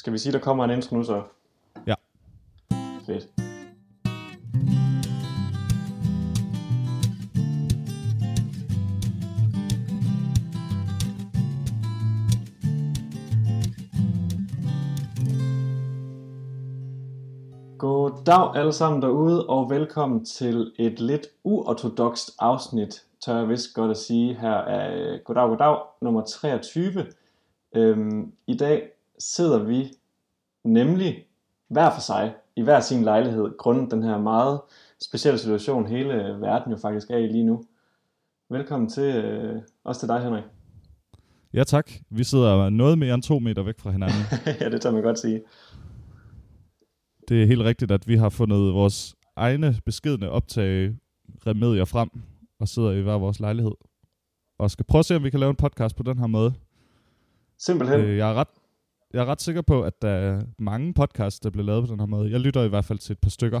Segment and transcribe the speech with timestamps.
[0.00, 1.22] Skal vi sige, der kommer en intro nu så?
[1.86, 1.94] Ja.
[3.06, 3.28] Fedt.
[17.78, 23.90] Goddag alle sammen derude, og velkommen til et lidt uortodokst afsnit, tør jeg vist godt
[23.90, 27.06] at sige, her er Goddag Goddag nummer 23.
[27.74, 28.90] Øhm, I dag
[29.20, 29.90] sidder vi
[30.64, 31.24] nemlig
[31.68, 34.60] hver for sig i hver sin lejlighed, grundet den her meget
[35.02, 37.62] specielle situation, hele verden jo faktisk er i lige nu.
[38.50, 40.44] Velkommen til, øh, også til dig Henrik.
[41.54, 41.90] Ja tak.
[42.10, 44.18] Vi sidder noget mere end to meter væk fra hinanden.
[44.60, 45.42] ja, det tør man godt sige.
[47.28, 50.96] Det er helt rigtigt, at vi har fundet vores egne beskedne optage
[51.46, 52.10] remedier frem,
[52.60, 53.72] og sidder i hver vores lejlighed.
[54.58, 56.54] Og skal prøve at se, om vi kan lave en podcast på den her måde.
[57.58, 58.00] Simpelthen.
[58.00, 58.48] Øh, jeg, er ret,
[59.14, 62.00] jeg er ret sikker på, at der er mange podcasts, der bliver lavet på den
[62.00, 62.30] her måde.
[62.30, 63.60] Jeg lytter i hvert fald til et par stykker,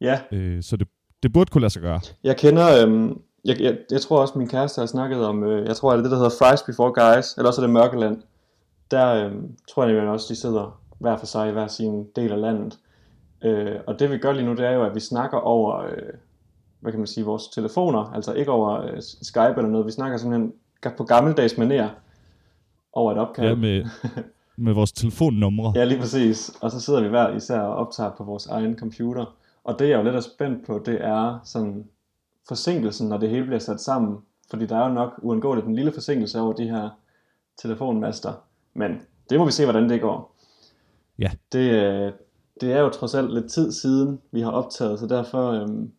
[0.00, 0.88] Ja, øh, så det,
[1.22, 2.00] det burde kunne lade sig gøre.
[2.24, 5.76] jeg kender, øhm, jeg, jeg, jeg tror også min kæreste har snakket om, øh, jeg
[5.76, 8.22] tror er det det, der hedder Fries Before Guys, eller også er det Mørkeland.
[8.90, 12.32] Der øhm, tror jeg nemlig også, de sidder hver for sig i hver sin del
[12.32, 12.78] af landet.
[13.44, 16.12] Øh, og det vi gør lige nu, det er jo, at vi snakker over, øh,
[16.80, 20.18] hvad kan man sige, vores telefoner, altså ikke over øh, Skype eller noget, vi snakker
[20.18, 20.52] simpelthen
[20.96, 21.88] på gammeldags manér
[22.92, 23.48] over et opkald.
[23.48, 23.84] Ja, med,
[24.60, 25.72] med vores telefonnumre.
[25.76, 26.50] Ja, lige præcis.
[26.60, 29.36] Og så sidder vi hver især og optager på vores egen computer.
[29.64, 31.84] Og det jeg er jo lidt er spændt på, det er sådan
[32.48, 34.18] forsinkelsen, når det hele bliver sat sammen.
[34.50, 36.88] Fordi der er jo nok uundgåeligt en lille forsinkelse over de her
[37.62, 38.32] telefonmaster.
[38.74, 39.00] Men
[39.30, 40.36] det må vi se, hvordan det går.
[41.18, 41.30] Ja.
[41.52, 42.12] Det, øh,
[42.60, 45.92] det er jo trods alt lidt tid siden, vi har optaget, så derfor øhm,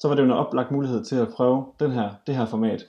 [0.00, 2.86] så var det jo en oplagt mulighed til at prøve den her, det her format.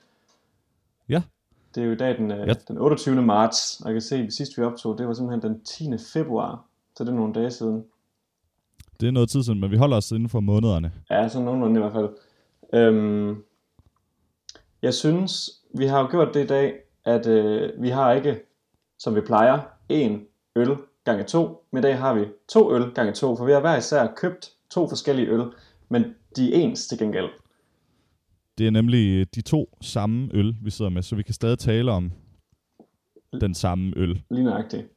[1.76, 2.54] Det er jo i dag den, øh, Ja.
[2.68, 3.22] den 28.
[3.22, 5.98] marts, og jeg kan se, at sidst vi optog, det var simpelthen den 10.
[6.14, 7.84] februar, så det er nogle dage siden.
[9.00, 10.92] Det er noget tid siden, men vi holder os inden for månederne.
[11.10, 12.10] Ja, sådan nogenlunde i hvert fald.
[12.74, 13.44] Øhm,
[14.82, 16.74] jeg synes, vi har jo gjort det i dag,
[17.06, 18.40] at øh, vi har ikke,
[19.00, 20.70] som vi plejer, en øl
[21.04, 23.78] gange to, men i dag har vi to øl gange to, for vi har hver
[23.78, 25.44] især købt to forskellige øl,
[25.90, 26.04] men
[26.36, 27.30] de er ens til gengæld.
[28.60, 31.92] Det er nemlig de to samme øl, vi sidder med, så vi kan stadig tale
[31.92, 32.12] om
[33.42, 34.22] den samme øl.
[34.32, 34.88] Lige nøjagtigt.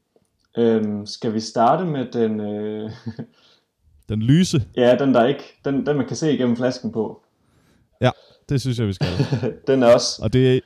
[0.59, 2.91] Øhm, skal vi starte med den, øh,
[4.09, 7.23] Den lyse, ja, den der ikke, den, den man kan se igennem flasken på.
[8.01, 8.11] ja,
[8.49, 9.09] det synes jeg, vi skal.
[9.67, 10.61] den er også, Og det er,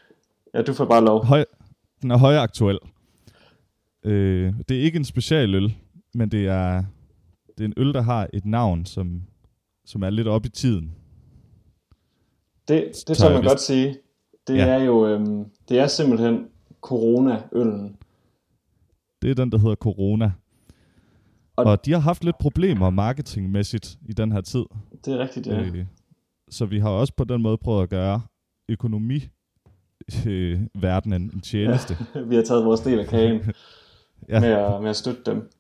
[0.55, 1.25] ja, du får bare lov.
[1.25, 1.45] høj,
[2.03, 2.79] den er højaktuel.
[4.05, 5.75] Øh, det er ikke en specialøl,
[6.15, 6.85] men det er,
[7.59, 9.23] det er en øl, der har et navn, som,
[9.85, 10.95] som er lidt op i tiden.
[12.69, 13.97] Det, det Tør man godt sige.
[14.47, 14.67] Det Ja.
[14.67, 16.47] er jo, øhm, det er simpelthen
[16.81, 17.97] corona-øllen.
[19.23, 20.33] Det er den, der hedder Corona.
[21.57, 24.65] Og- Og, og de har haft lidt problemer marketingmæssigt i den her tid.
[25.05, 25.61] Det er rigtigt, ja.
[25.63, 25.87] Øh,
[26.51, 28.23] så vi har også på den måde prøvet at gøre
[28.69, 29.29] økonomi
[30.27, 31.97] øh, verdenen en tjeneste.
[32.15, 32.21] Ja.
[32.31, 33.41] vi har taget vores del af kagen
[34.29, 34.41] Ja.
[34.41, 35.51] med, at, med at støtte dem.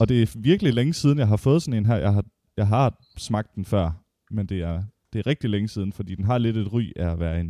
[0.00, 1.96] Og det er virkelig længe siden, jeg har fået sådan en her.
[1.96, 2.24] Jeg har,
[2.56, 3.90] jeg har smagt den før,
[4.30, 4.82] men det er,
[5.16, 7.46] det er rigtig længe siden, fordi den har lidt et ry af at være en,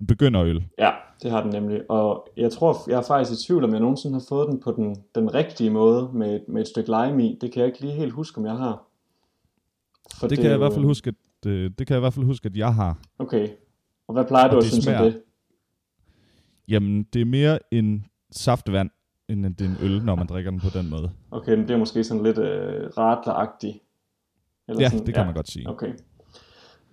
[0.00, 0.64] en begynderøl.
[0.78, 0.90] Ja,
[1.22, 1.90] det har den nemlig.
[1.90, 4.72] Og jeg tror, jeg er faktisk i tvivl, om jeg nogensinde har fået den på
[4.72, 7.38] den, den rigtige måde med, et- med et stykke lime i.
[7.40, 8.82] Det kan jeg ikke lige helt huske, om jeg har.
[10.14, 11.08] For Det, det kan er jeg i hvert fald huske,
[11.42, 12.98] at, øh, det kan jeg i hvert fald huske, at jeg har.
[13.18, 13.48] Okay.
[14.08, 15.22] Og hvad plejer du at det synes om det?
[16.68, 18.90] Jamen, det er mere en saftvand,
[19.28, 21.10] end det er en øl, når man drikker den på den måde.
[21.30, 23.80] Okay, den bliver måske sådan lidt øh, radleragtig.
[24.68, 25.68] Eller Ja, sådan, det kan man godt sige.
[25.68, 25.92] Okay.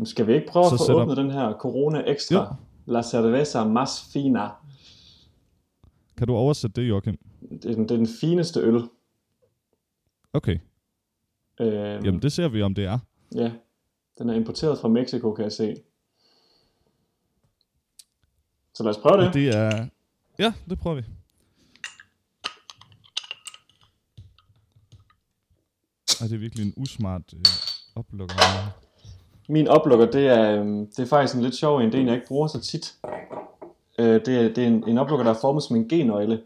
[0.01, 2.55] Men skal vi ikke prøve Så at få åbnet den her Corona Extra?
[2.85, 4.49] La cerveza más fina.
[6.17, 7.17] Kan du oversætte det, Joachim?
[7.41, 8.83] Det er den, det er den fineste øl.
[10.33, 10.59] Okay,
[11.61, 12.99] Øhm, jamen det ser vi, om det er.
[13.35, 13.51] Ja,
[14.17, 15.75] den er importeret fra Mexico, kan jeg se.
[18.73, 19.27] Så lad os prøve det.
[19.27, 19.87] Og det er...
[20.39, 21.03] Ja, det prøver vi.
[26.21, 27.41] Og det er virkelig en usmart øh,
[27.95, 28.35] oplukker.
[29.49, 31.85] Min oplukker, det er, øhm, det er faktisk en lidt sjov en.
[31.85, 32.95] Det er en, jeg ikke bruger så tit.
[33.99, 36.41] Øh, det er, det er en, en oplukker, der er formet som en genøgle.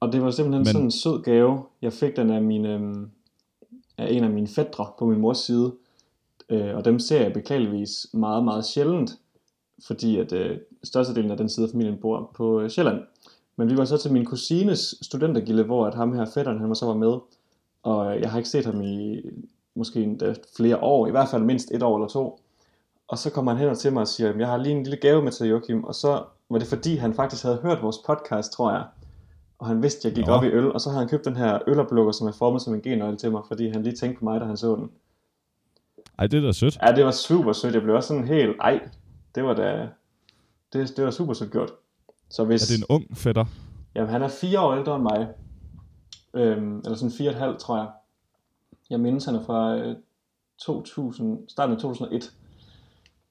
[0.00, 0.66] Og det var simpelthen Men...
[0.66, 1.62] Sådan en sød gave.
[1.82, 3.10] Jeg fik den af, min, øhm,
[3.98, 5.74] af en af mine fædre på min mors side.
[6.48, 9.18] Øh, og dem ser jeg beklageligvis meget, meget sjældent.
[9.86, 13.02] Fordi at øh, størstedelen af den side af familien bor på øh, Sjælland.
[13.56, 16.74] Men vi var så til min kusines studentergilde, hvor at ham her fætteren, han var
[16.74, 17.18] så var med.
[17.82, 19.20] Og jeg har ikke set ham i
[19.76, 22.40] måske endda flere år, i hvert fald mindst et år eller to.
[23.08, 25.22] Og så kommer han hen til mig og siger, jeg har lige en lille gave
[25.22, 28.72] med til Joachim, og så var det fordi, han faktisk havde hørt vores podcast, tror
[28.72, 28.84] jeg.
[29.58, 30.32] Og han vidste, at jeg gik Nå.
[30.32, 32.74] op i øl, og så havde han købt den her øloplukker, som er formet som
[32.74, 34.90] en genøgle til mig, fordi han lige tænkte på mig, da han så den.
[36.18, 36.78] Ej, det er da sødt.
[36.82, 37.74] Ja, det var super sødt.
[37.74, 38.80] Jeg blev også sådan helt, ej,
[39.34, 39.88] det var da,
[40.72, 41.72] det, det var super sødt gjort.
[42.30, 43.44] Så hvis, Er det en ung fætter?
[43.94, 45.28] Jamen, han er fire år ældre end mig.
[46.34, 47.86] Øhm, eller sådan fire og et halvt, tror jeg.
[48.90, 49.96] Jeg mindes, han er fra øh,
[50.60, 52.32] 2000, starten af 2001.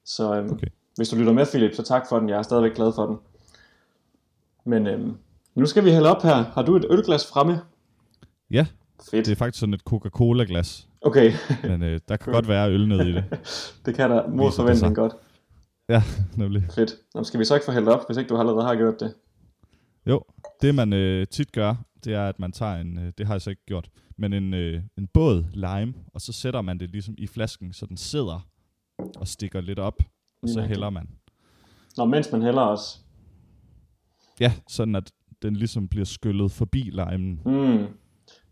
[0.04, 0.66] Så øhm, Okay.
[0.96, 2.28] hvis du lytter med, Philip, så tak for den.
[2.28, 3.16] Jeg er stadigvæk glad for den.
[4.64, 5.16] Men øhm,
[5.54, 6.34] nu skal vi hælde op her.
[6.34, 7.60] Har du et ølglas fremme?
[8.50, 8.66] Ja,
[9.10, 9.26] Fedt.
[9.26, 10.88] det er faktisk sådan et Coca-Cola-glas.
[11.00, 11.32] Okay,
[11.62, 13.24] Men øh, der kan godt være øl nede i det.
[13.86, 15.12] det kan der mod forventning godt.
[15.88, 16.02] Ja,
[16.36, 16.66] nemlig.
[16.70, 16.94] Fedt.
[17.14, 19.14] Nå, skal vi så ikke få hældt op, hvis ikke du allerede har gjort det?
[20.06, 20.22] Jo,
[20.62, 21.74] det man øh, tit gør,
[22.04, 24.54] det er, at man tager en, øh, det har jeg så ikke gjort, men en,
[24.54, 28.48] øh, en båd lime, og så sætter man det ligesom i flasken, så den sidder
[29.16, 30.02] og stikker lidt op,
[30.42, 31.08] og så hælder man.
[31.96, 32.98] Nå, mens man hælder også.
[34.40, 35.12] Ja, sådan at
[35.42, 37.40] den ligesom bliver skyllet forbi limen.
[37.44, 37.86] Mm.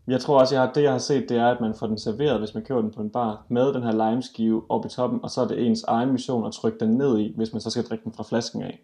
[0.07, 1.97] Jeg tror også, jeg har, det jeg har set, det er, at man får den
[1.97, 5.19] serveret, hvis man køber den på en bar, med den her limeskive op i toppen,
[5.23, 7.69] og så er det ens egen mission at trykke den ned i, hvis man så
[7.69, 8.79] skal drikke den fra flasken af.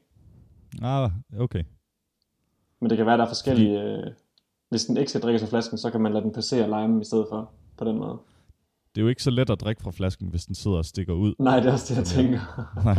[0.82, 1.64] Ah, okay.
[2.82, 3.82] Men det kan være, der er forskellige...
[3.82, 4.04] Øh,
[4.70, 7.06] hvis den ikke skal drikkes af flasken, så kan man lade den passere limen i
[7.06, 8.18] stedet for, på den måde.
[8.96, 11.14] Det er jo ikke så let at drikke fra flasken, hvis den sidder og stikker
[11.14, 11.34] ud.
[11.40, 12.40] Nej, det er også det, jeg tænker.
[12.86, 12.98] Nej.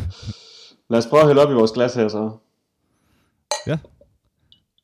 [0.90, 2.30] Lad os prøve at hælde op i vores glas her så.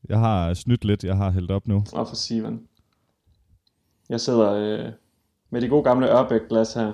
[0.09, 1.85] Jeg har snydt lidt, jeg har hældt op nu.
[1.93, 2.61] Og for Sivan.
[4.09, 4.93] Jeg sidder øh,
[5.51, 6.93] med de gode gamle Ørbæk glas her.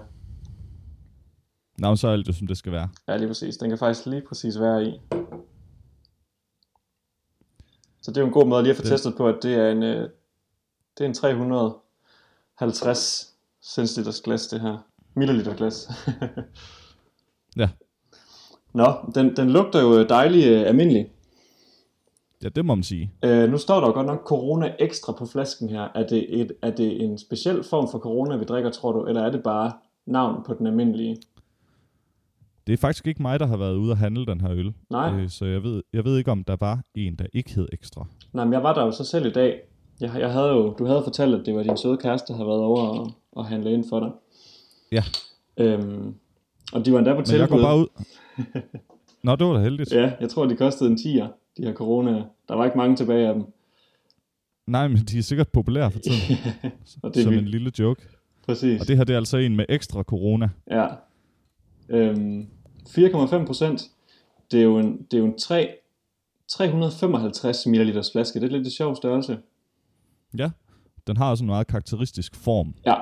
[1.79, 2.89] Nå, så er jo, som det skal være.
[3.09, 3.56] Ja, lige præcis.
[3.56, 5.01] Den kan faktisk lige præcis være i.
[8.05, 9.55] Så det er jo en god måde lige at få Det- testet på, at det
[9.55, 10.09] er en, øh,
[10.99, 14.77] det er en 350 centiliters glas, det her.
[15.15, 15.87] Milliliter glas.
[17.56, 17.69] Ja.
[18.73, 18.85] Nå,
[19.15, 21.11] den, den lugter jo dejlig øh, almindelig.
[22.43, 23.12] Ja, det må man sige.
[23.25, 25.89] Øh, nu står der jo godt nok Corona Extra på flasken her.
[25.95, 29.05] Er det, et, er det en speciel form for Corona, vi drikker, tror du?
[29.05, 29.73] Eller er det bare
[30.06, 31.17] navn på den almindelige?
[32.67, 34.73] Det er faktisk ikke mig, der har været ude og handle den her øl.
[34.91, 35.15] Nej.
[35.15, 38.07] Øh, så jeg ved, jeg ved ikke, om der var en, der ikke hed ekstra.
[38.33, 39.61] Nej, men jeg var der jo så selv i dag.
[40.01, 42.49] Jeg, jeg havde jo, du havde fortalt, at det var din søde kæreste, der havde
[42.49, 44.11] været over og, og handle ind for dig.
[44.93, 45.03] Ja.
[45.57, 46.15] Øhm,
[46.73, 47.63] og de var endda på Men jeg går tilbud.
[47.63, 47.87] bare ud.
[49.25, 49.93] Nå, det var da heldigt.
[49.93, 51.27] Ja, jeg tror, de kostede en 10'er,
[51.57, 52.23] de her corona.
[52.49, 53.45] Der var ikke mange tilbage af dem.
[54.67, 56.37] Nej, men de er sikkert populære for tiden.
[57.03, 57.51] og det er som en vildt.
[57.51, 58.03] lille joke.
[58.47, 58.81] Præcis.
[58.81, 60.49] Og det her det er altså en med ekstra corona.
[60.71, 60.87] Ja.
[61.89, 62.47] Øhm,
[62.89, 63.83] 4,5 procent.
[64.51, 65.77] Det er jo en, det er jo en 3,
[66.49, 68.41] 355 ml flaske.
[68.41, 69.39] Det er lidt en sjov størrelse.
[70.39, 70.51] Ja,
[71.07, 72.75] den har også en meget karakteristisk form.
[72.87, 72.95] Ja,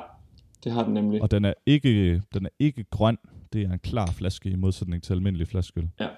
[0.65, 1.23] det har den nemlig.
[1.23, 3.19] Og den er ikke, den er ikke grøn.
[3.53, 5.89] Det er en klar flaske i modsætning til almindelig flaskeøl.
[6.01, 6.09] Ja.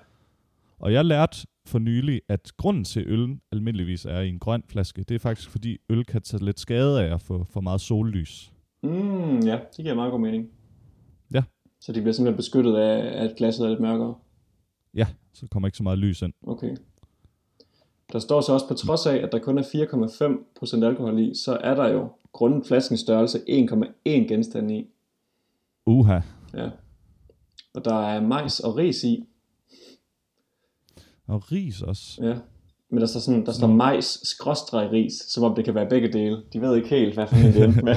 [0.78, 5.02] Og jeg lærte for nylig, at grunden til, øl almindeligvis er i en grøn flaske,
[5.02, 8.52] det er faktisk fordi øl kan tage lidt skade af at få for meget sollys.
[8.82, 10.49] Mm, ja, det giver meget god mening.
[11.84, 14.14] Så de bliver simpelthen beskyttet af, at glasset er lidt mørkere.
[14.94, 16.32] Ja, så kommer ikke så meget lys ind.
[16.46, 16.76] Okay.
[18.12, 19.62] Der står så også, på trods af, at der kun er
[20.81, 24.86] 4,5% alkohol i, så er der jo grundet flaskens størrelse 1,1 genstand i.
[25.86, 26.20] Uha.
[26.54, 26.70] Ja.
[27.75, 29.25] Og der er majs og ris i.
[31.26, 32.25] Og ris også.
[32.25, 32.38] Ja.
[32.90, 36.12] Men der står, sådan, der står majs skråstreg ris, som om det kan være begge
[36.12, 36.43] dele.
[36.53, 37.96] De ved ikke helt, hvad for en det med.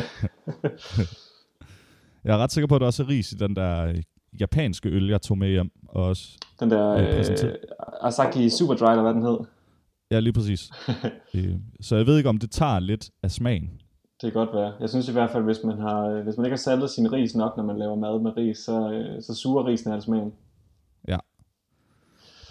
[2.27, 4.03] Jeg er ret sikker på, at der også er ris i den der øh,
[4.39, 5.71] japanske øl, jeg tog med hjem.
[5.87, 7.57] Og også, Den der Ja, øh, præsenteret.
[8.01, 9.37] Asaki Super Dry, eller hvad den hed.
[10.11, 10.69] ja, lige præcis.
[11.35, 13.81] øh, så jeg ved ikke, om det tager lidt af smagen.
[14.21, 14.73] Det kan godt være.
[14.79, 17.11] Jeg synes i hvert fald, hvis man, har, øh, hvis man ikke har saltet sin
[17.11, 20.33] ris nok, når man laver mad med ris, så, øh, så suger risen af smagen.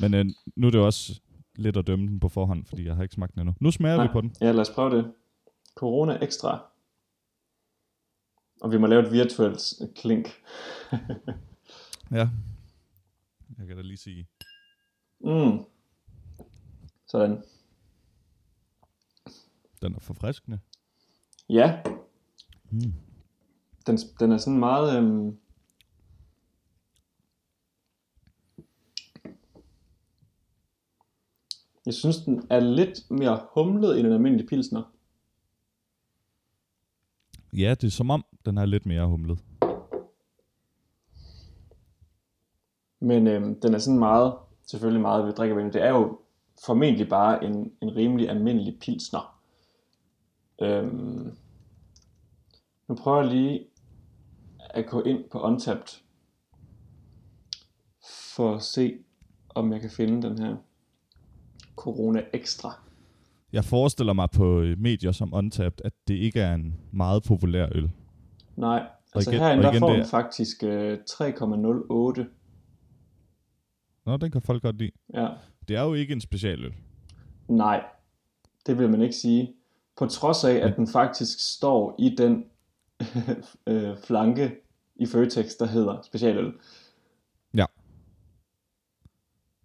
[0.01, 0.25] Men øh,
[0.57, 1.21] nu er det også
[1.57, 3.55] lidt at dømme den på forhånd, fordi jeg har ikke smagt den endnu.
[3.61, 4.35] Nu smager vi på den.
[4.41, 5.13] Ja, lad os prøve det.
[5.75, 6.59] Corona Extra.
[8.61, 9.63] Og vi må lave et virtuelt
[9.97, 10.29] klink.
[12.11, 12.29] Ja.
[13.59, 14.29] Jeg kan da lige sige.
[15.21, 15.65] Mm.
[17.07, 17.43] Sådan.
[19.83, 20.59] Den er forfriskende.
[21.49, 21.83] Ja,
[22.71, 22.93] Mm.
[23.87, 24.97] den, den er sådan meget...
[24.99, 25.39] Øhm...
[31.87, 34.93] Jeg synes, den er lidt mere humlet end en almindelig pilsner.
[37.53, 39.39] Ja, det er som om, den er lidt mere humlet.
[43.01, 44.35] Men øhm, den er sådan meget,
[44.67, 45.73] selvfølgelig meget ved drikkevenlig.
[45.73, 46.21] Det er jo
[46.67, 49.41] formentlig bare en, en rimelig almindelig pilsner.
[50.63, 51.33] Øhm,
[52.89, 53.67] nu prøver jeg lige
[54.59, 56.03] at gå ind på Untapped
[58.37, 58.99] for at se,
[59.49, 60.57] om jeg kan finde den her
[61.77, 62.73] Corona Extra.
[63.53, 67.69] Jeg forestiller mig på øh, medier som Untapped, at det ikke er en meget populær
[67.75, 67.91] øl.
[68.57, 72.25] Nej, altså igen- herinde der igen, får den er- faktisk øh, 3,08.
[74.07, 74.91] Nå, den kan folk godt lide.
[75.15, 75.29] Ja.
[75.69, 76.75] Det er jo ikke en specialøl.
[77.49, 77.85] Nej,
[78.67, 79.55] det vil man ikke sige.
[79.97, 82.45] På trods af, at den faktisk står i den
[83.67, 84.55] øh, flanke
[84.97, 86.53] i Føtex, der hedder specialøl.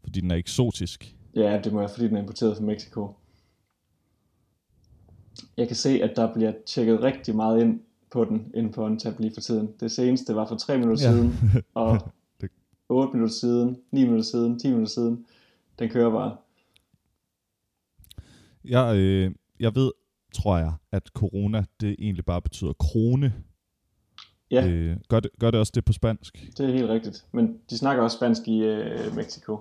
[0.04, 1.16] Fordi den er eksotisk.
[1.36, 3.16] Ja, det må være, fordi den er importeret fra Mexico.
[5.58, 9.20] Jeg kan se, at der bliver tjekket rigtig meget ind på den, inde på OnTap
[9.20, 9.70] lige for tiden.
[9.80, 11.12] Det seneste var for 3 minutter Ja.
[11.13, 11.34] siden,
[11.74, 12.50] og Det-
[12.89, 15.25] 8 minutter siden, 9 minutter siden, 10 minutter siden.
[15.80, 16.38] Den kører bare.
[18.65, 19.91] Jeg, øh, jeg ved,
[20.34, 23.34] tror jeg, at corona, det egentlig bare betyder krone.
[24.51, 24.68] Ja.
[24.68, 26.51] Øh, gør, det, gør det også det på spansk?
[26.58, 27.25] Det er helt rigtigt.
[27.32, 29.60] Men de snakker også spansk i øh, Mexico.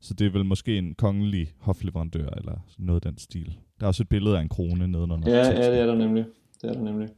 [0.00, 3.58] Så det er vel måske en kongelig hofleverandør, eller noget af den stil.
[3.80, 5.30] Der er også et billede af en krone nedenunder.
[5.30, 6.24] Ja, ja, det er der nemlig.
[6.62, 7.08] Det er der nemlig.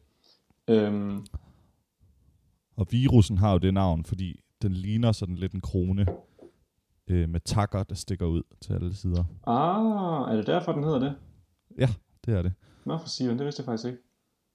[0.69, 1.27] Øhm,
[2.77, 6.07] Og virusen har jo det navn, fordi den ligner sådan lidt en krone
[7.09, 9.25] øh, med takker, der stikker ud til alle sider.
[9.47, 11.17] ah, er det derfor, den hedder det?
[12.27, 12.53] Det er det.
[12.87, 13.99] Nå for Simon, det vidste jeg faktisk ikke.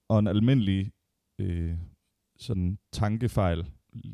[0.09, 0.91] Og en almindelig
[1.39, 1.73] øh,
[2.39, 3.65] sådan tankefejl,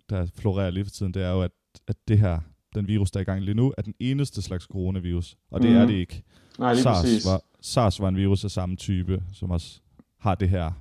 [0.10, 1.51] der florerer lige for tiden, det er jo, at,
[1.88, 2.40] at det her,
[2.75, 5.38] den virus, der er i gang lige nu, er den eneste slags coronavirus.
[5.51, 5.80] Og det Mhm.
[5.80, 6.24] er det ikke.
[6.60, 7.25] Nej, lige SARS præcis.
[7.25, 9.82] var, SARS var en virus af samme type, som også
[10.22, 10.72] har det her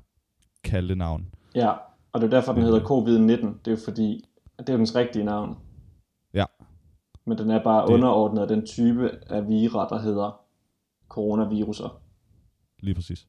[0.65, 1.27] kalde navn.
[1.55, 1.71] Ja,
[2.13, 3.47] og det er derfor, den hedder COVID-19.
[3.65, 4.25] Det er jo fordi,
[4.59, 5.57] det er jo dens rigtige navn.
[6.35, 6.45] Ja.
[7.27, 10.41] Men den er bare Det- underordnet af den type af vira, der hedder
[11.09, 12.03] coronaviruser.
[12.83, 13.27] Lige præcis.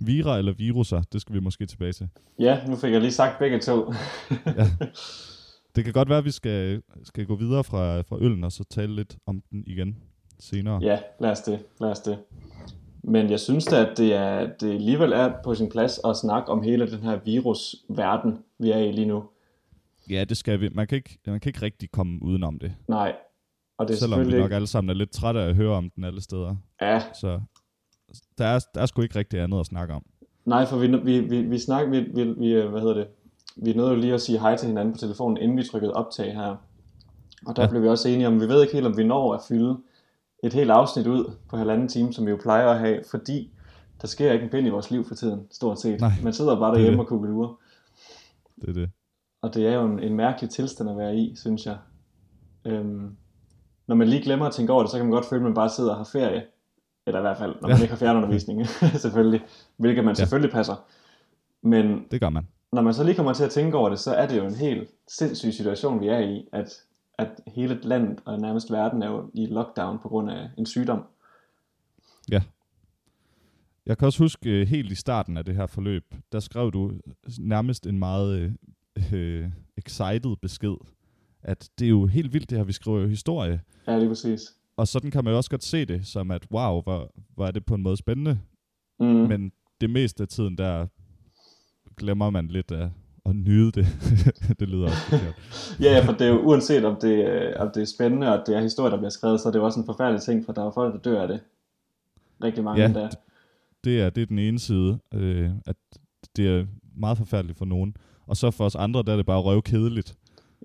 [0.00, 2.08] Vira eller viruser, det skal vi måske tilbage til.
[2.38, 3.92] Ja, nu fik jeg lige sagt begge to.
[5.76, 8.64] Det kan godt være, at vi skal, skal gå videre fra, fra øllen, og så
[8.70, 10.02] tale lidt om den igen
[10.40, 10.78] senere.
[10.82, 11.64] ja, lad os det.
[11.80, 12.18] Lad os det.
[13.06, 16.52] Men jeg synes da, at det, er, det alligevel er på sin plads at snakke
[16.52, 19.24] om hele den her virusverden, vi er i lige nu.
[20.10, 20.68] Ja, det skal vi.
[20.74, 22.74] Man kan ikke, man kan ikke rigtig komme udenom det.
[22.88, 23.14] Nej,
[23.78, 25.90] og det er Selvom vi nok alle sammen er lidt trætte af at høre om
[25.90, 26.56] den alle steder.
[26.80, 27.40] Ja, Så
[28.38, 30.04] der er, der er sgu ikke rigtig andet at snakke om.
[30.44, 33.06] Nej, for vi, vi, vi, vi snakker, vi, vi, vi, øh, hvad hedder det,
[33.56, 36.34] vi nåede jo lige at sige hej til hinanden på telefonen, inden vi trykkede optag
[36.34, 36.56] her.
[37.46, 37.68] Og der ja.
[37.68, 39.76] blev vi også enige om, vi ved ikke helt, om vi når at fylde
[40.46, 43.50] et helt afsnit ud på halvanden time, som vi jo plejer at have, fordi
[44.02, 46.00] der sker ikke en pind i vores liv for tiden, stort set.
[46.00, 47.00] Nej, Man sidder bare er derhjemme det.
[47.00, 47.58] og kugler
[48.60, 48.90] Det er det.
[49.42, 51.76] og det er jo en, en mærkelig tilstand at være i, synes jeg.
[52.64, 53.16] Øhm,
[53.86, 55.54] når man lige glemmer at tænke over det, så kan man godt føle, at man
[55.54, 56.42] bare sidder og har ferie.
[57.06, 57.82] Eller i hvert fald, når man Ja.
[57.82, 58.66] ikke har fjernundervisning,
[59.04, 59.44] selvfølgelig.
[59.76, 60.14] Hvilket man Ja.
[60.14, 60.74] selvfølgelig passer.
[61.62, 62.48] Men Det gør man.
[62.72, 64.54] når man så lige kommer til at tænke over det, så er det jo en
[64.54, 66.82] helt sindssyg situation, vi er i, at,
[67.18, 71.04] at hele landet og nærmest verden er jo i lockdown på grund af en sygdom.
[73.86, 76.92] Jeg kan også huske øh, helt i starten af det her forløb, der skrev du
[77.38, 78.52] nærmest en meget øh,
[79.12, 80.76] øh, excited besked,
[81.42, 83.60] at det er jo helt vildt det her, vi skriver jo historie.
[83.86, 84.40] Ja, lige præcis.
[84.76, 87.50] Og sådan kan man jo også godt se det, som at wow, hvor, hvor er
[87.50, 88.40] det på en måde spændende.
[89.00, 89.06] Mm.
[89.06, 90.86] Men det meste af tiden, der
[91.96, 92.90] glemmer man lidt at,
[93.26, 93.86] at nyde det.
[94.60, 95.34] det lyder også forkert.
[95.80, 98.46] Ja, ja, for det er jo uanset om det, øh, om det er spændende, og
[98.46, 100.52] det er historie, der bliver skrevet, så er det jo også en forfærdelig ting, for
[100.52, 101.40] der er folk, der dør af det.
[102.44, 103.08] Rigtig mange Ja, endda.
[103.84, 105.76] Det er, det er den ene side, øh, at
[106.36, 106.64] det er
[106.96, 107.96] meget forfærdeligt for nogen.
[108.26, 110.14] Og så for os andre, der er det bare røvkedeligt.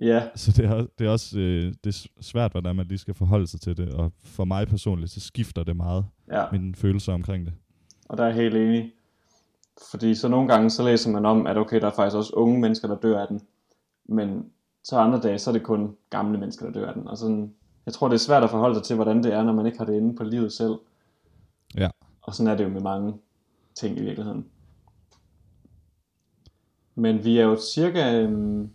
[0.02, 3.14] Ja, Så det er, det er også øh, det er svært, hvordan man lige skal
[3.14, 3.90] forholde sig til det.
[3.90, 7.54] Og for mig personligt, så skifter det meget, ja, mine følelser omkring det.
[8.10, 8.92] og der er jeg helt enig.
[9.92, 12.60] Fordi så nogle gange, så læser man om, at okay, der er faktisk også unge
[12.60, 13.42] mennesker, der dør af den.
[14.06, 14.52] Men
[14.84, 17.08] så andre dage, så er det kun gamle mennesker, der dør af den.
[17.08, 17.54] Og sådan,
[17.86, 19.78] jeg tror, det er svært at forholde sig til, hvordan det er, når man ikke
[19.78, 20.74] har det inde på livet selv.
[21.76, 21.90] Ja.
[22.22, 23.14] Og sådan er det jo med mange
[23.76, 24.46] ting i virkeligheden.
[26.96, 28.22] Men vi er jo cirka...
[28.22, 28.70] Øhm,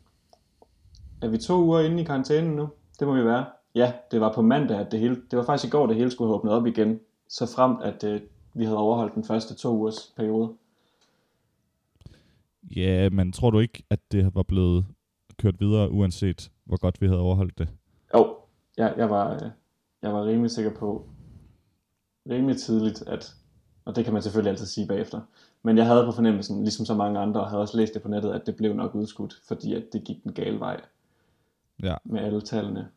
[1.23, 2.69] er vi to uger inde i karantænen nu?
[2.99, 3.45] Det må vi være.
[3.75, 5.23] Ja, det var på mandag, at det hele...
[5.31, 7.01] Det var faktisk i går, det hele skulle have åbnet op igen.
[7.29, 8.21] Så fremt, at øh,
[8.55, 10.53] vi havde overholdt den første to ugers periode.
[12.77, 14.87] Ja, men tror du ikke, at det var blevet
[15.39, 17.69] kørt videre, uanset hvor godt vi havde overholdt det?
[18.15, 18.37] Jo,
[18.77, 19.51] jeg, jeg, var, øh,
[20.03, 21.09] jeg var rimelig sikker på,
[22.31, 23.35] rimelig tidligt, at,
[23.85, 25.21] og det kan man selvfølgelig altid sige bagefter,
[25.63, 28.09] men jeg havde på fornemmelsen, ligesom så mange andre, og havde også læst det på
[28.09, 30.81] nettet, at det blev nok udskudt, fordi at det gik den gale vej
[31.83, 31.95] Ja.
[32.05, 32.89] med alle tallene.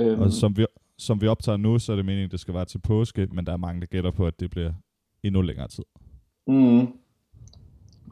[0.00, 0.66] Øhm, Og som vi,
[0.98, 3.46] som vi optager nu, så er det meningen, at det skal være til påske, men
[3.46, 4.72] der er mange, der gætter på, at det bliver
[5.22, 5.84] endnu længere tid.
[6.46, 6.86] Mm.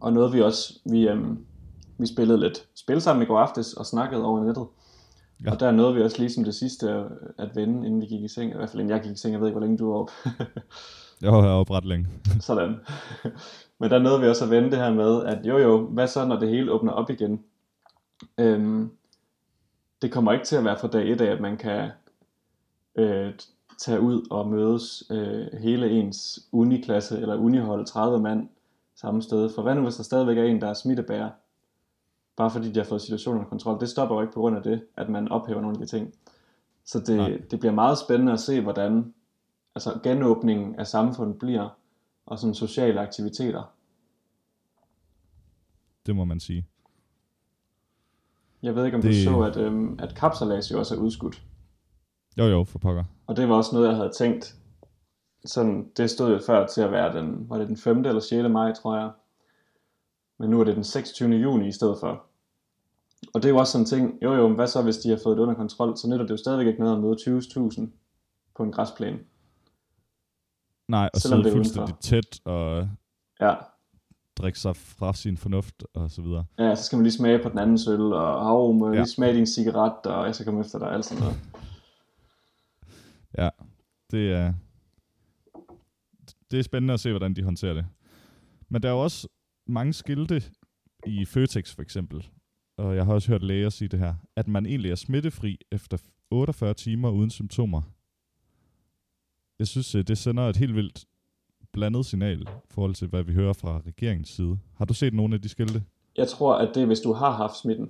[0.02, 1.38] Og noget vi også, vi, øhm,
[1.98, 4.66] vi spillede lidt spil sammen i går aftes og snakkede over nettet.
[5.44, 5.50] Ja.
[5.50, 6.90] Og der nåede vi også ligesom det sidste
[7.38, 8.50] at vende, inden vi gik i seng.
[8.50, 9.32] I hvert fald inden jeg gik i seng.
[9.32, 10.10] Jeg ved ikke, hvor længe du var op.
[11.22, 12.08] jeg var heroppe ret længe.
[12.40, 12.74] Sådan.
[13.78, 16.26] Men der nåede vi også at vende det her med, at jo jo, hvad så
[16.26, 17.44] når det hele åbner op igen?
[18.38, 18.90] Øhm,
[20.02, 21.90] det kommer ikke til at være fra dag et af, at man kan
[22.96, 23.32] øh,
[23.78, 28.48] tage ud og mødes øh, hele ens uniklasse eller unihold, 30 mand,
[29.02, 29.50] samme sted.
[29.54, 31.30] For hvad nu, hvis der stadigvæk er en, der er smittebærer?
[32.36, 33.80] Bare fordi de har fået situationen under kontrol.
[33.80, 36.14] Det stopper jo ikke på grund af det, at man ophæver nogle af de ting.
[36.84, 39.14] Så det, det bliver meget spændende at se, hvordan
[39.74, 41.68] altså genåbningen af samfundet bliver,
[42.26, 43.62] og sådan sociale aktiviteter.
[46.06, 46.66] Det må man sige.
[48.62, 49.10] Jeg ved ikke, om det...
[49.10, 51.42] du så, at, øhm, at kapsalas jo også er udskudt.
[52.38, 53.04] Jo, jo, for pokker.
[53.26, 54.56] Og det var også noget, jeg havde tænkt.
[55.44, 57.98] Sådan, det stod jo før til at være den, var det den 5.
[57.98, 58.48] eller 6.
[58.48, 59.10] maj, tror jeg.
[60.38, 61.30] Men nu er det den 26.
[61.30, 62.24] juni i stedet for.
[63.34, 65.20] Og det er jo også sådan en ting, jo jo, hvad så hvis de har
[65.22, 67.86] fået det under kontrol, så nytter det jo stadigvæk ikke noget at møde 20.000
[68.56, 69.18] på en græsplæne.
[70.88, 72.88] Nej, og så er fuldstændig tæt og
[73.40, 73.54] ja.
[74.36, 76.44] drikke sig fra sin fornuft og så videre.
[76.58, 78.94] Ja, så skal man lige smage på den anden øl, og hav, må ja.
[78.94, 81.38] lige smage din cigaret, og jeg skal komme efter dig, alt sådan noget.
[83.38, 83.48] Ja,
[84.10, 84.52] det er,
[86.52, 87.86] det er spændende at se, hvordan de håndterer det.
[88.68, 89.28] Men der er jo også
[89.66, 90.42] mange skilte
[91.06, 92.28] i Føtex for eksempel,
[92.78, 95.98] og jeg har også hørt læger sige det her, at man egentlig er smittefri efter
[96.30, 97.82] 48 timer uden symptomer.
[99.58, 101.04] Jeg synes, øh, det sender et helt vildt
[101.72, 104.58] blandet signal i forhold til, hvad vi hører fra regeringens side.
[104.74, 105.82] Har du set nogle af de skilte?
[106.16, 107.86] Jeg tror, at det er, hvis du har haft smitten.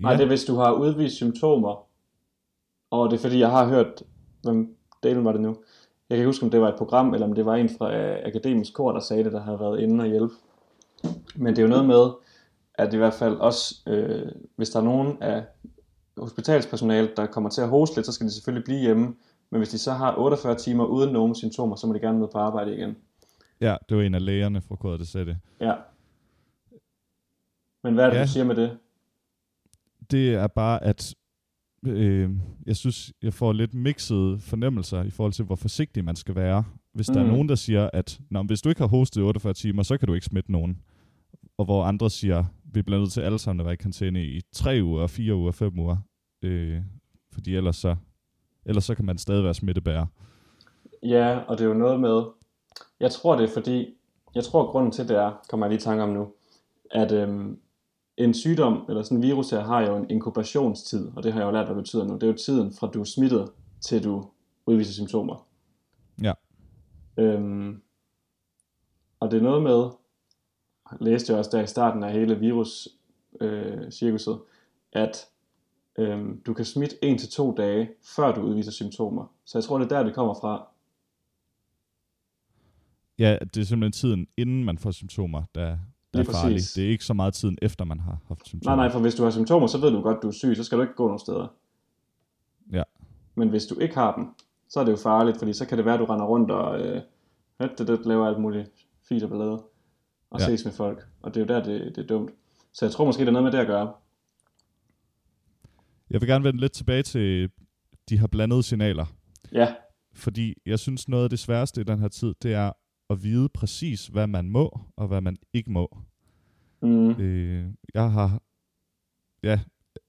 [0.00, 0.02] Ja.
[0.02, 1.86] Nej, det er, hvis du har udvist symptomer.
[2.90, 4.02] Og det er, fordi jeg har hørt,
[4.42, 5.56] hvem delen var det nu?
[6.10, 7.96] Jeg kan ikke huske, om det var et program, eller om det var en fra
[7.96, 10.34] øh, Akademisk Kor, der sagde det, der havde været inde og hjælpe.
[11.36, 12.10] Men det er jo noget med,
[12.74, 15.44] at i hvert fald også, øh, hvis der er nogen af
[16.16, 19.14] hospitalspersonalet, der kommer til at hoste lidt, så skal de selvfølgelig blive hjemme.
[19.50, 22.30] Men hvis de så har 48 timer uden nogen symptomer, så må de gerne møde
[22.32, 22.96] på arbejde igen.
[23.60, 25.36] Ja, det var en af lægerne fra sagde det.
[25.60, 25.74] Ja.
[27.82, 28.22] Men hvad er det, ja.
[28.22, 28.78] du siger med det?
[30.10, 31.14] Det er bare, at
[31.86, 32.30] øh,
[32.66, 36.64] jeg synes, jeg får lidt mixede fornemmelser i forhold til, hvor forsigtig man skal være.
[36.92, 37.14] Hvis mm.
[37.14, 37.32] der er mm.
[37.32, 40.14] nogen, der siger, at Nå, hvis du ikke har hostet 48 timer, så kan du
[40.14, 40.78] ikke smitte nogen.
[41.58, 44.40] Og hvor andre siger, vi bliver nødt til alle sammen at være i karantæne i
[44.52, 45.96] 3 uger, 4 uger, 5 uger.
[46.42, 46.80] Øh,
[47.32, 47.96] fordi ellers så,
[48.66, 50.06] ellers så kan man stadig være smittebærer.
[51.02, 52.22] Ja, og det er jo noget med,
[53.00, 53.94] jeg tror det er fordi,
[54.34, 56.28] jeg tror grunden til det er, kommer jeg lige i tanke om nu,
[56.90, 57.58] at øhm,
[58.18, 61.46] en sygdom, eller sådan en virus her, har jo en inkubationstid, og det har jeg
[61.46, 62.14] jo lært, hvad det betyder nu.
[62.14, 63.50] Det er jo tiden fra du er smittet,
[63.80, 64.24] til du
[64.66, 65.46] udviser symptomer.
[66.22, 66.32] Ja.
[67.16, 67.82] Øhm,
[69.20, 69.90] og det er noget med,
[71.00, 74.38] læste jeg også der i starten af hele virus-cirkuset, øh,
[74.92, 75.26] at
[75.98, 79.34] øh, du kan smitte en til to dage, før du udviser symptomer.
[79.44, 80.68] Så jeg tror, det er der, det kommer fra.
[83.18, 85.78] Ja, det er simpelthen tiden, inden man får symptomer, der,
[86.14, 86.60] der er farlig.
[86.74, 88.76] Det er ikke så meget tiden efter, man har haft symptomer.
[88.76, 90.64] Nej, nej, for hvis du har symptomer, så ved du godt, du er syg, så
[90.64, 91.46] skal du ikke gå nogen steder.
[92.72, 92.82] Ja.
[93.34, 94.26] Men hvis du ikke har dem,
[94.68, 96.80] så er det jo farligt, fordi så kan det være, at du render rundt og
[96.80, 97.02] øh,
[97.60, 98.70] det, det, laver alt muligt
[99.08, 99.62] fint og ballade
[100.30, 100.46] og ja.
[100.46, 101.06] ses med folk.
[101.22, 102.30] Og det er jo der, det, det er dumt.
[102.72, 103.92] Så jeg tror måske, det er noget med det at gøre.
[106.10, 107.50] Jeg vil gerne vende lidt tilbage til
[108.08, 109.06] de har blandede signaler.
[109.52, 109.74] Ja.
[110.14, 112.72] Fordi jeg synes, noget af det sværeste i den her tid, det er
[113.10, 115.98] at vide præcis, hvad man må, og hvad man ikke må.
[116.82, 117.10] Mm.
[117.10, 118.42] Øh, jeg har
[119.42, 119.60] ja,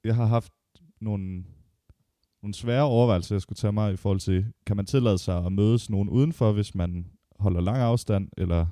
[0.04, 0.54] jeg har haft
[1.02, 1.44] nogle,
[2.42, 5.52] nogle svære overvejelser, jeg skulle tage mig i forhold til, kan man tillade sig at
[5.52, 7.06] mødes nogen udenfor, hvis man
[7.40, 8.66] holder lang afstand, eller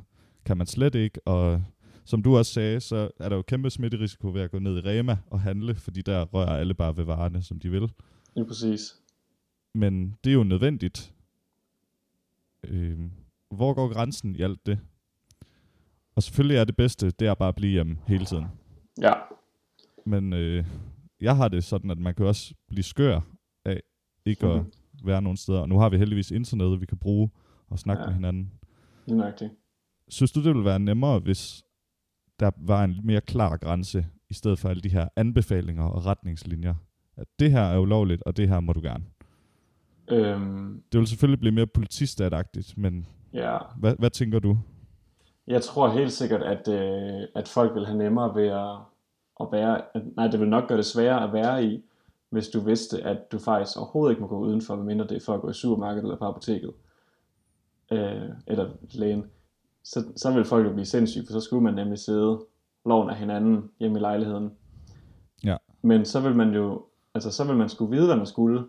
[0.46, 1.63] kan man slet ikke, og
[2.06, 4.90] som du også sagde, så er der jo kæmpe smitterisiko ved at gå ned i
[4.90, 7.92] Rema og handle, fordi der rører alle bare ved varerne, som de vil.
[8.36, 8.96] Ja, præcis.
[9.74, 11.13] Men det er jo nødvendigt.
[12.63, 13.00] Øh,
[13.52, 14.80] hvor går grænsen i alt det?
[16.16, 18.46] Og selvfølgelig er det bedste, det er bare at blive hjemme hele tiden.
[19.02, 19.14] Ja.
[20.06, 20.66] Men øh,
[21.22, 23.22] jeg har det sådan, at man kan også blive skør
[23.66, 23.82] af
[24.26, 24.60] ikke mm-hmm.
[24.60, 25.08] at mhm.
[25.08, 25.60] være nogen steder.
[25.60, 27.30] Og nu har vi heldigvis internet, vi kan bruge
[27.68, 28.08] og snakke ja.
[28.08, 28.52] med hinanden.
[29.08, 29.52] Nøjagtigt.
[30.08, 31.64] Synes du, det ville være nemmere, hvis
[32.40, 36.76] der var en mere klar grænse, i stedet for alle de her anbefalinger og retningslinjer?
[37.18, 39.04] At det her er ulovligt, og det her må du gerne.
[40.12, 43.58] Øhm, det vil selvfølgelig blive mere politistatagtigt, men ja.
[43.80, 44.58] hvad, hvad tænker du?
[45.48, 48.76] Jeg tror helt sikkert, at, øh, at folk vil have nemmere ved at,
[49.40, 49.82] at være...
[49.96, 51.84] At, nej, det vil nok gøre det sværere at være i,
[52.30, 55.34] hvis du vidste, at du faktisk overhovedet ikke må gå udenfor, medmindre det er for
[55.34, 56.72] at gå i supermarkedet eller på apoteket.
[57.92, 59.26] Øh, eller lægen
[59.88, 62.46] så, så vil folk jo blive sindssyge, for så skulle man nemlig sidde
[62.86, 64.52] loven af hinanden hjemme i lejligheden.
[65.44, 65.58] Ja.
[65.82, 68.63] Men så vil man jo, altså så vil man skulle vide, hvad man skulle.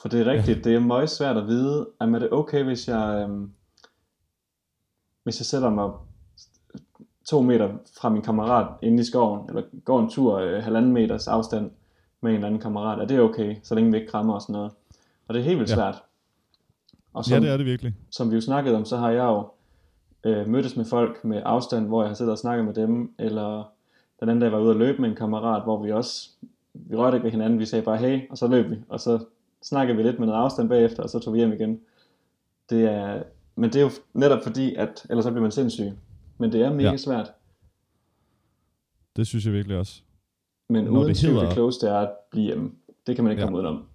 [0.00, 2.88] For det er rigtigt, det er meget svært at vide, om er det okay, hvis
[2.88, 3.50] jeg, øhm,
[5.22, 5.90] hvis jeg sætter mig
[7.28, 7.68] to meter
[8.00, 11.70] fra min kammerat inde i skoven, eller går en tur øh, halvanden meters afstand
[12.20, 14.52] med en eller anden kammerat, er det okay, så længe vi ikke krammer og sådan
[14.52, 14.72] noget.
[15.28, 15.74] Og det er helt vildt Ja.
[15.74, 16.02] svært.
[17.12, 17.94] Og ja, det er det virkelig.
[18.10, 19.48] som vi jo snakkede om, så har jeg jo
[20.24, 23.70] øh, mødtes med folk med afstand, hvor jeg har siddet og snakket med dem, eller
[24.20, 26.30] den anden dag var jeg ude at løbe med en kammerat, hvor vi også,
[26.72, 29.24] vi rørte ikke ved hinanden, vi sagde bare hey, og så løb vi, og så
[29.64, 31.80] snakkede vi lidt med noget afstand bagefter, og så tog vi hjem igen.
[32.70, 33.22] Det er,
[33.56, 35.92] men det er jo netop fordi, at ellers så bliver man sindssyg.
[36.38, 36.96] Men det er mega Ja.
[36.96, 37.30] svært.
[39.16, 40.02] Det synes jeg virkelig også.
[40.68, 42.70] Men Når uden det tvivl, hedder- det klogeste er at blive hjemme.
[43.06, 43.46] Det kan man ikke Ja.
[43.46, 43.86] komme udenom.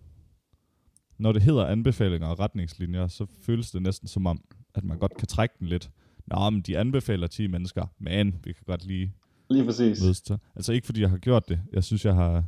[1.18, 4.42] Når det hedder anbefalinger og retningslinjer, så føles det næsten som om,
[4.76, 5.90] at man godt kan trække den lidt.
[6.28, 9.14] Nå, men de anbefaler 10 mennesker, men vi kan godt lige
[9.50, 10.02] Lige præcis.
[10.04, 10.40] mødes til.
[10.56, 11.60] Altså ikke fordi jeg har gjort det.
[11.74, 12.44] Jeg synes, jeg har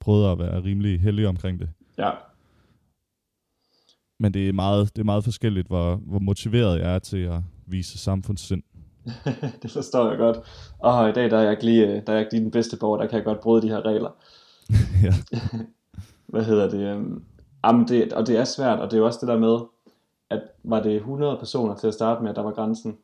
[0.00, 1.70] prøvet at være rimelig heldig omkring det.
[1.98, 2.10] Ja,
[4.22, 7.40] Men det er meget, det er meget forskelligt, hvor, hvor motiveret jeg er til at
[7.66, 8.62] vise samfundssind.
[9.62, 10.38] det forstår jeg godt.
[10.78, 12.50] Og i dag, der er jeg ikke lige, øh, der er jeg ikke lige den
[12.50, 14.10] bedste borger, der kan jeg godt bryde de her regler.
[15.04, 15.14] ja.
[16.32, 17.24] hvad hedder det, um,
[17.64, 19.58] jamen det, og det er svært, og det er også det der med,
[20.30, 22.96] at var det 100 personer til at starte med, der var grænsen.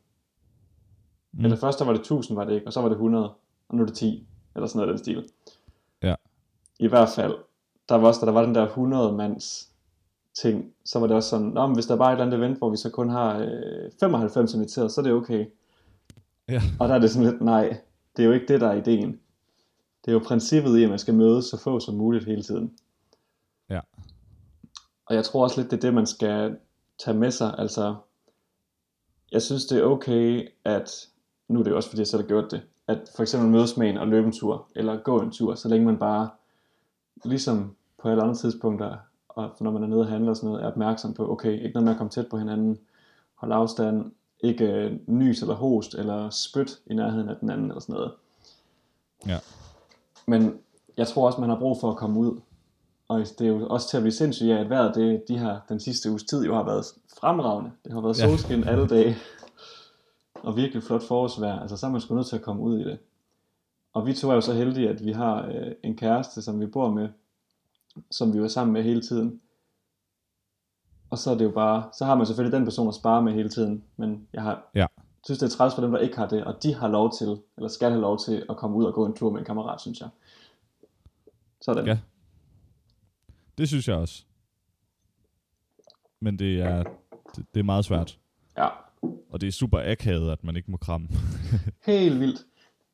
[1.32, 1.44] Mm.
[1.44, 3.32] Eller først der var det 1000, var det ikke, og så var det 100,
[3.68, 5.24] og nu er det 10, eller sådan noget af den stil.
[6.02, 6.14] Ja.
[6.78, 7.34] I hvert fald,
[7.88, 9.68] der var også, der var den der 100 mands
[10.42, 12.38] ting, så var det også sådan, Nå, men hvis der bare er et eller andet
[12.38, 15.46] event, hvor vi så kun har øh, 95 inviteret, så er det okay.
[16.48, 16.62] Ja.
[16.80, 17.80] Og der er det sådan lidt, nej,
[18.16, 19.20] det er jo ikke det, der er ideen.
[20.04, 22.78] Det er jo princippet i, at man skal møde så få som muligt hele tiden.
[23.70, 23.80] Ja.
[25.06, 26.56] Og jeg tror også lidt, det er det, man skal
[27.04, 27.54] tage med sig.
[27.58, 27.96] Altså,
[29.32, 31.08] jeg synes, det er okay, at,
[31.48, 33.76] nu er det jo også, fordi jeg selv har gjort det, at for eksempel mødes
[33.76, 36.30] med en og løbe en tur, eller gå en tur, så længe man bare,
[37.24, 38.96] ligesom på alle andre tidspunkter,
[39.38, 41.74] og når man er nede og handler og sådan noget, er opmærksom på, okay, ikke
[41.74, 42.78] noget med at komme tæt på hinanden,
[43.34, 47.80] hold afstand, ikke øh, nys eller host, eller spyt i nærheden af den anden, eller
[47.80, 48.12] sådan noget.
[49.26, 49.38] Ja.
[50.26, 50.58] Men
[50.96, 52.40] jeg tror også, man har brug for at komme ud.
[53.08, 55.60] Og det er jo også til at blive sindssygt af, at vejret det, de her,
[55.68, 56.84] den sidste uges tid jo har været
[57.20, 57.70] fremragende.
[57.84, 58.26] Det har været Ja.
[58.28, 59.16] solskin alle dage.
[60.42, 61.60] Og virkelig flot forårsvejr.
[61.60, 62.98] Altså så er man sgu nødt til at komme ud i det.
[63.92, 66.66] Og vi to er jo så heldige, at vi har øh, en kæreste, som vi
[66.66, 67.08] bor med,
[68.10, 69.40] som vi er sammen med hele tiden.
[71.10, 73.32] Og så er det jo bare, så har man selvfølgelig den person at spare med
[73.32, 73.84] hele tiden.
[73.96, 74.86] Men jeg har, Ja.
[75.24, 77.40] synes, det er træls for dem, der ikke har det, og de har lov til,
[77.56, 79.80] eller skal have lov til at komme ud og gå en tur med en kammerat,
[79.80, 80.08] synes jeg.
[81.60, 81.86] Sådan.
[81.86, 81.98] Ja.
[83.58, 84.24] Det synes jeg også.
[86.20, 86.82] Men det er,
[87.36, 88.18] det, det er meget svært.
[88.56, 88.68] ja.
[89.30, 91.08] Og det er super akavet, at man ikke må kramme.
[91.86, 92.46] Helt vildt.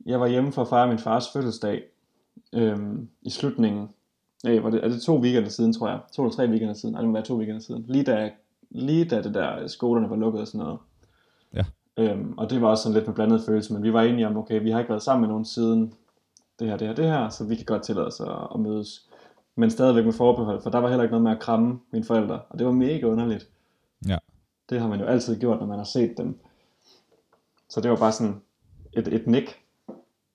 [0.06, 1.82] Jeg var hjemme for at fejre min fars fødselsdag
[2.52, 3.88] øhm, i slutningen.
[4.44, 6.00] Nej, var det, er det to weekender siden, tror jeg.
[6.12, 6.92] To eller tre weekender siden.
[6.92, 7.84] Nej, det må være to weekender siden.
[7.88, 8.30] Lige da,
[8.70, 10.78] lige da det der skolerne var lukket og sådan noget.
[11.54, 11.64] Ja.
[11.96, 14.36] Øhm, og det var også sådan lidt med blandet følelse, men vi var enige om,
[14.36, 15.94] okay, vi har ikke været sammen med nogen siden
[16.58, 19.08] det her, det her, det her, så vi kan godt tillade os at, at mødes.
[19.56, 22.40] Men stadigvæk med forbehold, for der var heller ikke noget med at kramme mine forældre,
[22.48, 23.48] og det var mega underligt.
[24.08, 24.18] Ja.
[24.70, 26.38] Det har man jo altid gjort, når man har set dem.
[27.68, 28.40] Så det var bare sådan
[28.92, 29.60] et, et nik.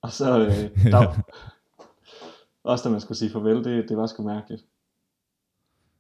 [0.02, 1.08] Og så øh, dag.
[2.70, 4.66] Også da man skulle sige farvel, det, det var sgu mærkeligt.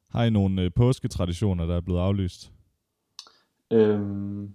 [0.09, 2.51] Har I nogle øh, påsketraditioner, der er blevet aflyst?
[3.71, 4.53] Øhm,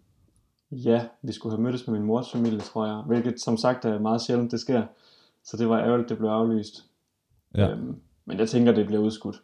[0.71, 3.03] ja, vi skulle have mødtes med min mors familie, tror jeg.
[3.07, 4.87] Hvilket som sagt er meget sjældent, det sker.
[5.45, 6.85] Så det var ærgerligt, det blev aflyst.
[7.55, 7.71] Ja.
[7.71, 9.43] Øhm, men jeg tænker, det bliver udskudt.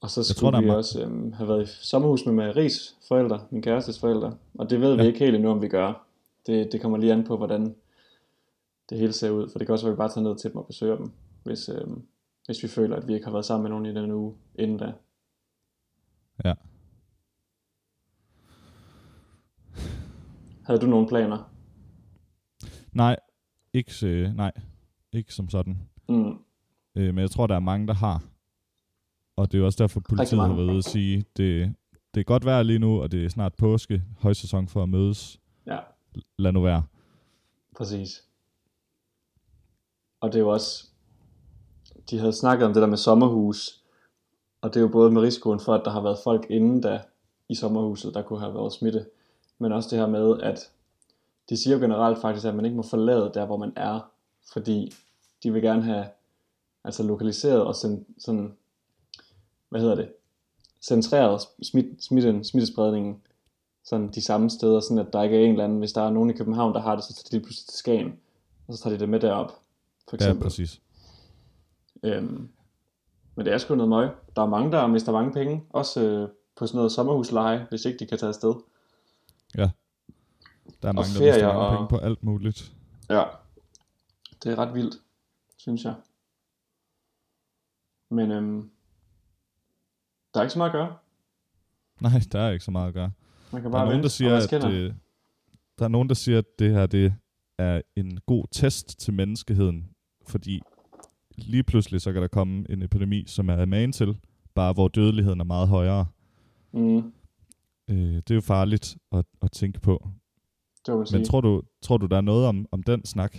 [0.00, 3.40] Og så skulle tror, er vi også øhm, have været i sommerhus med Maries forældre,
[3.50, 4.36] min kærestes forældre.
[4.54, 4.94] Og det ved.
[4.94, 5.02] Ja.
[5.02, 6.06] vi ikke helt endnu, om vi gør.
[6.46, 7.74] Det, det kommer lige an på, hvordan
[8.92, 9.48] det hele ser ud.
[9.50, 11.10] For det kan også være, at vi bare tager ned til dem og besøger dem,
[11.42, 12.06] hvis, øhm,
[12.46, 14.78] hvis vi føler, at vi ikke har været sammen med nogen i den uge inden
[14.78, 14.92] da.
[16.44, 16.54] Ja.
[20.66, 21.52] Havde du nogle planer?
[22.92, 23.16] Nej,
[23.72, 24.52] ikke, øh, nej,
[25.12, 25.78] ikke som sådan.
[26.08, 26.38] Mm.
[26.94, 28.24] Øh, men jeg tror, der er mange, der har.
[29.36, 31.74] Og det er jo også derfor, politiet har været ude at sige, det,
[32.14, 35.40] det er godt vejr lige nu, og det er snart påske, højsæson for at mødes.
[35.66, 35.78] Ja.
[36.38, 36.82] Lad nu være.
[37.76, 38.31] Præcis.
[40.22, 40.86] Og det er jo også,
[42.10, 43.82] de havde snakket om det der med sommerhus,
[44.60, 47.02] og det er jo både med risikoen for, at der har været folk inden da
[47.48, 49.06] i sommerhuset, der kunne have været smitte,
[49.58, 50.70] men også det her med, at
[51.48, 54.00] de siger jo generelt faktisk, at man ikke må forlade der, hvor man er,
[54.52, 54.92] fordi
[55.42, 56.06] de vil gerne have
[56.84, 58.56] altså lokaliseret og sendt, sådan,
[59.68, 60.12] hvad hedder det,
[60.82, 63.22] centreret smit, smitten, smittespredningen
[63.84, 66.10] sådan de samme steder, sådan at der ikke er en eller anden, hvis der er
[66.10, 68.20] nogen i København, der har det, så tager de det pludselig til Skagen,
[68.68, 69.62] og så tager de det med derop
[70.10, 70.42] for Ja, eksempel.
[70.42, 70.80] præcis.
[72.02, 72.48] Øhm,
[73.34, 74.10] men det er sgu noget møg.
[74.36, 77.98] Der er mange, der mister mange penge, også øh, på sådan noget sommerhusleje, hvis ikke
[77.98, 78.54] de kan tage afsted.
[80.82, 82.72] Der er mange, der ferier mister mange og- penge på alt muligt.
[83.10, 83.24] Ja,
[84.42, 84.94] det er ret vildt,
[85.56, 85.94] synes jeg.
[88.10, 88.70] Men øhm,
[90.34, 90.96] der er ikke så meget at gøre.
[92.00, 93.10] Nej, der er ikke så meget at gøre.
[93.52, 94.94] Man kan Der bare er, nogen, der siger, at, øh,
[95.78, 97.14] der er nogen, der siger, at det her det
[97.58, 99.91] er en god test til menneskeheden,
[100.26, 100.60] fordi
[101.38, 104.18] lige pludselig så kan der komme en epidemi, som er man til,
[104.54, 106.06] bare hvor dødeligheden er meget højere.
[106.72, 107.12] Mm,
[107.90, 110.08] Øh, det er jo farligt at, at tænke på.
[110.86, 111.18] det man sige.
[111.18, 113.36] Men tror du, tror du, der er noget om, om den snak?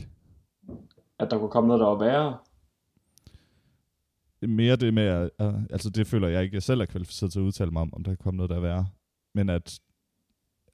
[1.20, 2.38] At der kunne komme noget, der var værre.
[4.48, 7.40] Mere det med, at, at, altså det føler jeg ikke, jeg selv er kvalificeret til
[7.40, 8.88] at udtale mig om, om der kan komme noget, der er værre.
[9.34, 9.80] Men at,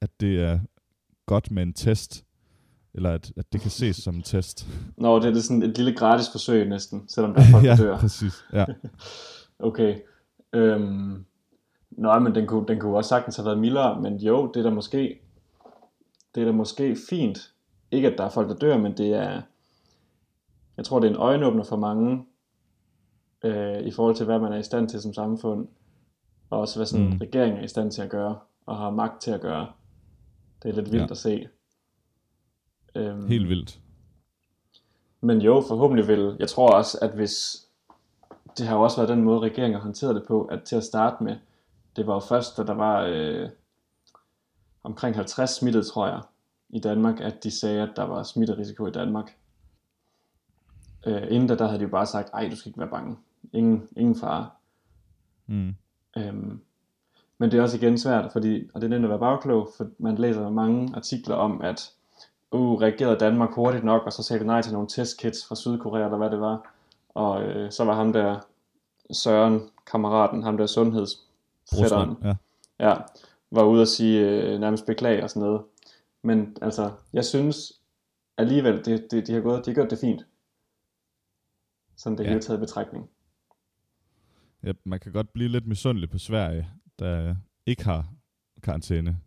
[0.00, 0.60] at det er
[1.26, 2.24] godt med en test,
[2.94, 4.66] eller at, at det kan ses som en test.
[4.96, 7.70] Nå, det er det sådan et lille gratis forsøg næsten, selvom der er folk, der
[7.70, 7.98] ja, dør.
[7.98, 8.44] præcis.
[8.52, 8.64] Ja.
[9.62, 9.98] Okay.
[10.52, 11.24] Øhm,
[11.90, 14.64] nej, men den kunne, den kunne også sagtens have været mildere, men jo, det er
[14.64, 15.20] da måske,
[16.34, 17.52] det er da måske fint.
[17.90, 19.42] Ikke at der er folk, der dør, men det er,
[20.76, 22.24] jeg tror, det er en øjenåbner for mange,
[23.44, 25.68] øh, i forhold til, hvad man er i stand til som samfund,
[26.50, 27.16] og også hvad sådan Mm.
[27.20, 29.66] regering er i stand til at gøre, og har magt til at gøre.
[30.62, 31.10] Det er lidt vildt Ja.
[31.10, 31.48] at se.
[32.94, 33.80] Øhm, Helt vildt.
[35.20, 36.36] Men jo, forhåbentlig vil.
[36.38, 37.56] Jeg tror også, at hvis...
[38.58, 40.84] Det har jo også været den måde, regeringen har håndteret det på, at til at
[40.84, 41.36] starte med,
[41.96, 43.48] det var jo først, da der var øh,
[44.82, 46.20] omkring 50 smittet, tror jeg,
[46.68, 49.36] i Danmark, at de sagde, at der var smitterisiko i Danmark.
[51.06, 53.16] Øh, inden da, der havde de jo bare sagt, ej, du skal ikke være bange.
[53.52, 54.50] Ingen, ingen fare.
[55.46, 55.74] Mm.
[56.16, 56.60] Øhm,
[57.38, 59.88] men det er også igen svært, fordi, og det er nemt at være bagklog, for
[59.98, 61.92] man læser mange artikler om, at
[62.52, 66.04] uh, reagerede Danmark hurtigt nok, og så sagde de nej til nogle testkits fra Sydkorea,
[66.04, 66.74] eller hvad det var.
[67.08, 68.40] Og øh, så var ham der,
[69.12, 72.34] Søren, kammeraten, ham der sundhedsfætteren, ja.
[72.88, 72.96] ja,
[73.50, 75.62] var ude og sige øh, nærmest beklage og sådan noget.
[76.22, 77.80] Men altså, jeg synes
[78.38, 80.26] alligevel, det, det, de, har gået, de har gjort det fint.
[81.96, 82.28] Sådan det Ja.
[82.28, 83.10] hele taget i betragtning.
[84.62, 84.72] ja.
[84.84, 87.34] Man kan godt blive lidt misundelig på Sverige, der
[87.66, 88.08] ikke har
[88.62, 89.18] karantæne.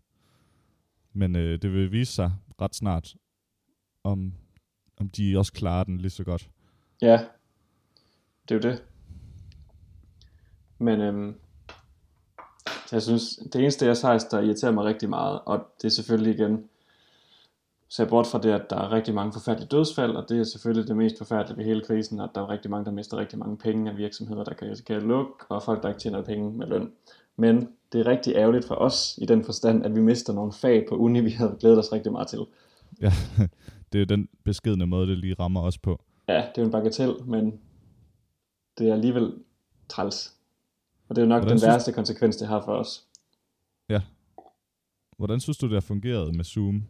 [1.14, 2.32] Men øh, det vil vise sig
[2.64, 3.16] ret snart,
[4.04, 4.34] om,
[4.98, 6.50] om de også klarer den lige så godt.
[7.02, 7.26] Ja,
[8.50, 8.84] det er jo det.
[10.78, 11.36] Men øhm,
[12.92, 16.34] jeg synes, det eneste jeg faktisk, der irriterer mig rigtig meget, og det er selvfølgelig
[16.36, 16.70] igen,
[17.90, 20.88] ser bort fra det, at der er rigtig mange forfærdelige dødsfald, og det er selvfølgelig
[20.88, 23.58] det mest forfærdelige ved hele krisen, at der er rigtig mange, der mister rigtig mange
[23.58, 26.68] penge af virksomheder, der kan risikere at lukke, og folk, der ikke tjener penge med
[26.68, 26.92] løn.
[27.36, 30.86] Men det er rigtig ærgerligt for os i den forstand, at vi mister nogle fag
[30.90, 32.40] på uni, vi havde glædet os rigtig meget til.
[33.02, 33.12] Ja,
[33.94, 36.02] det er den beskedne måde, det lige rammer os på.
[36.28, 37.60] Ja, det er jo en bagatel, men
[38.78, 39.34] det er alligevel
[39.90, 40.34] træls.
[41.10, 43.04] Og det er jo nok Hvordan den synes- værste konsekvens, det har for os.
[45.18, 46.84] Hvordan synes du, det har fungeret med Zoom,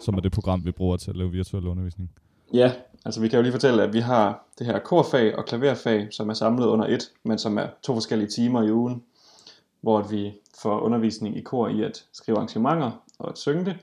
[0.00, 2.10] som er det program, vi bruger til at lave virtuel undervisning?
[2.54, 2.72] Ja,
[3.04, 6.28] altså vi kan jo lige fortælle, at vi har det her korfag og klaverfag, som
[6.30, 9.02] er samlet under et, men som er to forskellige timer i ugen,
[9.86, 13.76] hvor vi får undervisning i kor i at skrive arrangementer og at synge det,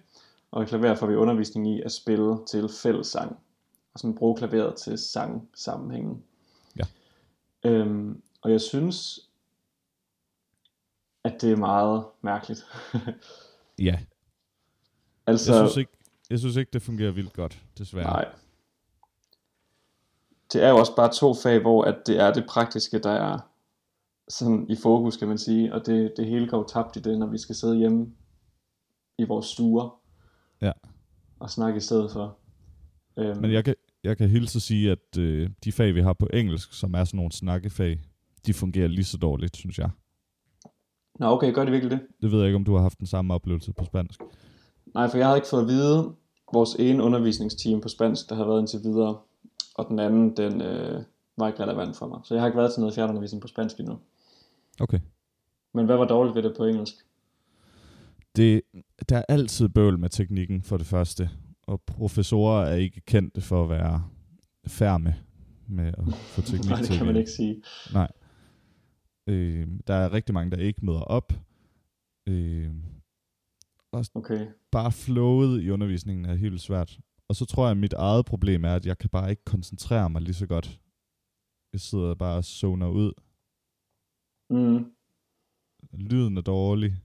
[0.52, 3.40] og i klaver får vi undervisning i at spille til fællessang,
[3.94, 6.24] og sådan bruge klaveret til sang sammenhængen.
[6.78, 6.84] Ja.
[7.64, 9.20] Øhm, og jeg synes,
[11.24, 12.66] at det er meget mærkeligt.
[13.80, 14.00] Ja,
[15.28, 15.92] altså, jeg synes ikke,
[16.30, 18.06] jeg synes ikke det fungerer vildt godt, desværre.
[18.06, 18.32] Nej.
[20.54, 23.40] Det er jo også bare to fag, hvor at det er det praktiske, der er
[24.30, 27.20] sådan i fokus, kan man sige, og det, det hele går jo tabt i det,
[27.20, 28.08] når vi skal sidde hjemme
[29.18, 30.00] i vores stuer
[30.62, 30.72] Ja.
[31.40, 32.38] og snakke i stedet for.
[33.18, 36.28] Øhm, Men jeg kan, jeg kan hilse sige, at øh, de fag, vi har på
[36.34, 38.00] engelsk, som er sådan nogle snakkefag,
[38.46, 39.90] de fungerer lige så dårligt, synes jeg.
[41.20, 42.08] Nå, okay, gør det virkelig det?
[42.22, 44.22] Det ved jeg ikke, om du har haft den samme oplevelse på spansk.
[44.94, 46.16] Nej, for jeg havde ikke fået at vide,
[46.54, 49.18] vores ene undervisningsteam på spansk, der har været indtil videre,
[49.76, 51.04] og den anden, den øh,
[51.38, 52.20] var ikke relevant for mig.
[52.24, 53.98] Så jeg har ikke været til noget fjernundervisning på spansk endnu.
[54.80, 55.00] Okay.
[55.74, 56.94] Men hvad var dårligt ved det på engelsk?
[58.36, 58.62] Det,
[59.10, 61.30] der er altid bøvl med teknikken, for det første.
[61.64, 64.10] Og professorer er ikke kendte for at være
[64.68, 65.16] færme
[65.68, 67.64] med at få teknik Nej, det kan man ikke sige.
[67.94, 68.12] Nej.
[69.28, 71.34] Øh, der er rigtig mange, der ikke møder op.
[72.28, 72.72] Øh,
[74.16, 74.48] Okay.
[74.72, 77.00] bare flowet i undervisningen er helt svært.
[77.28, 80.10] Og så tror jeg, at mit eget problem er, at jeg kan bare ikke koncentrere
[80.10, 80.80] mig lige så godt.
[81.74, 83.12] Jeg sidder bare og zoner ud.
[84.50, 84.86] Mm.
[85.94, 86.96] Lyden er dårlig.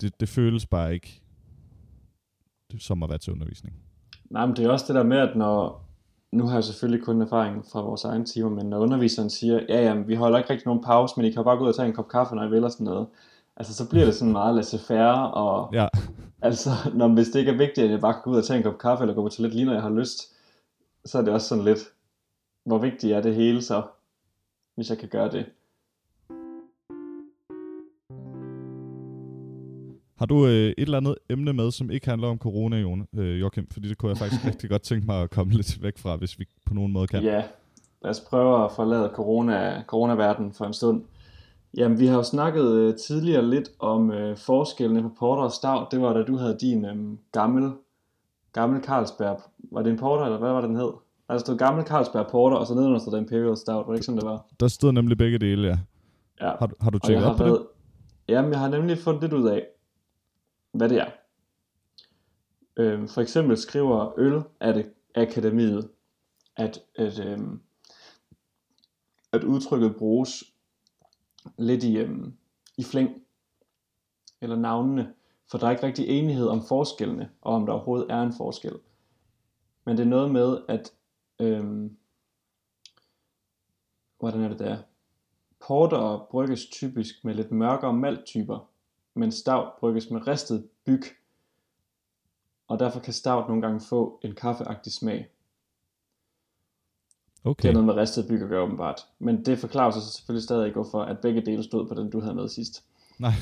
[0.00, 1.20] Det, det føles bare ikke
[2.72, 3.76] det, som at være til undervisning.
[4.30, 5.84] Nej, men det er også det der med, at når,
[6.32, 9.82] nu har jeg selvfølgelig kun erfaring fra vores egen timer, men når underviseren siger, ja,
[9.82, 11.88] ja, vi holder ikke rigtig nogen pause, men I kan bare gå ud og tage
[11.88, 13.06] en kop kaffe, når I vil, og sådan noget.
[13.56, 15.88] Altså, så bliver det sådan meget laissez-faire, og Ja,
[16.42, 18.56] altså, når, hvis det ikke er vigtigt, at jeg bare kan gå ud og tage
[18.56, 20.34] en kop kaffe, eller gå på toilet lige når jeg har lyst,
[21.04, 21.78] så er det også sådan lidt,
[22.64, 23.82] hvor vigtigt er det hele så,
[24.74, 25.46] hvis jeg kan gøre det.
[30.18, 33.40] Har du øh, et eller andet emne med, som ikke handler om corona, Jon, øh,
[33.40, 33.66] Joachim?
[33.72, 36.38] Fordi det kunne jeg faktisk rigtig godt tænke mig at komme lidt væk fra, hvis
[36.38, 37.22] vi på nogen måde kan.
[37.22, 37.42] Ja,
[38.02, 41.02] lad os prøve at forlade corona, coronaverdenen for en stund.
[41.76, 45.86] Jamen, vi har jo snakket øh, tidligere lidt om øh, forskellene på porter og stout.
[45.90, 46.96] Det var da du havde din øh,
[47.32, 47.72] gammel,
[48.52, 49.40] gammel Carlsberg.
[49.72, 50.90] Var det en porter, eller hvad var den hed?
[51.28, 53.86] Der stod gammel Carlsberg porter, og så nedenunder stod der Imperial Stout.
[53.86, 54.46] Var det ikke sådan, det var?
[54.60, 55.78] Der stod nemlig begge dele, ja.
[56.46, 56.52] Ja.
[56.58, 57.50] Har, du- har du tjekket op på det?
[57.52, 57.62] været,
[58.28, 59.62] Jamen, jeg har nemlig fundet lidt ud af,
[60.76, 61.10] hvad det er.
[62.76, 65.90] Øhm, for eksempel skriver Øl at Akademiet,
[66.56, 67.60] at, at, øhm,
[69.32, 70.44] at udtrykket bruges
[71.58, 72.36] lidt i, øhm,
[72.76, 73.22] i flæng,
[74.40, 75.14] eller navnene,
[75.50, 78.78] for der er ikke rigtig enighed om forskellene, og om der overhovedet er en forskel.
[79.84, 80.92] Men det er noget med, at,
[81.40, 81.96] øhm,
[84.18, 84.78] hvordan er det der?
[85.66, 88.70] Porter brygges typisk med lidt mørkere malttyper,
[89.16, 91.02] men stout brygges med ristet byg,
[92.68, 95.18] og derfor kan stout nogle gange få en kaffeagtig smag.
[95.18, 95.26] Det
[97.50, 97.68] Okay.
[97.68, 99.00] har noget med ristet byg at gøre åbenbart.
[99.18, 102.20] Men det forklarer sig selvfølgelig stadig ikke, hvorfor at begge dele stod på den, du
[102.20, 102.84] havde med sidst.
[103.18, 103.32] Nej.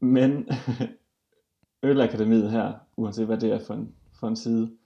[0.00, 0.48] Men
[1.82, 4.76] Ølakademiet her, uanset hvad det er for en, for en side,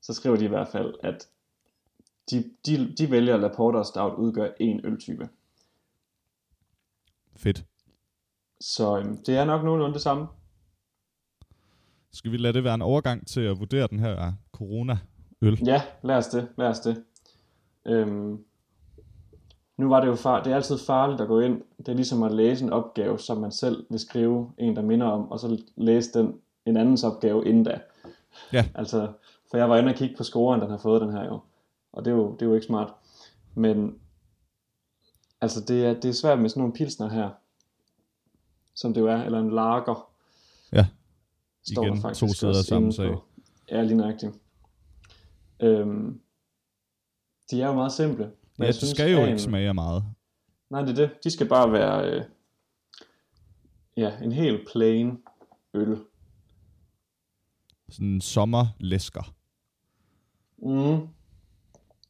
[0.00, 1.28] så skriver de i hvert fald, at
[2.30, 5.28] de, de, de vælger at lade porter og stout udgøre en øltype.
[7.36, 7.64] Fedt.
[8.60, 10.26] Så øhm, det er nok nogenlunde det samme.
[12.12, 15.58] Skal vi lade det være en overgang til at vurdere den her corona-øl?
[15.66, 17.04] Ja, lad os det, lad os det.
[17.86, 18.44] Øhm,
[19.76, 21.62] nu var det jo far, det er altid farligt at gå ind.
[21.78, 25.06] Det er ligesom at læse en opgave, som man selv vil skrive en, der minder
[25.06, 27.80] om, og så læse den en andens opgave inden da.
[28.52, 28.64] Ja.
[28.74, 29.12] Altså,
[29.50, 31.40] for jeg var inde og kigge på scoren, den har fået den her jo.
[31.92, 32.94] Og det er jo, det er jo ikke smart.
[33.54, 33.98] Men,
[35.40, 37.30] altså det er, det er svært med sådan nogle pilsner her,
[38.80, 40.08] som det jo er, eller en lager.
[40.72, 40.86] Ja.
[41.72, 43.12] Står Igen, der faktisk to sider af samme sag.
[43.12, 43.24] på.
[43.70, 44.32] Ja, lige nøjagtigt.
[45.60, 46.20] Øhm,
[47.50, 48.24] de er jo meget simple.
[48.24, 50.04] men Ja, jeg det skal jo at ikke smage meget.
[50.70, 51.10] Nej, det er det.
[51.24, 52.22] De skal bare være øh,
[53.96, 55.18] ja, en helt plain
[55.74, 55.98] øl.
[57.90, 59.34] Sådan en sommerlæsker.
[60.58, 60.68] Mm.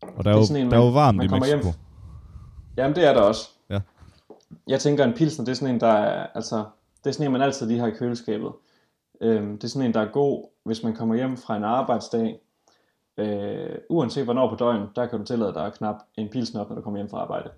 [0.03, 1.79] Og der er, er jo, en, der er jo varmt man i kommer hjem- Mexico.
[2.77, 3.49] Jamen, det er der også.
[4.67, 6.65] Jeg tænker, en pilsner, det er sådan en, der er, altså,
[7.05, 8.53] det er sådan en, man altid lige har i køleskabet.
[9.21, 12.41] Øhm, det er sådan en, der er god, hvis man kommer hjem fra en arbejdsdag.
[13.17, 16.69] Øh, uanset hvornår på døgn, der kan du tillade dig at knap en pilsner op,
[16.69, 17.51] når du kommer hjem fra arbejde.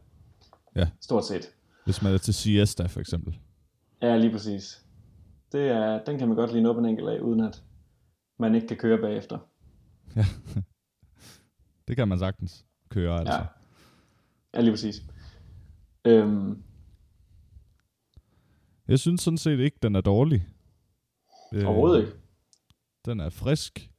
[0.76, 0.88] Ja.
[1.00, 1.50] Stort set.
[1.85, 3.38] Hvis man er til siesta, for eksempel.
[4.03, 4.85] Ja, lige præcis.
[5.53, 7.62] Det er, den kan man godt lige nå på en enkelt af, uden at
[8.38, 9.38] man ikke kan køre bagefter.
[10.16, 10.24] Ja.
[11.88, 13.35] det kan man sagtens køre, altså.
[13.35, 13.44] Ja,
[14.55, 15.03] ja lige præcis.
[16.05, 16.62] Øhm,
[18.90, 20.48] Jeg synes sådan set ikke, den er dårlig.
[21.55, 22.12] Øh, overhovedet ikke.
[23.05, 23.90] Den er frisk.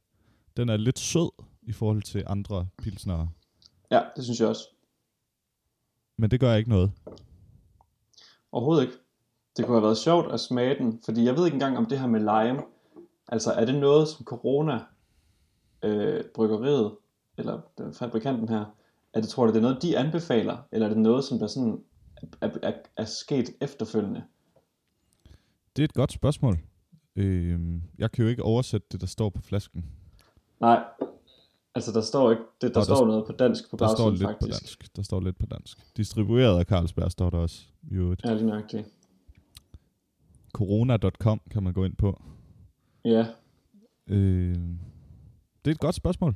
[0.56, 1.30] Den er lidt sød
[1.62, 3.28] i forhold til andre pilsnere.
[3.90, 4.68] Ja, det synes jeg også.
[6.18, 6.92] Men det gør ikke noget.
[8.52, 8.94] Overhovedet ikke.
[9.56, 11.98] Det kunne have været sjovt at smage den, fordi jeg ved ikke engang om det
[11.98, 12.62] her med lime.
[13.28, 14.80] Altså, er det noget, som Corona
[15.82, 16.96] øh, bryggeriet,
[17.38, 18.64] eller den fabrikanten her,
[19.14, 21.46] er det, tror du, det er noget, de anbefaler, eller er det noget, som der
[21.46, 21.84] sådan
[22.40, 24.24] er, er, er sket efterfølgende?
[25.76, 26.58] Det er et godt spørgsmål.
[27.16, 27.60] Øh,
[27.98, 29.84] jeg kan jo ikke oversætte det, der står på flasken.
[30.60, 30.84] Nej,
[31.74, 34.10] altså der står ikke, det, der, Nå, der står noget på dansk på Der står
[34.10, 34.60] bagsiden lidt faktisk.
[34.60, 34.96] på dansk.
[34.96, 35.96] Der står lidt på dansk.
[35.96, 37.62] Distribueret af Carlsberg står der også.
[37.90, 38.24] i øvrigt.
[38.24, 38.86] Ja, lige nøjagtigt.
[40.52, 42.22] Corona.com kan man gå ind på.
[43.04, 43.26] Ja,
[44.06, 44.54] Øh,
[45.64, 46.34] det er et godt spørgsmål.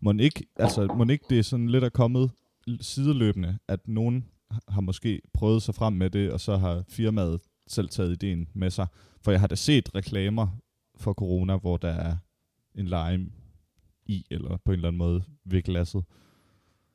[0.00, 2.30] Må ikke, altså, må ikke det er sådan lidt er kommet
[2.80, 4.28] sideløbende, at nogen
[4.68, 8.70] har måske prøvet sig frem med det, og så har firmaet selv taget ideen med
[8.70, 8.86] sig.
[9.20, 10.48] For jeg har da set reklamer
[10.96, 12.16] for corona, hvor der er
[12.74, 13.30] en lime
[14.06, 16.04] i, eller på en eller anden måde ved glasset.